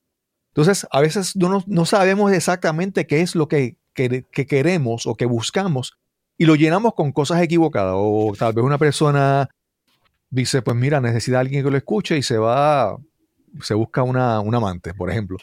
Entonces, 0.49 0.87
a 0.91 1.01
veces 1.01 1.37
no, 1.37 1.63
no 1.67 1.85
sabemos 1.85 2.33
exactamente 2.33 3.07
qué 3.07 3.21
es 3.21 3.35
lo 3.35 3.49
que, 3.49 3.77
queremos 3.95 5.07
o 5.07 5.15
que 5.15 5.27
buscamos 5.27 5.99
y 6.39 6.47
lo 6.47 6.55
llenamos 6.55 6.95
con 6.95 7.13
cosas 7.13 7.43
equivocadas. 7.43 7.95
O 7.97 8.33
tal 8.39 8.55
vez 8.55 8.65
una 8.65 8.79
persona 8.79 9.51
dice, 10.31 10.63
pues 10.63 10.77
mira, 10.77 11.01
necesita 11.01 11.39
alguien 11.39 11.63
que 11.63 11.71
lo 11.71 11.77
escuche 11.77 12.17
y 12.17 12.23
se 12.23 12.39
va, 12.39 12.97
se 13.63 13.75
busca 13.75 14.03
una, 14.03 14.41
un 14.41 14.55
amante, 14.55 14.95
por 14.95 15.11
ejemplo. 15.11 15.37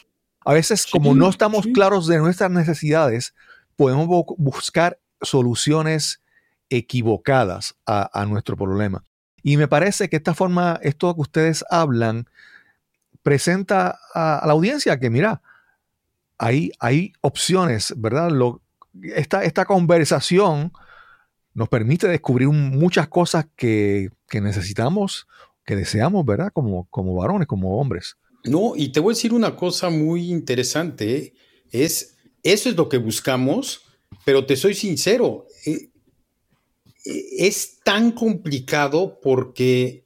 A 0.44 0.54
veces, 0.54 0.86
como 0.86 1.14
no 1.14 1.28
estamos 1.28 1.66
claros 1.72 2.06
de 2.06 2.18
nuestras 2.18 2.50
necesidades, 2.50 3.34
podemos 3.76 4.08
buscar 4.36 4.98
soluciones 5.22 6.22
equivocadas 6.70 7.76
a, 7.86 8.26
nuestro 8.26 8.56
problema. 8.56 9.04
Y 9.42 9.56
me 9.56 9.68
parece 9.68 10.08
que 10.08 10.16
esta 10.16 10.34
forma, 10.34 10.78
esto 10.82 11.14
que 11.14 11.20
ustedes 11.22 11.64
hablan, 11.70 12.28
presenta 13.22 13.98
a, 14.14 14.42
la 14.46 14.52
audiencia 14.52 14.98
que, 14.98 15.10
mira, 15.10 15.40
hay, 16.36 16.72
hay 16.78 17.12
opciones, 17.20 17.94
¿verdad? 17.96 18.30
Lo, 18.30 18.60
esta, 19.02 19.44
esta 19.44 19.64
conversación 19.64 20.72
nos 21.54 21.68
permite 21.68 22.06
descubrir 22.06 22.48
muchas 22.48 23.08
cosas 23.08 23.46
que, 23.56 24.10
necesitamos, 24.32 25.26
que 25.64 25.74
deseamos, 25.74 26.24
¿verdad? 26.24 26.52
Como, 26.52 26.86
como 26.90 27.14
varones, 27.14 27.48
como 27.48 27.78
hombres. 27.78 28.16
No, 28.44 28.74
y 28.76 28.90
te 28.92 29.00
voy 29.00 29.12
a 29.12 29.16
decir 29.16 29.34
una 29.34 29.56
cosa 29.56 29.90
muy 29.90 30.30
interesante, 30.30 31.16
¿eh? 31.16 31.34
es, 31.72 32.16
eso 32.42 32.68
es 32.68 32.76
lo 32.76 32.88
que 32.88 32.98
buscamos, 32.98 33.87
pero 34.24 34.46
te 34.46 34.56
soy 34.56 34.74
sincero, 34.74 35.46
eh, 35.66 35.90
es 37.04 37.78
tan 37.82 38.12
complicado 38.12 39.18
porque 39.22 40.04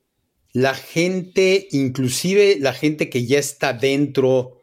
la 0.52 0.74
gente, 0.74 1.68
inclusive 1.72 2.58
la 2.60 2.72
gente 2.72 3.08
que 3.08 3.26
ya 3.26 3.38
está 3.38 3.72
dentro, 3.72 4.62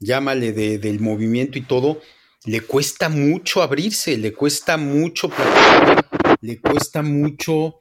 llámale 0.00 0.52
del 0.52 1.00
movimiento 1.00 1.58
y 1.58 1.62
todo, 1.62 2.00
le 2.44 2.62
cuesta 2.62 3.08
mucho 3.08 3.62
abrirse, 3.62 4.16
le 4.16 4.32
cuesta 4.32 4.76
mucho 4.76 5.30
le 6.40 6.60
cuesta 6.60 7.02
mucho 7.02 7.80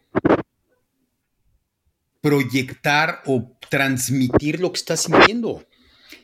proyectar 2.21 3.21
o 3.25 3.57
transmitir 3.69 4.59
lo 4.59 4.71
que 4.71 4.77
está 4.77 4.97
sintiendo. 4.97 5.65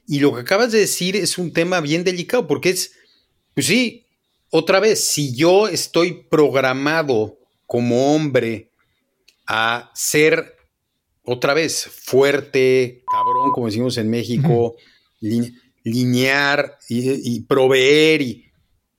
Y 0.08 0.20
lo 0.20 0.34
que 0.34 0.42
acabas 0.42 0.72
de 0.72 0.80
decir 0.80 1.16
es 1.16 1.38
un 1.38 1.54
tema 1.54 1.80
bien 1.80 2.04
delicado 2.04 2.48
porque 2.48 2.72
es, 2.72 2.94
pues 3.54 3.68
sí, 3.68 4.03
otra 4.56 4.80
vez, 4.80 5.04
si 5.04 5.34
yo 5.34 5.68
estoy 5.68 6.26
programado 6.30 7.40
como 7.66 8.14
hombre 8.14 8.70
a 9.48 9.90
ser 9.96 10.58
otra 11.24 11.56
vez 11.56 11.88
fuerte, 11.88 13.04
cabrón, 13.12 13.52
como 13.52 13.66
decimos 13.66 13.98
en 13.98 14.12
México, 14.12 14.76
linear 15.84 16.78
y, 16.88 17.42
proveer 17.42 18.22
y 18.22 18.52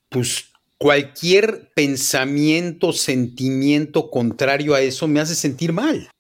pues 0.09 0.47
cualquier 0.77 1.71
pensamiento, 1.73 2.93
sentimiento 2.93 4.11
contrario 4.11 4.75
a 4.75 4.81
eso 4.81 5.07
me 5.07 5.21
hace 5.21 5.37
sentir 5.37 5.73
mal. 5.73 6.11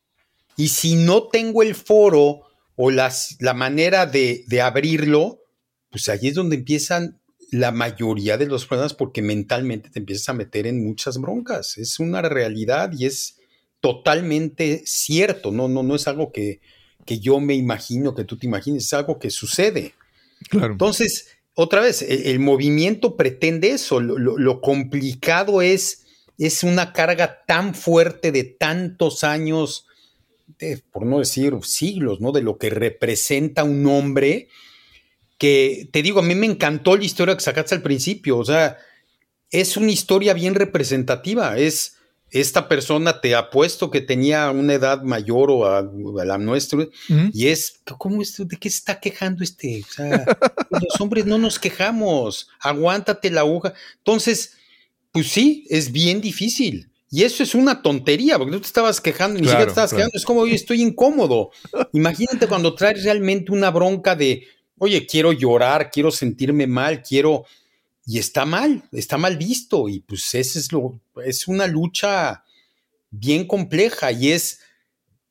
Y 0.56 0.68
si 0.68 0.94
no 0.94 1.26
tengo 1.26 1.64
el 1.64 1.74
foro 1.74 2.42
o 2.76 2.92
las, 2.92 3.36
la 3.40 3.52
manera 3.52 4.06
de, 4.06 4.44
de 4.46 4.60
abrirlo, 4.60 5.40
pues 5.90 6.08
allí 6.08 6.28
es 6.28 6.34
donde 6.34 6.54
empiezan 6.54 7.20
la 7.50 7.72
mayoría 7.72 8.36
de 8.36 8.46
los 8.46 8.66
problemas 8.66 8.94
porque 8.94 9.22
mentalmente 9.22 9.90
te 9.90 9.98
empiezas 9.98 10.28
a 10.28 10.34
meter 10.34 10.66
en 10.66 10.84
muchas 10.84 11.18
broncas. 11.18 11.78
Es 11.78 12.00
una 12.00 12.22
realidad 12.22 12.92
y 12.96 13.06
es 13.06 13.38
totalmente 13.80 14.82
cierto. 14.86 15.50
No, 15.52 15.68
no, 15.68 15.82
no 15.82 15.94
es 15.94 16.08
algo 16.08 16.32
que, 16.32 16.60
que 17.04 17.20
yo 17.20 17.40
me 17.40 17.54
imagino, 17.54 18.14
que 18.14 18.24
tú 18.24 18.36
te 18.36 18.46
imagines, 18.46 18.84
es 18.84 18.92
algo 18.94 19.18
que 19.18 19.30
sucede. 19.30 19.94
Claro. 20.48 20.72
Entonces, 20.72 21.28
otra 21.54 21.80
vez, 21.80 22.02
e, 22.02 22.30
el, 22.30 22.40
movimiento 22.40 23.16
pretende 23.16 23.70
eso. 23.70 24.00
Lo, 24.00 24.60
complicado 24.60 25.62
es, 25.62 26.04
es 26.38 26.64
una 26.64 26.92
carga 26.92 27.44
tan 27.46 27.74
fuerte 27.74 28.32
de 28.32 28.44
tantos 28.44 29.24
años, 29.24 29.86
de, 30.58 30.82
por 30.92 31.06
no 31.06 31.20
decir 31.20 31.54
siglos, 31.62 32.20
¿no? 32.20 32.32
De 32.32 32.42
lo 32.42 32.58
que 32.58 32.70
representa 32.70 33.64
un 33.64 33.86
hombre 33.86 34.48
que 35.38 35.88
te 35.92 36.02
digo, 36.02 36.20
a 36.20 36.22
mí 36.22 36.34
me 36.34 36.46
encantó 36.46 36.96
la 36.96 37.04
historia 37.04 37.34
que 37.34 37.42
sacaste 37.42 37.74
al 37.74 37.82
principio, 37.82 38.38
o 38.38 38.44
sea, 38.44 38.78
es 39.50 39.76
una 39.76 39.90
historia 39.90 40.34
bien 40.34 40.54
representativa, 40.54 41.56
es 41.58 41.96
esta 42.34 42.68
persona 42.68 43.20
te 43.20 43.36
apuesto 43.36 43.92
que 43.92 44.00
tenía 44.00 44.50
una 44.50 44.74
edad 44.74 45.02
mayor 45.02 45.52
o 45.52 45.66
a, 45.66 45.88
la 46.24 46.36
nuestra 46.36 46.84
y 47.32 47.46
es 47.46 47.80
¿cómo 47.96 48.22
es, 48.22 48.36
de 48.36 48.56
qué 48.56 48.68
se 48.68 48.78
está 48.78 48.98
quejando 48.98 49.44
este? 49.44 49.84
O 49.88 49.92
sea, 49.92 50.26
los 50.70 51.00
hombres 51.00 51.26
no 51.26 51.38
nos 51.38 51.60
quejamos, 51.60 52.48
aguántate 52.58 53.30
la 53.30 53.42
aguja. 53.42 53.72
Entonces, 53.98 54.54
pues 55.12 55.28
sí, 55.28 55.64
es 55.70 55.92
bien 55.92 56.20
difícil. 56.20 56.90
Y 57.08 57.22
eso 57.22 57.44
es 57.44 57.54
una 57.54 57.80
tontería, 57.82 58.36
porque 58.36 58.54
tú 58.54 58.60
te 58.62 58.66
estabas 58.66 59.00
quejando, 59.00 59.38
ni 59.38 59.46
siquiera 59.46 59.66
te 59.66 59.70
estabas 59.70 59.92
quejando, 59.92 60.16
es 60.16 60.24
como, 60.24 60.40
oye, 60.40 60.56
estoy 60.56 60.82
incómodo. 60.82 61.50
Imagínate 61.92 62.48
cuando 62.48 62.74
traes 62.74 63.04
realmente 63.04 63.52
una 63.52 63.70
bronca 63.70 64.16
de, 64.16 64.48
oye, 64.84 65.06
quiero 65.06 65.32
llorar, 65.32 65.90
quiero 65.90 66.10
sentirme 66.10 66.66
mal, 66.66 67.02
quiero... 67.02 67.44
Y 68.06 68.18
está 68.18 68.44
mal, 68.44 68.84
está 68.92 69.16
mal 69.16 69.38
visto 69.38 69.88
y 69.88 70.00
pues 70.00 70.34
ese 70.34 70.58
es 70.58 70.72
lo, 70.72 71.00
es 71.24 71.48
una 71.48 71.66
lucha 71.66 72.44
bien 73.10 73.46
compleja 73.46 74.12
y 74.12 74.30
es 74.30 74.60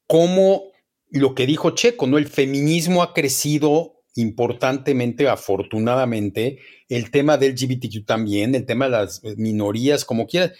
como 0.08 0.64
lo 1.12 1.36
que 1.36 1.46
dijo 1.46 1.72
Checo, 1.72 2.08
¿no? 2.08 2.18
El 2.18 2.28
feminismo 2.28 3.04
ha 3.04 3.14
crecido 3.14 4.02
importantemente, 4.16 5.28
afortunadamente, 5.28 6.60
el 6.90 7.12
tema 7.12 7.38
del 7.38 7.54
LGBTQ 7.54 8.06
también, 8.06 8.56
el 8.56 8.66
tema 8.66 8.86
de 8.86 8.92
las 8.92 9.22
minorías, 9.38 10.06
como 10.06 10.26
quieras, 10.26 10.54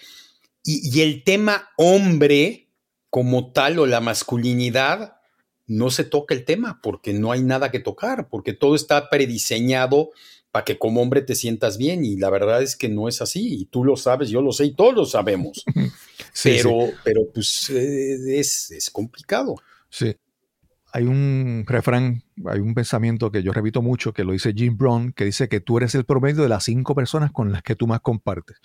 y, 0.64 0.96
y 0.96 1.02
el 1.02 1.24
tema 1.24 1.68
hombre 1.76 2.68
como 3.10 3.52
tal 3.52 3.78
o 3.78 3.86
la 3.86 4.00
masculinidad, 4.00 5.16
no 5.66 5.90
se 5.90 6.04
toca 6.04 6.34
el 6.34 6.44
tema 6.44 6.80
porque 6.82 7.12
no 7.12 7.32
hay 7.32 7.42
nada 7.42 7.70
que 7.70 7.80
tocar, 7.80 8.28
porque 8.28 8.52
todo 8.52 8.74
está 8.74 9.08
prediseñado 9.08 10.10
para 10.50 10.64
que 10.64 10.78
como 10.78 11.02
hombre 11.02 11.22
te 11.22 11.34
sientas 11.34 11.78
bien 11.78 12.04
y 12.04 12.16
la 12.16 12.30
verdad 12.30 12.62
es 12.62 12.76
que 12.76 12.88
no 12.88 13.08
es 13.08 13.20
así 13.20 13.62
y 13.62 13.64
tú 13.64 13.84
lo 13.84 13.96
sabes, 13.96 14.28
yo 14.30 14.40
lo 14.40 14.52
sé 14.52 14.66
y 14.66 14.74
todos 14.74 14.94
lo 14.94 15.04
sabemos. 15.04 15.64
pero, 16.44 16.90
pero 17.02 17.22
pues 17.32 17.70
eh, 17.70 18.38
es, 18.38 18.70
es 18.70 18.90
complicado. 18.90 19.56
Sí. 19.90 20.14
Hay 20.92 21.04
un 21.04 21.64
refrán, 21.66 22.22
hay 22.46 22.60
un 22.60 22.72
pensamiento 22.72 23.32
que 23.32 23.42
yo 23.42 23.52
repito 23.52 23.82
mucho, 23.82 24.12
que 24.12 24.22
lo 24.22 24.30
dice 24.30 24.52
Jim 24.54 24.76
Brown, 24.76 25.12
que 25.12 25.24
dice 25.24 25.48
que 25.48 25.58
tú 25.58 25.78
eres 25.78 25.96
el 25.96 26.04
promedio 26.04 26.44
de 26.44 26.48
las 26.48 26.62
cinco 26.62 26.94
personas 26.94 27.32
con 27.32 27.50
las 27.50 27.62
que 27.62 27.74
tú 27.74 27.88
más 27.88 28.00
compartes. 28.00 28.58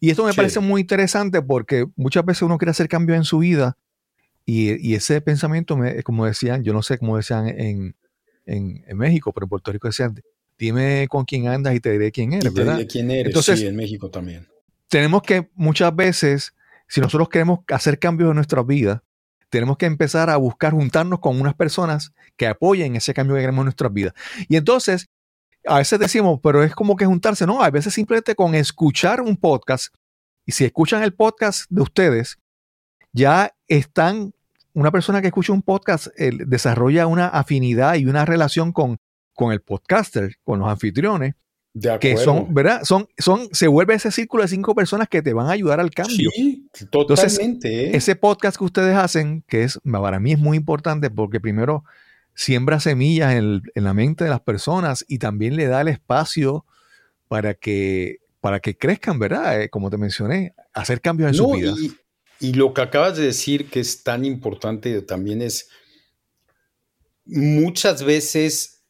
Y 0.00 0.10
esto 0.10 0.24
me 0.24 0.34
parece 0.34 0.58
muy 0.58 0.80
interesante 0.80 1.42
porque 1.42 1.86
muchas 1.94 2.24
veces 2.24 2.42
uno 2.42 2.58
quiere 2.58 2.70
hacer 2.70 2.88
cambios 2.88 3.18
en 3.18 3.24
su 3.24 3.38
vida 3.38 3.76
y, 4.46 4.94
ese 4.94 5.20
pensamiento, 5.20 5.76
me, 5.76 6.02
como 6.02 6.26
decían, 6.26 6.64
yo 6.64 6.72
no 6.72 6.82
sé 6.82 6.98
cómo 6.98 7.16
decían 7.16 7.48
en, 7.48 7.94
en, 8.46 8.96
México, 8.96 9.32
pero 9.32 9.44
en 9.44 9.48
Puerto 9.50 9.70
Rico 9.70 9.88
decían, 9.88 10.20
dime 10.58 11.06
con 11.08 11.24
quién 11.24 11.46
andas 11.48 11.74
y 11.74 11.80
te 11.80 11.92
diré 11.92 12.10
quién 12.10 12.32
eres, 12.32 12.50
y 12.50 12.54
te 12.54 12.64
Diré 12.64 12.86
quién 12.86 13.10
eres, 13.10 13.26
Entonces, 13.26 13.60
sí, 13.60 13.66
en 13.66 13.76
México 13.76 14.10
también. 14.10 14.48
Tenemos 14.88 15.22
que 15.22 15.48
muchas 15.54 15.94
veces, 15.94 16.52
si 16.88 17.00
nosotros 17.00 17.28
queremos 17.28 17.60
hacer 17.68 17.98
cambios 17.98 18.30
en 18.30 18.36
nuestra 18.36 18.62
vida, 18.62 19.04
tenemos 19.50 19.76
que 19.76 19.86
empezar 19.86 20.30
a 20.30 20.36
buscar 20.36 20.72
juntarnos 20.72 21.20
con 21.20 21.40
unas 21.40 21.54
personas 21.54 22.12
que 22.36 22.46
apoyen 22.46 22.96
ese 22.96 23.14
cambio 23.14 23.36
que 23.36 23.42
queremos 23.42 23.62
en 23.62 23.66
nuestras 23.66 23.92
vidas. 23.92 24.14
Y 24.48 24.56
entonces, 24.56 25.08
a 25.66 25.78
veces 25.78 25.98
decimos, 25.98 26.40
pero 26.42 26.62
es 26.64 26.74
como 26.74 26.96
que 26.96 27.06
juntarse, 27.06 27.46
no, 27.46 27.62
a 27.62 27.70
veces 27.70 27.92
simplemente 27.94 28.34
con 28.34 28.54
escuchar 28.54 29.20
un 29.20 29.36
podcast, 29.36 29.94
y 30.46 30.52
si 30.52 30.64
escuchan 30.64 31.02
el 31.02 31.14
podcast 31.14 31.66
de 31.70 31.82
ustedes, 31.82 32.38
ya 33.12 33.54
están, 33.70 34.32
una 34.74 34.90
persona 34.90 35.20
que 35.20 35.28
escucha 35.28 35.52
un 35.52 35.62
podcast 35.62 36.08
desarrolla 36.16 37.06
una 37.06 37.28
afinidad 37.28 37.94
y 37.94 38.06
una 38.06 38.24
relación 38.24 38.72
con, 38.72 38.98
con 39.34 39.52
el 39.52 39.60
podcaster, 39.60 40.36
con 40.44 40.58
los 40.58 40.68
anfitriones, 40.68 41.34
que 42.00 42.16
son, 42.16 42.52
¿verdad? 42.52 42.82
Son, 42.82 43.08
son, 43.16 43.48
se 43.52 43.68
vuelve 43.68 43.94
ese 43.94 44.10
círculo 44.10 44.42
de 44.42 44.48
cinco 44.48 44.74
personas 44.74 45.08
que 45.08 45.22
te 45.22 45.32
van 45.32 45.46
a 45.46 45.52
ayudar 45.52 45.78
al 45.78 45.90
cambio. 45.90 46.30
Sí, 46.34 46.68
totalmente. 46.90 47.86
¿eh? 47.86 47.96
ese 47.96 48.16
podcast 48.16 48.56
que 48.56 48.64
ustedes 48.64 48.96
hacen, 48.96 49.44
que 49.46 49.62
es, 49.62 49.78
para 49.84 50.18
mí 50.18 50.32
es 50.32 50.38
muy 50.38 50.56
importante 50.56 51.10
porque 51.10 51.38
primero 51.38 51.84
siembra 52.34 52.80
semillas 52.80 53.34
en, 53.34 53.62
la 53.74 53.94
mente 53.94 54.24
de 54.24 54.30
las 54.30 54.40
personas 54.40 55.04
y 55.06 55.18
también 55.18 55.56
le 55.56 55.66
da 55.66 55.82
el 55.82 55.88
espacio 55.88 56.64
para 57.28 57.54
que, 57.54 58.18
para 58.40 58.58
que 58.58 58.76
crezcan, 58.76 59.18
¿verdad? 59.18 59.62
Eh, 59.62 59.70
como 59.70 59.90
te 59.90 59.96
mencioné, 59.96 60.54
hacer 60.72 61.00
cambios 61.00 61.28
en 61.28 61.34
su 61.34 61.50
vida. 61.52 61.72
Y, 61.78 61.92
y 62.40 62.54
lo 62.54 62.72
que 62.72 62.80
acabas 62.80 63.16
de 63.16 63.24
decir 63.24 63.68
que 63.68 63.80
es 63.80 64.02
tan 64.02 64.24
importante 64.24 65.02
también 65.02 65.42
es 65.42 65.68
muchas 67.26 68.02
veces 68.02 68.82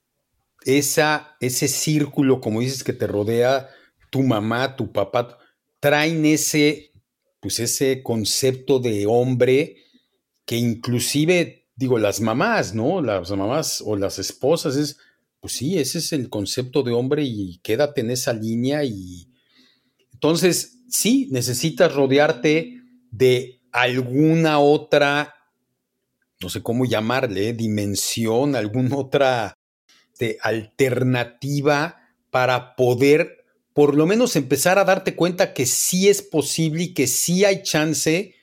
esa, 0.65 1.37
ese 1.41 1.69
círculo, 1.69 2.41
como 2.41 2.61
dices, 2.61 2.85
que 2.85 2.93
te 2.93 3.07
rodea 3.07 3.69
tu 4.11 4.23
mamá, 4.23 4.77
tu 4.77 4.93
papá, 4.93 5.39
traen 5.81 6.25
ese, 6.27 6.93
pues 7.41 7.59
ese 7.61 8.03
concepto 8.03 8.79
de 8.79 9.07
hombre 9.07 9.77
que 10.45 10.57
inclusive, 10.57 11.69
digo, 11.75 11.99
las 11.99 12.21
mamás, 12.21 12.75
¿no? 12.75 13.03
Las 13.03 13.31
mamás 13.31 13.83
o 13.85 13.97
las 13.97 14.19
esposas 14.19 14.77
es, 14.77 14.99
pues 15.41 15.55
sí, 15.55 15.79
ese 15.79 15.99
es 15.99 16.13
el 16.13 16.29
concepto 16.29 16.83
de 16.83 16.93
hombre 16.93 17.25
y 17.25 17.59
quédate 17.63 18.03
en 18.03 18.11
esa 18.11 18.33
línea 18.33 18.85
y 18.85 19.27
entonces, 20.13 20.81
sí, 20.89 21.29
necesitas 21.31 21.95
rodearte 21.95 22.80
de 23.11 23.61
alguna 23.73 24.59
otra, 24.59 25.35
no 26.41 26.49
sé 26.49 26.63
cómo 26.63 26.85
llamarle, 26.85 27.53
dimensión, 27.53 28.57
alguna 28.57 28.97
otra 28.97 29.55
este, 30.13 30.39
alternativa 30.43 31.97
para 32.31 32.77
poder 32.77 33.45
por 33.73 33.95
lo 33.95 34.07
menos 34.07 34.37
empezar 34.37 34.79
a 34.79 34.85
darte 34.85 35.15
cuenta 35.15 35.55
que 35.55 35.65
sí 35.65 36.09
es 36.09 36.23
posible 36.23 36.85
y 36.85 36.95
que 36.95 37.07
sí 37.07 37.45
hay 37.45 37.63
chance 37.63 38.35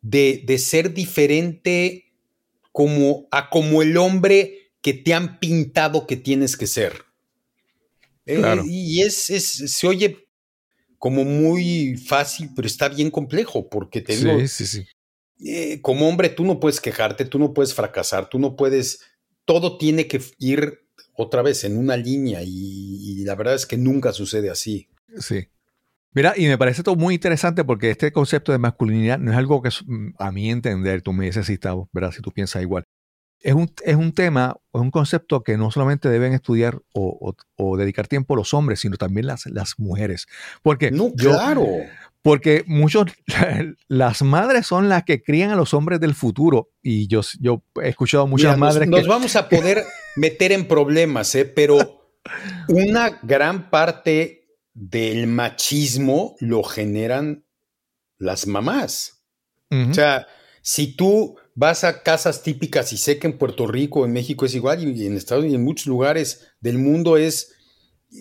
de, 0.00 0.58
ser 0.58 0.94
diferente 0.94 2.14
como, 2.72 3.26
a 3.30 3.50
como 3.50 3.82
el 3.82 3.96
hombre 3.96 4.72
que 4.80 4.94
te 4.94 5.12
han 5.12 5.40
pintado 5.40 6.06
que 6.06 6.16
tienes 6.16 6.56
que 6.56 6.66
ser. 6.66 7.04
Eh, 8.24 8.40
y 8.64 9.02
es, 9.02 9.16
se 9.16 9.86
oye 9.86 10.27
como 10.98 11.24
muy 11.24 11.96
fácil, 11.96 12.50
pero 12.54 12.66
está 12.66 12.88
bien 12.88 13.10
complejo, 13.10 13.68
porque 13.68 14.00
te 14.00 14.16
digo, 14.16 14.38
eh, 15.44 15.80
como 15.80 16.08
hombre 16.08 16.28
tú 16.28 16.44
no 16.44 16.58
puedes 16.58 16.80
quejarte, 16.80 17.24
tú 17.24 17.38
no 17.38 17.54
puedes 17.54 17.72
fracasar, 17.72 18.28
tú 18.28 18.38
no 18.38 18.56
puedes, 18.56 19.00
todo 19.44 19.78
tiene 19.78 20.08
que 20.08 20.20
ir 20.38 20.80
otra 21.14 21.42
vez 21.42 21.64
en 21.64 21.78
una 21.78 21.96
línea 21.96 22.40
y, 22.42 23.24
la 23.24 23.34
verdad 23.34 23.54
es 23.54 23.66
que 23.66 23.76
nunca 23.76 24.12
sucede 24.12 24.50
así. 24.50 24.88
Sí. 25.18 25.48
Mira, 26.12 26.34
y 26.36 26.46
me 26.46 26.58
parece 26.58 26.82
todo 26.82 26.96
muy 26.96 27.14
interesante 27.14 27.64
porque 27.64 27.90
este 27.90 28.12
concepto 28.12 28.52
de 28.52 28.58
masculinidad 28.58 29.18
no 29.18 29.30
es 29.30 29.36
algo 29.36 29.62
que 29.62 29.68
mm, 29.68 30.14
a 30.18 30.32
mi 30.32 30.50
entender, 30.50 31.02
tú 31.02 31.12
me 31.12 31.26
dices 31.26 31.46
si, 31.46 31.58
¿verdad? 31.92 32.12
si 32.12 32.22
tú 32.22 32.32
piensas 32.32 32.62
igual. 32.62 32.84
Es 33.40 33.54
un, 33.54 33.72
es 33.84 33.94
un 33.94 34.12
tema, 34.12 34.56
es 34.74 34.80
un 34.80 34.90
concepto 34.90 35.44
que 35.44 35.56
no 35.56 35.70
solamente 35.70 36.08
deben 36.08 36.32
estudiar 36.32 36.80
o, 36.92 37.36
dedicar 37.76 38.08
tiempo 38.08 38.34
los 38.34 38.52
hombres, 38.52 38.80
sino 38.80 38.96
también 38.96 39.26
las, 39.26 39.46
las 39.46 39.78
mujeres. 39.78 40.26
Porque 40.62 40.90
no, 40.90 41.12
claro. 41.12 41.66
Porque 42.22 42.64
muchos, 42.66 43.06
las 43.88 44.22
madres 44.22 44.66
son 44.66 44.88
las 44.88 45.04
que 45.04 45.22
crían 45.22 45.50
a 45.50 45.56
los 45.56 45.72
hombres 45.72 46.00
del 46.00 46.14
futuro. 46.14 46.70
Y 46.82 47.06
yo, 47.06 47.20
yo 47.40 47.62
he 47.82 47.88
escuchado 47.88 48.26
muchas 48.26 48.58
madres 48.58 48.88
nos, 48.88 49.00
Nos 49.00 49.08
vamos 49.08 49.36
a 49.36 49.48
poder 49.48 49.84
meter 50.16 50.52
en 50.52 50.66
problemas, 50.66 51.34
¿eh? 51.34 51.44
pero 51.44 52.12
una 52.68 53.20
gran 53.22 53.70
parte 53.70 54.56
del 54.74 55.26
machismo 55.26 56.36
lo 56.40 56.62
generan 56.62 57.44
las 58.18 58.46
mamás. 58.46 59.24
O 59.70 59.92
sea, 59.92 60.26
si 60.62 60.96
tú 60.96 61.36
vas 61.58 61.82
a 61.84 62.02
casas 62.02 62.42
típicas, 62.42 62.92
y 62.92 62.98
sé 62.98 63.18
que 63.18 63.26
en 63.26 63.36
Puerto 63.36 63.66
Rico, 63.66 64.04
en 64.04 64.12
México 64.12 64.46
es 64.46 64.54
igual, 64.54 64.96
y 64.96 65.06
en 65.06 65.16
Estados 65.16 65.42
Unidos 65.42 65.54
y 65.54 65.56
en 65.56 65.64
muchos 65.64 65.86
lugares 65.86 66.46
del 66.60 66.78
mundo 66.78 67.16
es 67.16 67.52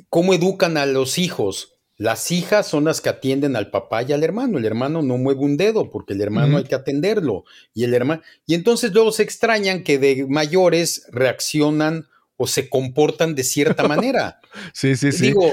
cómo 0.10 0.34
educan 0.34 0.78
a 0.78 0.86
los 0.86 1.18
hijos 1.18 1.78
las 1.98 2.30
hijas 2.32 2.68
son 2.68 2.86
las 2.86 3.02
que 3.02 3.10
atienden 3.10 3.56
al 3.56 3.72
papá 3.72 4.04
y 4.04 4.14
al 4.14 4.24
hermano. 4.24 4.60
El 4.60 4.66
hermano 4.66 5.02
no 5.02 5.18
mueve 5.18 5.42
un 5.42 5.58
dedo 5.58 5.90
porque 5.90 6.14
el 6.14 6.22
hermano 6.22 6.58
hay 6.58 6.64
que 6.64 6.76
atenderlo. 6.76 7.44
Y 7.74 7.86
el 7.86 7.94
hermano. 7.96 8.22
Y 8.46 8.54
entonces 8.54 8.94
luego 8.94 9.12
se 9.12 9.24
extrañan 9.24 9.84
que 9.84 9.98
de 9.98 10.28
mayores 10.30 11.08
reaccionan 11.12 12.06
o 12.36 12.46
se 12.46 12.70
comportan 12.70 13.34
de 13.34 13.44
cierta 13.44 13.88
manera. 13.88 14.40
sí, 14.74 14.96
sí, 14.96 15.12
sí. 15.12 15.28
Digo, 15.28 15.52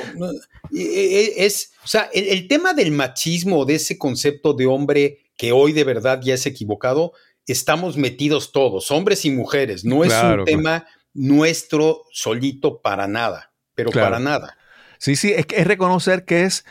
e, 0.74 0.82
e, 0.82 1.47
es, 1.47 1.72
o 1.82 1.89
sea, 1.89 2.11
el, 2.12 2.47
tema 2.47 2.74
del 2.74 2.91
machismo, 2.91 3.64
de 3.64 3.76
ese 3.76 3.97
concepto 3.97 4.53
de 4.53 4.66
hombre 4.66 5.20
que 5.39 5.53
hoy 5.53 5.72
de 5.72 5.85
verdad 5.85 6.20
ya 6.22 6.35
es 6.35 6.45
equivocado, 6.45 7.14
estamos 7.47 7.97
metidos 7.97 8.53
todos, 8.53 8.90
hombres 8.90 9.24
y 9.24 9.30
mujeres. 9.30 9.84
No 9.84 10.05
es 10.05 10.12
un 10.12 10.45
tema 10.45 10.86
nuestro 11.12 12.03
solito 12.12 12.80
para 12.80 13.07
nada, 13.07 13.53
pero 13.74 13.90
para 13.90 14.18
nada. 14.18 14.57
Sí, 14.99 15.16
sí, 15.16 15.32
es, 15.32 15.47
es 15.55 15.66
reconocer 15.66 16.24
que 16.24 16.45
es, 16.45 16.64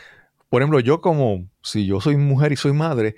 por 0.48 0.62
ejemplo, 0.62 0.80
yo 0.80 1.00
como, 1.00 1.48
si 1.62 1.86
yo 1.86 2.00
soy 2.00 2.16
mujer 2.16 2.52
y 2.52 2.56
soy 2.56 2.72
madre, 2.72 3.16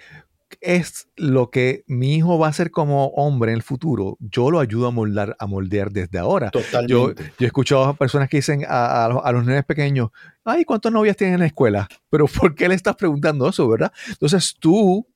es 0.60 1.08
lo 1.16 1.50
que 1.50 1.84
mi 1.86 2.14
hijo 2.14 2.38
va 2.38 2.48
a 2.48 2.52
ser 2.52 2.70
como 2.70 3.08
hombre 3.08 3.50
en 3.50 3.56
el 3.56 3.62
futuro. 3.62 4.16
Yo 4.20 4.50
lo 4.50 4.60
ayudo 4.60 4.86
a 4.86 4.90
moldear, 4.90 5.36
a 5.38 5.46
moldear 5.46 5.90
desde 5.90 6.18
ahora. 6.18 6.50
Totalmente. 6.50 6.92
Yo, 6.92 7.14
yo 7.14 7.24
he 7.40 7.46
escuchado 7.46 7.84
a 7.84 7.94
personas 7.94 8.28
que 8.28 8.38
dicen 8.38 8.64
a, 8.68 9.06
a, 9.06 9.32
los, 9.32 9.44
nenes 9.44 9.64
pequeños, 9.64 10.10
ay, 10.44 10.64
¿cuántas 10.64 10.92
novias 10.92 11.16
tienen 11.16 11.34
en 11.34 11.40
la 11.40 11.46
escuela? 11.46 11.88
Pero 12.10 12.26
¿por 12.40 12.54
qué 12.54 12.68
le 12.68 12.74
estás 12.74 12.96
preguntando 12.96 13.48
eso, 13.48 13.68
verdad? 13.68 13.92
Entonces 14.08 14.56
tú, 14.58 15.06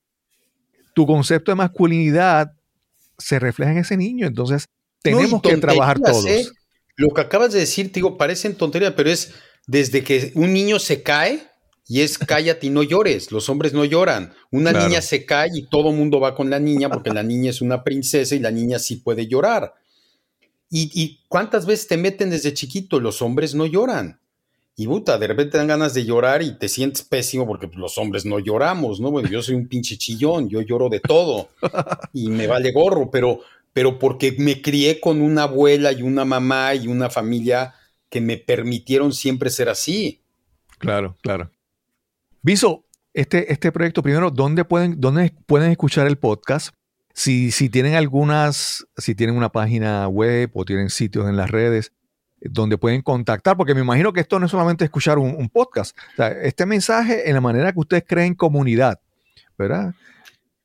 tu 0.94 1.06
concepto 1.06 1.50
de 1.50 1.56
masculinidad 1.56 2.52
se 3.18 3.38
refleja 3.38 3.72
en 3.72 3.78
ese 3.78 3.96
niño. 3.96 4.26
Entonces 4.26 4.66
tenemos 5.02 5.42
que 5.42 5.56
trabajar 5.56 6.00
todos. 6.00 6.26
¿eh? 6.26 6.46
Lo 6.96 7.08
que 7.08 7.20
acabas 7.20 7.52
de 7.52 7.60
decir, 7.60 7.88
te 7.88 7.94
digo, 7.94 8.16
parecen 8.16 8.54
tonterías, 8.54 8.94
pero 8.96 9.10
es 9.10 9.32
desde 9.66 10.02
que 10.02 10.32
un 10.34 10.52
niño 10.52 10.78
se 10.78 11.02
cae 11.02 11.46
y 11.86 12.02
es 12.02 12.18
cállate 12.18 12.66
y 12.66 12.70
no 12.70 12.82
llores, 12.82 13.32
los 13.32 13.48
hombres 13.48 13.72
no 13.72 13.84
lloran. 13.84 14.34
Una 14.50 14.72
niña 14.72 15.00
se 15.02 15.24
cae 15.26 15.50
y 15.54 15.66
todo 15.68 15.92
mundo 15.92 16.20
va 16.20 16.34
con 16.34 16.50
la 16.50 16.60
niña 16.60 16.88
porque 16.88 17.10
la 17.10 17.22
niña 17.22 17.50
es 17.50 17.60
una 17.60 17.82
princesa 17.82 18.34
y 18.34 18.38
la 18.38 18.50
niña 18.50 18.78
sí 18.78 18.96
puede 18.96 19.26
llorar. 19.26 19.74
¿Y, 20.72 21.24
cuántas 21.26 21.66
veces 21.66 21.88
te 21.88 21.96
meten 21.96 22.30
desde 22.30 22.54
chiquito? 22.54 23.00
Los 23.00 23.22
hombres 23.22 23.56
no 23.56 23.66
lloran. 23.66 24.19
Y 24.76 24.86
puta, 24.86 25.18
de 25.18 25.26
repente 25.26 25.52
te 25.52 25.58
dan 25.58 25.66
ganas 25.66 25.92
de 25.94 26.04
llorar 26.04 26.42
y 26.42 26.58
te 26.58 26.68
sientes 26.68 27.02
pésimo 27.02 27.46
porque 27.46 27.68
pues, 27.68 27.78
los 27.78 27.98
hombres 27.98 28.24
no 28.24 28.38
lloramos, 28.38 29.00
¿no? 29.00 29.10
Bueno, 29.10 29.28
yo 29.28 29.42
soy 29.42 29.54
un 29.54 29.68
pinche 29.68 29.98
chillón, 29.98 30.48
yo 30.48 30.62
lloro 30.62 30.88
de 30.88 31.00
todo 31.00 31.50
y 32.12 32.30
me 32.30 32.46
vale 32.46 32.72
gorro, 32.72 33.10
pero, 33.10 33.40
pero 33.72 33.98
porque 33.98 34.34
me 34.38 34.62
crié 34.62 34.98
con 35.00 35.20
una 35.20 35.42
abuela 35.42 35.92
y 35.92 36.02
una 36.02 36.24
mamá 36.24 36.74
y 36.74 36.88
una 36.88 37.10
familia 37.10 37.74
que 38.08 38.20
me 38.20 38.38
permitieron 38.38 39.12
siempre 39.12 39.50
ser 39.50 39.68
así. 39.68 40.22
Claro, 40.78 41.16
claro. 41.20 41.50
Viso, 42.42 42.84
este, 43.12 43.52
este 43.52 43.72
proyecto, 43.72 44.02
primero, 44.02 44.30
¿dónde 44.30 44.64
pueden, 44.64 45.00
dónde 45.00 45.34
pueden 45.46 45.72
escuchar 45.72 46.06
el 46.06 46.16
podcast? 46.16 46.74
Si, 47.12 47.50
si 47.50 47.68
tienen 47.68 47.94
algunas, 47.94 48.86
si 48.96 49.14
tienen 49.14 49.36
una 49.36 49.50
página 49.50 50.08
web 50.08 50.50
o 50.54 50.64
tienen 50.64 50.88
sitios 50.88 51.28
en 51.28 51.36
las 51.36 51.50
redes, 51.50 51.92
donde 52.40 52.78
pueden 52.78 53.02
contactar, 53.02 53.56
porque 53.56 53.74
me 53.74 53.80
imagino 53.80 54.12
que 54.12 54.20
esto 54.20 54.38
no 54.38 54.46
es 54.46 54.50
solamente 54.50 54.84
escuchar 54.84 55.18
un, 55.18 55.48
podcast. 55.48 55.96
este 56.42 56.66
mensaje 56.66 57.28
en 57.28 57.34
la 57.34 57.40
manera 57.40 57.72
que 57.72 57.80
ustedes 57.80 58.04
creen 58.06 58.34
comunidad, 58.34 59.00
¿verdad? 59.58 59.94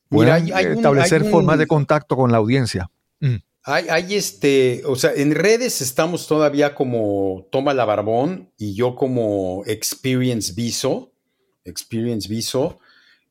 Pueden 0.09 0.47
establecer 0.55 1.25
formas 1.25 1.59
de 1.59 1.67
contacto 1.67 2.15
con 2.15 2.31
la 2.31 2.37
audiencia. 2.37 2.89
Mm. 3.19 3.35
Hay, 3.67 3.87
hay, 3.89 4.15
este, 4.15 4.83
o 4.85 4.95
sea, 4.95 5.11
en 5.15 5.33
redes 5.33 5.81
estamos 5.81 6.27
todavía 6.27 6.75
como 6.75 7.47
Toma 7.51 7.73
la 7.73 7.83
Barbón 7.83 8.51
y 8.57 8.75
yo 8.75 8.95
como 8.95 9.63
Experience 9.65 10.53
Viso, 10.53 11.11
Experience 11.63 12.29
Viso. 12.29 12.79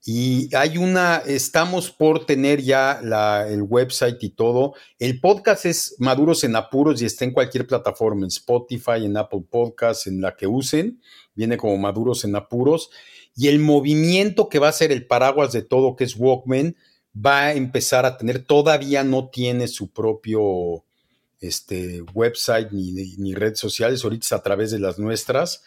Y 0.06 0.54
hay 0.54 0.76
una, 0.76 1.22
estamos 1.24 1.90
por 1.90 2.26
tener 2.26 2.60
ya 2.60 3.00
el 3.48 3.62
website 3.62 4.22
y 4.22 4.30
todo. 4.30 4.74
El 4.98 5.18
podcast 5.18 5.64
es 5.64 5.96
Maduros 5.98 6.44
en 6.44 6.56
Apuros 6.56 7.00
y 7.00 7.06
está 7.06 7.24
en 7.24 7.32
cualquier 7.32 7.66
plataforma, 7.66 8.24
en 8.24 8.28
Spotify, 8.28 9.06
en 9.06 9.16
Apple 9.16 9.44
Podcasts, 9.48 10.06
en 10.06 10.20
la 10.20 10.36
que 10.36 10.46
usen. 10.46 11.00
Viene 11.34 11.56
como 11.56 11.78
Maduros 11.78 12.24
en 12.24 12.36
Apuros. 12.36 12.90
Y 13.34 13.48
el 13.48 13.60
movimiento 13.60 14.50
que 14.50 14.58
va 14.58 14.68
a 14.68 14.72
ser 14.72 14.92
el 14.92 15.06
paraguas 15.06 15.52
de 15.52 15.62
todo, 15.62 15.96
que 15.96 16.04
es 16.04 16.16
Walkman, 16.16 16.76
va 17.14 17.44
a 17.46 17.54
empezar 17.54 18.04
a 18.04 18.18
tener, 18.18 18.44
todavía 18.44 19.04
no 19.04 19.30
tiene 19.30 19.68
su 19.68 19.90
propio 19.90 20.84
este, 21.40 22.02
website 22.12 22.72
ni, 22.72 22.92
ni 23.16 23.34
redes 23.34 23.58
sociales, 23.58 24.04
ahorita 24.04 24.26
es 24.26 24.32
a 24.32 24.42
través 24.42 24.70
de 24.70 24.80
las 24.80 24.98
nuestras 24.98 25.62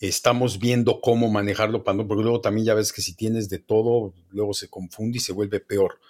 estamos 0.00 0.58
viendo 0.58 1.00
cómo 1.00 1.28
manejarlo, 1.30 1.82
porque 1.82 2.22
luego 2.22 2.40
también 2.40 2.66
ya 2.66 2.74
ves 2.74 2.92
que 2.92 3.02
si 3.02 3.14
tienes 3.14 3.48
de 3.48 3.58
todo, 3.58 4.12
luego 4.30 4.54
se 4.54 4.68
confunde 4.68 5.18
y 5.18 5.20
se 5.20 5.32
vuelve 5.32 5.60
peor. 5.60 6.00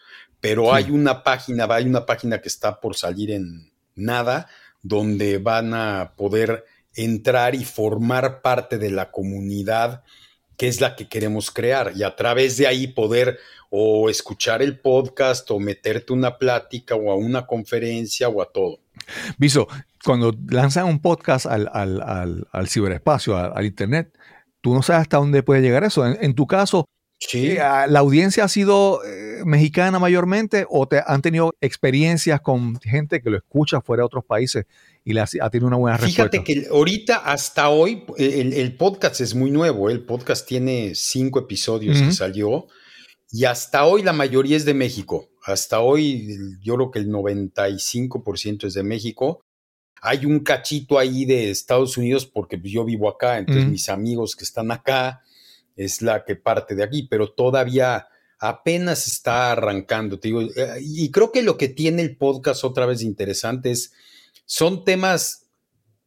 Pero 0.41 0.73
hay 0.73 0.91
una 0.91 1.23
página, 1.23 1.67
hay 1.71 1.87
una 1.87 2.07
página 2.07 2.41
que 2.41 2.49
está 2.49 2.81
por 2.81 2.97
salir 2.97 3.31
en 3.31 3.73
nada, 3.95 4.49
donde 4.83 5.39
van 5.39 5.75
a 5.75 6.15
poder 6.17 6.65
entrar 6.95 7.55
y 7.55 7.65
formar 7.65 8.43
parte 8.43 8.79
de 8.79 8.91
la 8.91 9.11
comunidad 9.11 10.03
que 10.59 10.67
es 10.67 10.81
la 10.81 10.97
que 10.97 11.09
queremos 11.09 11.53
crear 11.53 11.93
y 11.95 12.03
a 12.03 12.17
través 12.17 12.57
de 12.57 12.67
ahí 12.67 12.89
poder 12.89 13.39
o 13.71 14.11
escuchar 14.11 14.61
el 14.61 14.81
podcast 14.81 15.49
o 15.53 15.61
meterte 15.61 16.13
una 16.13 16.37
plática 16.37 16.97
o 16.97 17.13
a 17.13 17.15
una 17.15 17.47
conferencia 17.47 18.29
o 18.29 18.43
a 18.43 18.51
todo. 18.51 18.81
Viso, 19.39 19.69
cuando 20.09 20.35
lanzan 20.49 20.87
un 20.87 21.01
podcast 21.01 21.45
al, 21.45 22.67
ciberespacio, 22.67 23.37
al, 23.37 23.67
Internet, 23.67 24.17
tú 24.63 24.73
no 24.73 24.81
sabes 24.83 25.03
hasta 25.03 25.19
dónde 25.19 25.43
puede 25.43 25.61
llegar 25.61 25.85
eso. 25.85 26.07
En, 26.07 26.35
tu 26.35 26.47
caso, 26.47 26.87
sí. 27.21 27.49
Eh, 27.49 27.57
¿la 27.59 27.99
audiencia 27.99 28.45
ha 28.45 28.49
sido 28.49 29.05
eh, 29.05 29.43
mexicana 29.45 29.99
mayormente 29.99 30.65
o 30.71 30.89
te 30.89 31.03
han 31.07 31.21
tenido 31.21 31.53
experiencias 31.61 32.41
con 32.41 32.81
gente 32.81 33.21
que 33.21 33.29
lo 33.29 33.37
escucha 33.37 33.83
fuera 33.83 34.01
de 34.01 34.07
otros 34.07 34.25
países 34.25 34.65
y 35.05 35.13
le 35.13 35.21
ha, 35.21 35.51
tenido 35.51 35.67
una 35.67 35.77
buena 35.77 35.99
respuesta? 35.99 36.31
Fíjate 36.31 36.43
que 36.43 36.69
ahorita, 36.71 37.17
hasta 37.19 37.69
hoy, 37.69 38.05
el, 38.17 38.77
podcast 38.79 39.21
es 39.21 39.35
muy 39.35 39.51
nuevo. 39.51 39.91
El 39.91 40.07
podcast 40.07 40.49
tiene 40.49 40.93
cinco 40.95 41.41
episodios 41.41 42.01
que 42.01 42.13
salió 42.13 42.67
y 43.31 43.45
hasta 43.45 43.85
hoy 43.85 44.03
la 44.03 44.15
mayoría 44.15 44.57
es 44.57 44.65
de 44.65 44.73
México. 44.73 45.29
Hasta 45.45 45.81
hoy 45.81 46.39
yo 46.63 46.77
creo 46.77 46.91
que 46.91 46.99
el 46.99 47.11
95% 47.11 48.65
es 48.65 48.73
de 48.73 48.83
México. 48.83 49.43
Hay 50.01 50.27
un 50.27 50.41
cachito 50.41 50.99
ahí 50.99 51.25
de 51.25 51.51
Estados 51.51 51.97
Unidos 51.97 52.27
porque 52.27 52.59
pues, 52.59 52.73
yo 52.73 52.85
vivo 52.85 53.09
acá, 53.09 53.39
entonces 53.39 53.67
mis 53.67 53.89
amigos 53.89 54.37
que 54.37 54.45
están 54.45 54.71
acá 54.71 55.23
es 55.77 56.03
la 56.03 56.25
que 56.25 56.37
parte 56.37 56.75
de 56.75 56.83
aquí, 56.83 57.07
pero 57.09 57.31
todavía 57.33 58.09
apenas 58.39 59.07
está 59.07 59.53
arrancando, 59.53 60.19
te 60.19 60.29
digo, 60.29 60.43
eh, 60.43 60.79
y 60.81 61.11
creo 61.11 61.33
que 61.33 61.43
lo 61.43 61.57
que 61.57 61.69
tiene 61.69 62.03
el 62.03 62.17
podcast 62.17 62.65
otra 62.65 62.87
vez 62.87 63.03
interesante 63.03 63.71
es, 63.71 63.93
son 64.45 64.85
temas 64.85 65.47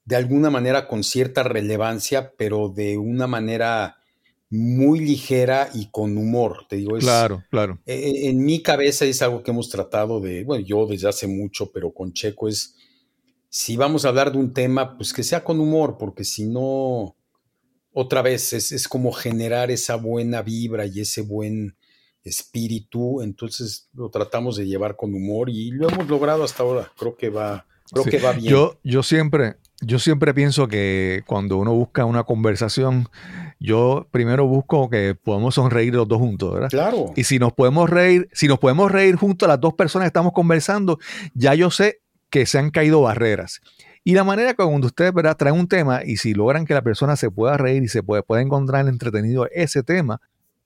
de 0.05 0.15
alguna 0.15 0.49
manera 0.49 0.87
con 0.87 1.03
cierta 1.03 1.43
relevancia, 1.43 2.33
pero 2.37 2.69
de 2.69 2.97
una 2.97 3.27
manera 3.27 3.97
muy 4.49 4.99
ligera 4.99 5.69
y 5.73 5.89
con 5.91 6.17
humor, 6.17 6.65
te 6.67 6.75
digo. 6.75 6.97
claro, 6.97 7.43
claro. 7.49 7.79
E, 7.85 7.95
e, 7.95 8.29
en 8.29 8.43
mi 8.43 8.61
cabeza 8.61 9.05
es 9.05 9.21
algo 9.21 9.43
que 9.43 9.51
hemos 9.51 9.69
tratado 9.69 10.19
de, 10.19 10.43
bueno, 10.43 10.65
yo 10.65 10.85
desde 10.85 11.07
hace 11.07 11.27
mucho, 11.27 11.71
pero 11.71 11.93
con 11.93 12.11
Checo 12.11 12.49
es 12.49 12.75
si 13.53 13.75
vamos 13.75 14.05
a 14.05 14.07
hablar 14.07 14.31
de 14.31 14.37
un 14.37 14.53
tema, 14.53 14.97
pues 14.97 15.11
que 15.11 15.23
sea 15.23 15.43
con 15.43 15.59
humor, 15.59 15.97
porque 15.99 16.23
si 16.23 16.45
no, 16.45 17.17
otra 17.91 18.21
vez 18.21 18.53
es, 18.53 18.87
como 18.87 19.11
generar 19.11 19.69
esa 19.71 19.97
buena 19.97 20.41
vibra 20.41 20.85
y 20.85 21.01
ese 21.01 21.21
buen 21.21 21.75
espíritu, 22.23 23.21
entonces 23.21 23.89
lo 23.93 24.09
tratamos 24.09 24.55
de 24.55 24.67
llevar 24.67 24.95
con 24.95 25.13
humor 25.13 25.49
y 25.49 25.71
lo 25.71 25.89
hemos 25.89 26.07
logrado 26.07 26.45
hasta 26.45 26.63
ahora. 26.63 26.93
Creo 26.97 27.17
que 27.17 27.29
va, 27.29 27.65
creo 27.91 28.05
que 28.05 28.19
va 28.19 28.31
bien. 28.31 28.53
Yo, 28.53 28.79
yo 28.85 29.03
siempre, 29.03 29.57
yo 29.81 29.99
siempre 29.99 30.33
pienso 30.33 30.69
que 30.69 31.23
cuando 31.27 31.57
uno 31.57 31.73
busca 31.73 32.05
una 32.05 32.23
conversación, 32.23 33.09
yo 33.59 34.07
primero 34.11 34.47
busco 34.47 34.89
que 34.89 35.13
podamos 35.13 35.55
sonreír 35.55 35.93
los 35.93 36.07
dos 36.07 36.19
juntos, 36.19 36.53
¿verdad? 36.53 36.69
Claro. 36.69 37.11
Y 37.17 37.25
si 37.25 37.37
nos 37.37 37.51
podemos 37.51 37.89
reír, 37.89 38.29
si 38.31 38.47
nos 38.47 38.59
podemos 38.59 38.89
reír 38.89 39.17
juntos 39.17 39.49
las 39.49 39.59
dos 39.59 39.73
personas 39.73 40.05
que 40.05 40.09
estamos 40.09 40.31
conversando, 40.31 40.99
ya 41.33 41.53
yo 41.53 41.69
sé 41.69 42.00
que 42.31 42.47
se 42.47 42.57
han 42.57 42.71
caído 42.71 43.01
barreras. 43.01 43.61
Y 44.03 44.15
la 44.15 44.23
manera 44.23 44.55
que 44.55 44.63
cuando 44.63 44.87
ustedes 44.87 45.13
¿verdad? 45.13 45.37
traen 45.37 45.55
un 45.55 45.67
tema 45.67 46.01
y 46.03 46.17
si 46.17 46.33
logran 46.33 46.65
que 46.65 46.73
la 46.73 46.81
persona 46.81 47.15
se 47.15 47.29
pueda 47.29 47.57
reír 47.57 47.83
y 47.83 47.87
se 47.87 48.01
puede, 48.01 48.23
pueda 48.23 48.41
encontrar 48.41 48.87
entretenido 48.87 49.47
ese 49.51 49.83
tema, 49.83 50.19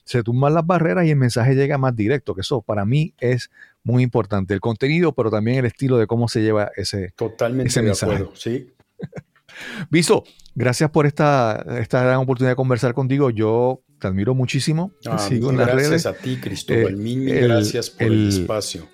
se 0.05 0.23
tumban 0.23 0.53
las 0.53 0.65
barreras 0.65 1.05
y 1.05 1.09
el 1.09 1.17
mensaje 1.17 1.55
llega 1.55 1.77
más 1.77 1.95
directo, 1.95 2.33
que 2.33 2.41
eso 2.41 2.61
para 2.61 2.85
mí 2.85 3.13
es 3.19 3.49
muy 3.83 4.03
importante. 4.03 4.53
El 4.53 4.61
contenido, 4.61 5.13
pero 5.13 5.31
también 5.31 5.57
el 5.57 5.65
estilo 5.65 5.97
de 5.97 6.07
cómo 6.07 6.29
se 6.29 6.43
lleva 6.43 6.71
ese, 6.77 7.11
Totalmente 7.17 7.69
ese 7.69 7.81
mensaje. 7.81 8.11
De 8.11 8.17
acuerdo, 8.19 8.35
sí. 8.37 8.71
Viso, 9.89 10.23
gracias 10.53 10.91
por 10.91 11.05
esta, 11.05 11.65
esta 11.79 12.03
gran 12.03 12.19
oportunidad 12.19 12.51
de 12.51 12.55
conversar 12.55 12.93
contigo. 12.93 13.31
Yo 13.31 13.81
te 13.99 14.07
admiro 14.07 14.35
muchísimo. 14.35 14.91
Ah, 15.05 15.17
sigo 15.17 15.49
en 15.49 15.57
las 15.57 15.67
gracias 15.67 16.05
a 16.05 16.13
ti, 16.13 16.37
Cristóbal. 16.39 16.93
Eh, 16.93 16.97
mil, 16.97 17.33
gracias 17.33 17.89
por 17.89 18.07
el 18.07 18.29
espacio 18.29 18.87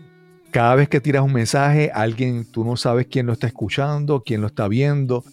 cada 0.52 0.76
vez 0.76 0.90
que 0.90 1.00
tiras 1.00 1.24
un 1.24 1.34
mensaje, 1.34 1.92
alguien, 1.94 2.46
tú 2.46 2.64
no 2.64 2.78
sabes 2.78 3.08
quién 3.10 3.26
lo 3.26 3.34
está 3.34 3.48
escuchando, 3.48 4.22
quién 4.24 4.42
lo 4.42 4.48
está 4.48 4.68
viendo, 4.68 5.24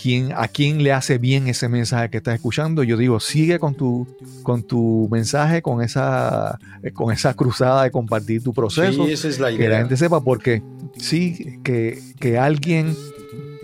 quién, 0.00 0.32
a 0.34 0.48
quién 0.48 0.82
le 0.82 0.92
hace 0.92 1.18
bien 1.18 1.48
ese 1.48 1.68
mensaje 1.68 2.08
que 2.08 2.18
estás 2.18 2.34
escuchando. 2.34 2.82
Yo 2.82 2.96
digo, 2.96 3.20
sigue 3.20 3.58
con 3.58 3.74
tu, 3.74 4.06
con 4.42 4.62
tu 4.62 5.08
mensaje, 5.10 5.60
con 5.60 5.82
esa, 5.82 6.58
con 6.94 7.12
esa 7.12 7.34
cruzada 7.34 7.84
de 7.84 7.90
compartir 7.90 8.42
tu 8.42 8.52
proceso. 8.52 9.06
Sí, 9.06 9.12
esa 9.12 9.28
es 9.28 9.40
la 9.40 9.50
idea. 9.50 9.60
Que 9.60 9.68
la 9.68 9.78
gente 9.78 9.96
sepa, 9.96 10.22
porque 10.22 10.62
sí, 10.96 11.58
que, 11.64 12.00
que 12.18 12.38
alguien 12.38 12.96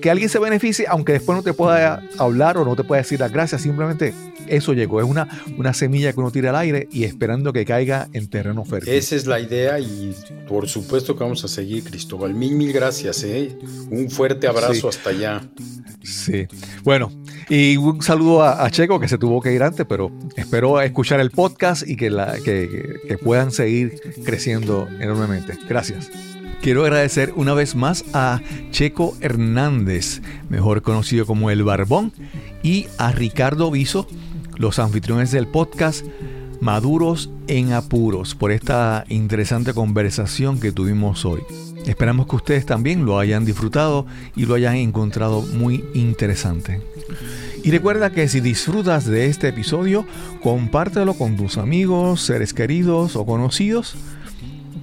que 0.06 0.10
alguien 0.12 0.28
se 0.28 0.38
beneficie, 0.38 0.86
aunque 0.88 1.14
después 1.14 1.34
no 1.34 1.42
te 1.42 1.52
pueda 1.52 2.00
hablar 2.16 2.58
o 2.58 2.64
no 2.64 2.76
te 2.76 2.84
pueda 2.84 3.02
decir 3.02 3.18
las 3.18 3.32
gracias, 3.32 3.62
simplemente 3.62 4.14
eso 4.46 4.72
llegó. 4.72 5.00
Es 5.00 5.06
una, 5.06 5.26
una 5.58 5.74
semilla 5.74 6.12
que 6.12 6.20
uno 6.20 6.30
tira 6.30 6.50
al 6.50 6.56
aire 6.56 6.86
y 6.92 7.02
esperando 7.02 7.52
que 7.52 7.64
caiga 7.64 8.08
en 8.12 8.28
terreno 8.28 8.64
fértil. 8.64 8.92
Esa 8.92 9.16
es 9.16 9.26
la 9.26 9.40
idea 9.40 9.80
y 9.80 10.14
por 10.46 10.68
supuesto 10.68 11.16
que 11.16 11.24
vamos 11.24 11.42
a 11.42 11.48
seguir, 11.48 11.82
Cristóbal. 11.82 12.34
Mil, 12.34 12.54
mil 12.54 12.72
gracias. 12.72 13.24
¿eh? 13.24 13.58
Un 13.90 14.08
fuerte 14.08 14.46
abrazo 14.46 14.88
hasta 14.88 15.10
allá. 15.10 15.42
Sí. 16.04 16.46
Bueno, 16.84 17.10
y 17.48 17.76
un 17.76 18.00
saludo 18.00 18.44
a, 18.44 18.70
Checo 18.70 19.00
que 19.00 19.08
se 19.08 19.18
tuvo 19.18 19.42
que 19.42 19.52
ir 19.52 19.64
antes, 19.64 19.86
pero 19.88 20.12
espero 20.36 20.80
escuchar 20.80 21.18
el 21.18 21.32
podcast 21.32 21.82
y 21.84 21.96
que, 21.96 22.10
la, 22.10 22.38
que, 22.44 23.00
que 23.08 23.18
puedan 23.18 23.50
seguir 23.50 24.00
creciendo 24.24 24.86
enormemente. 25.00 25.58
Gracias. 25.68 26.12
Quiero 26.66 26.82
agradecer 26.82 27.32
una 27.36 27.54
vez 27.54 27.76
más 27.76 28.04
a 28.12 28.40
Checo 28.72 29.16
Hernández, 29.20 30.20
mejor 30.48 30.82
conocido 30.82 31.24
como 31.24 31.52
El 31.52 31.62
Barbón, 31.62 32.12
y 32.60 32.88
a 32.98 33.12
Ricardo 33.12 33.70
Viso, 33.70 34.08
los 34.56 34.80
anfitriones 34.80 35.30
del 35.30 35.46
podcast 35.46 36.04
Maduros 36.60 37.30
en 37.46 37.72
Apuros, 37.72 38.34
por 38.34 38.50
esta 38.50 39.04
interesante 39.08 39.74
conversación 39.74 40.58
que 40.58 40.72
tuvimos 40.72 41.24
hoy. 41.24 41.42
Esperamos 41.86 42.26
que 42.26 42.34
ustedes 42.34 42.66
también 42.66 43.06
lo 43.06 43.20
hayan 43.20 43.44
disfrutado 43.44 44.04
y 44.34 44.46
lo 44.46 44.56
hayan 44.56 44.74
encontrado 44.74 45.42
muy 45.42 45.84
interesante. 45.94 46.82
Y 47.62 47.70
recuerda 47.70 48.10
que 48.10 48.26
si 48.26 48.40
disfrutas 48.40 49.06
de 49.06 49.26
este 49.26 49.46
episodio, 49.46 50.04
compártelo 50.42 51.14
con 51.14 51.36
tus 51.36 51.58
amigos, 51.58 52.22
seres 52.22 52.52
queridos 52.52 53.14
o 53.14 53.24
conocidos 53.24 53.94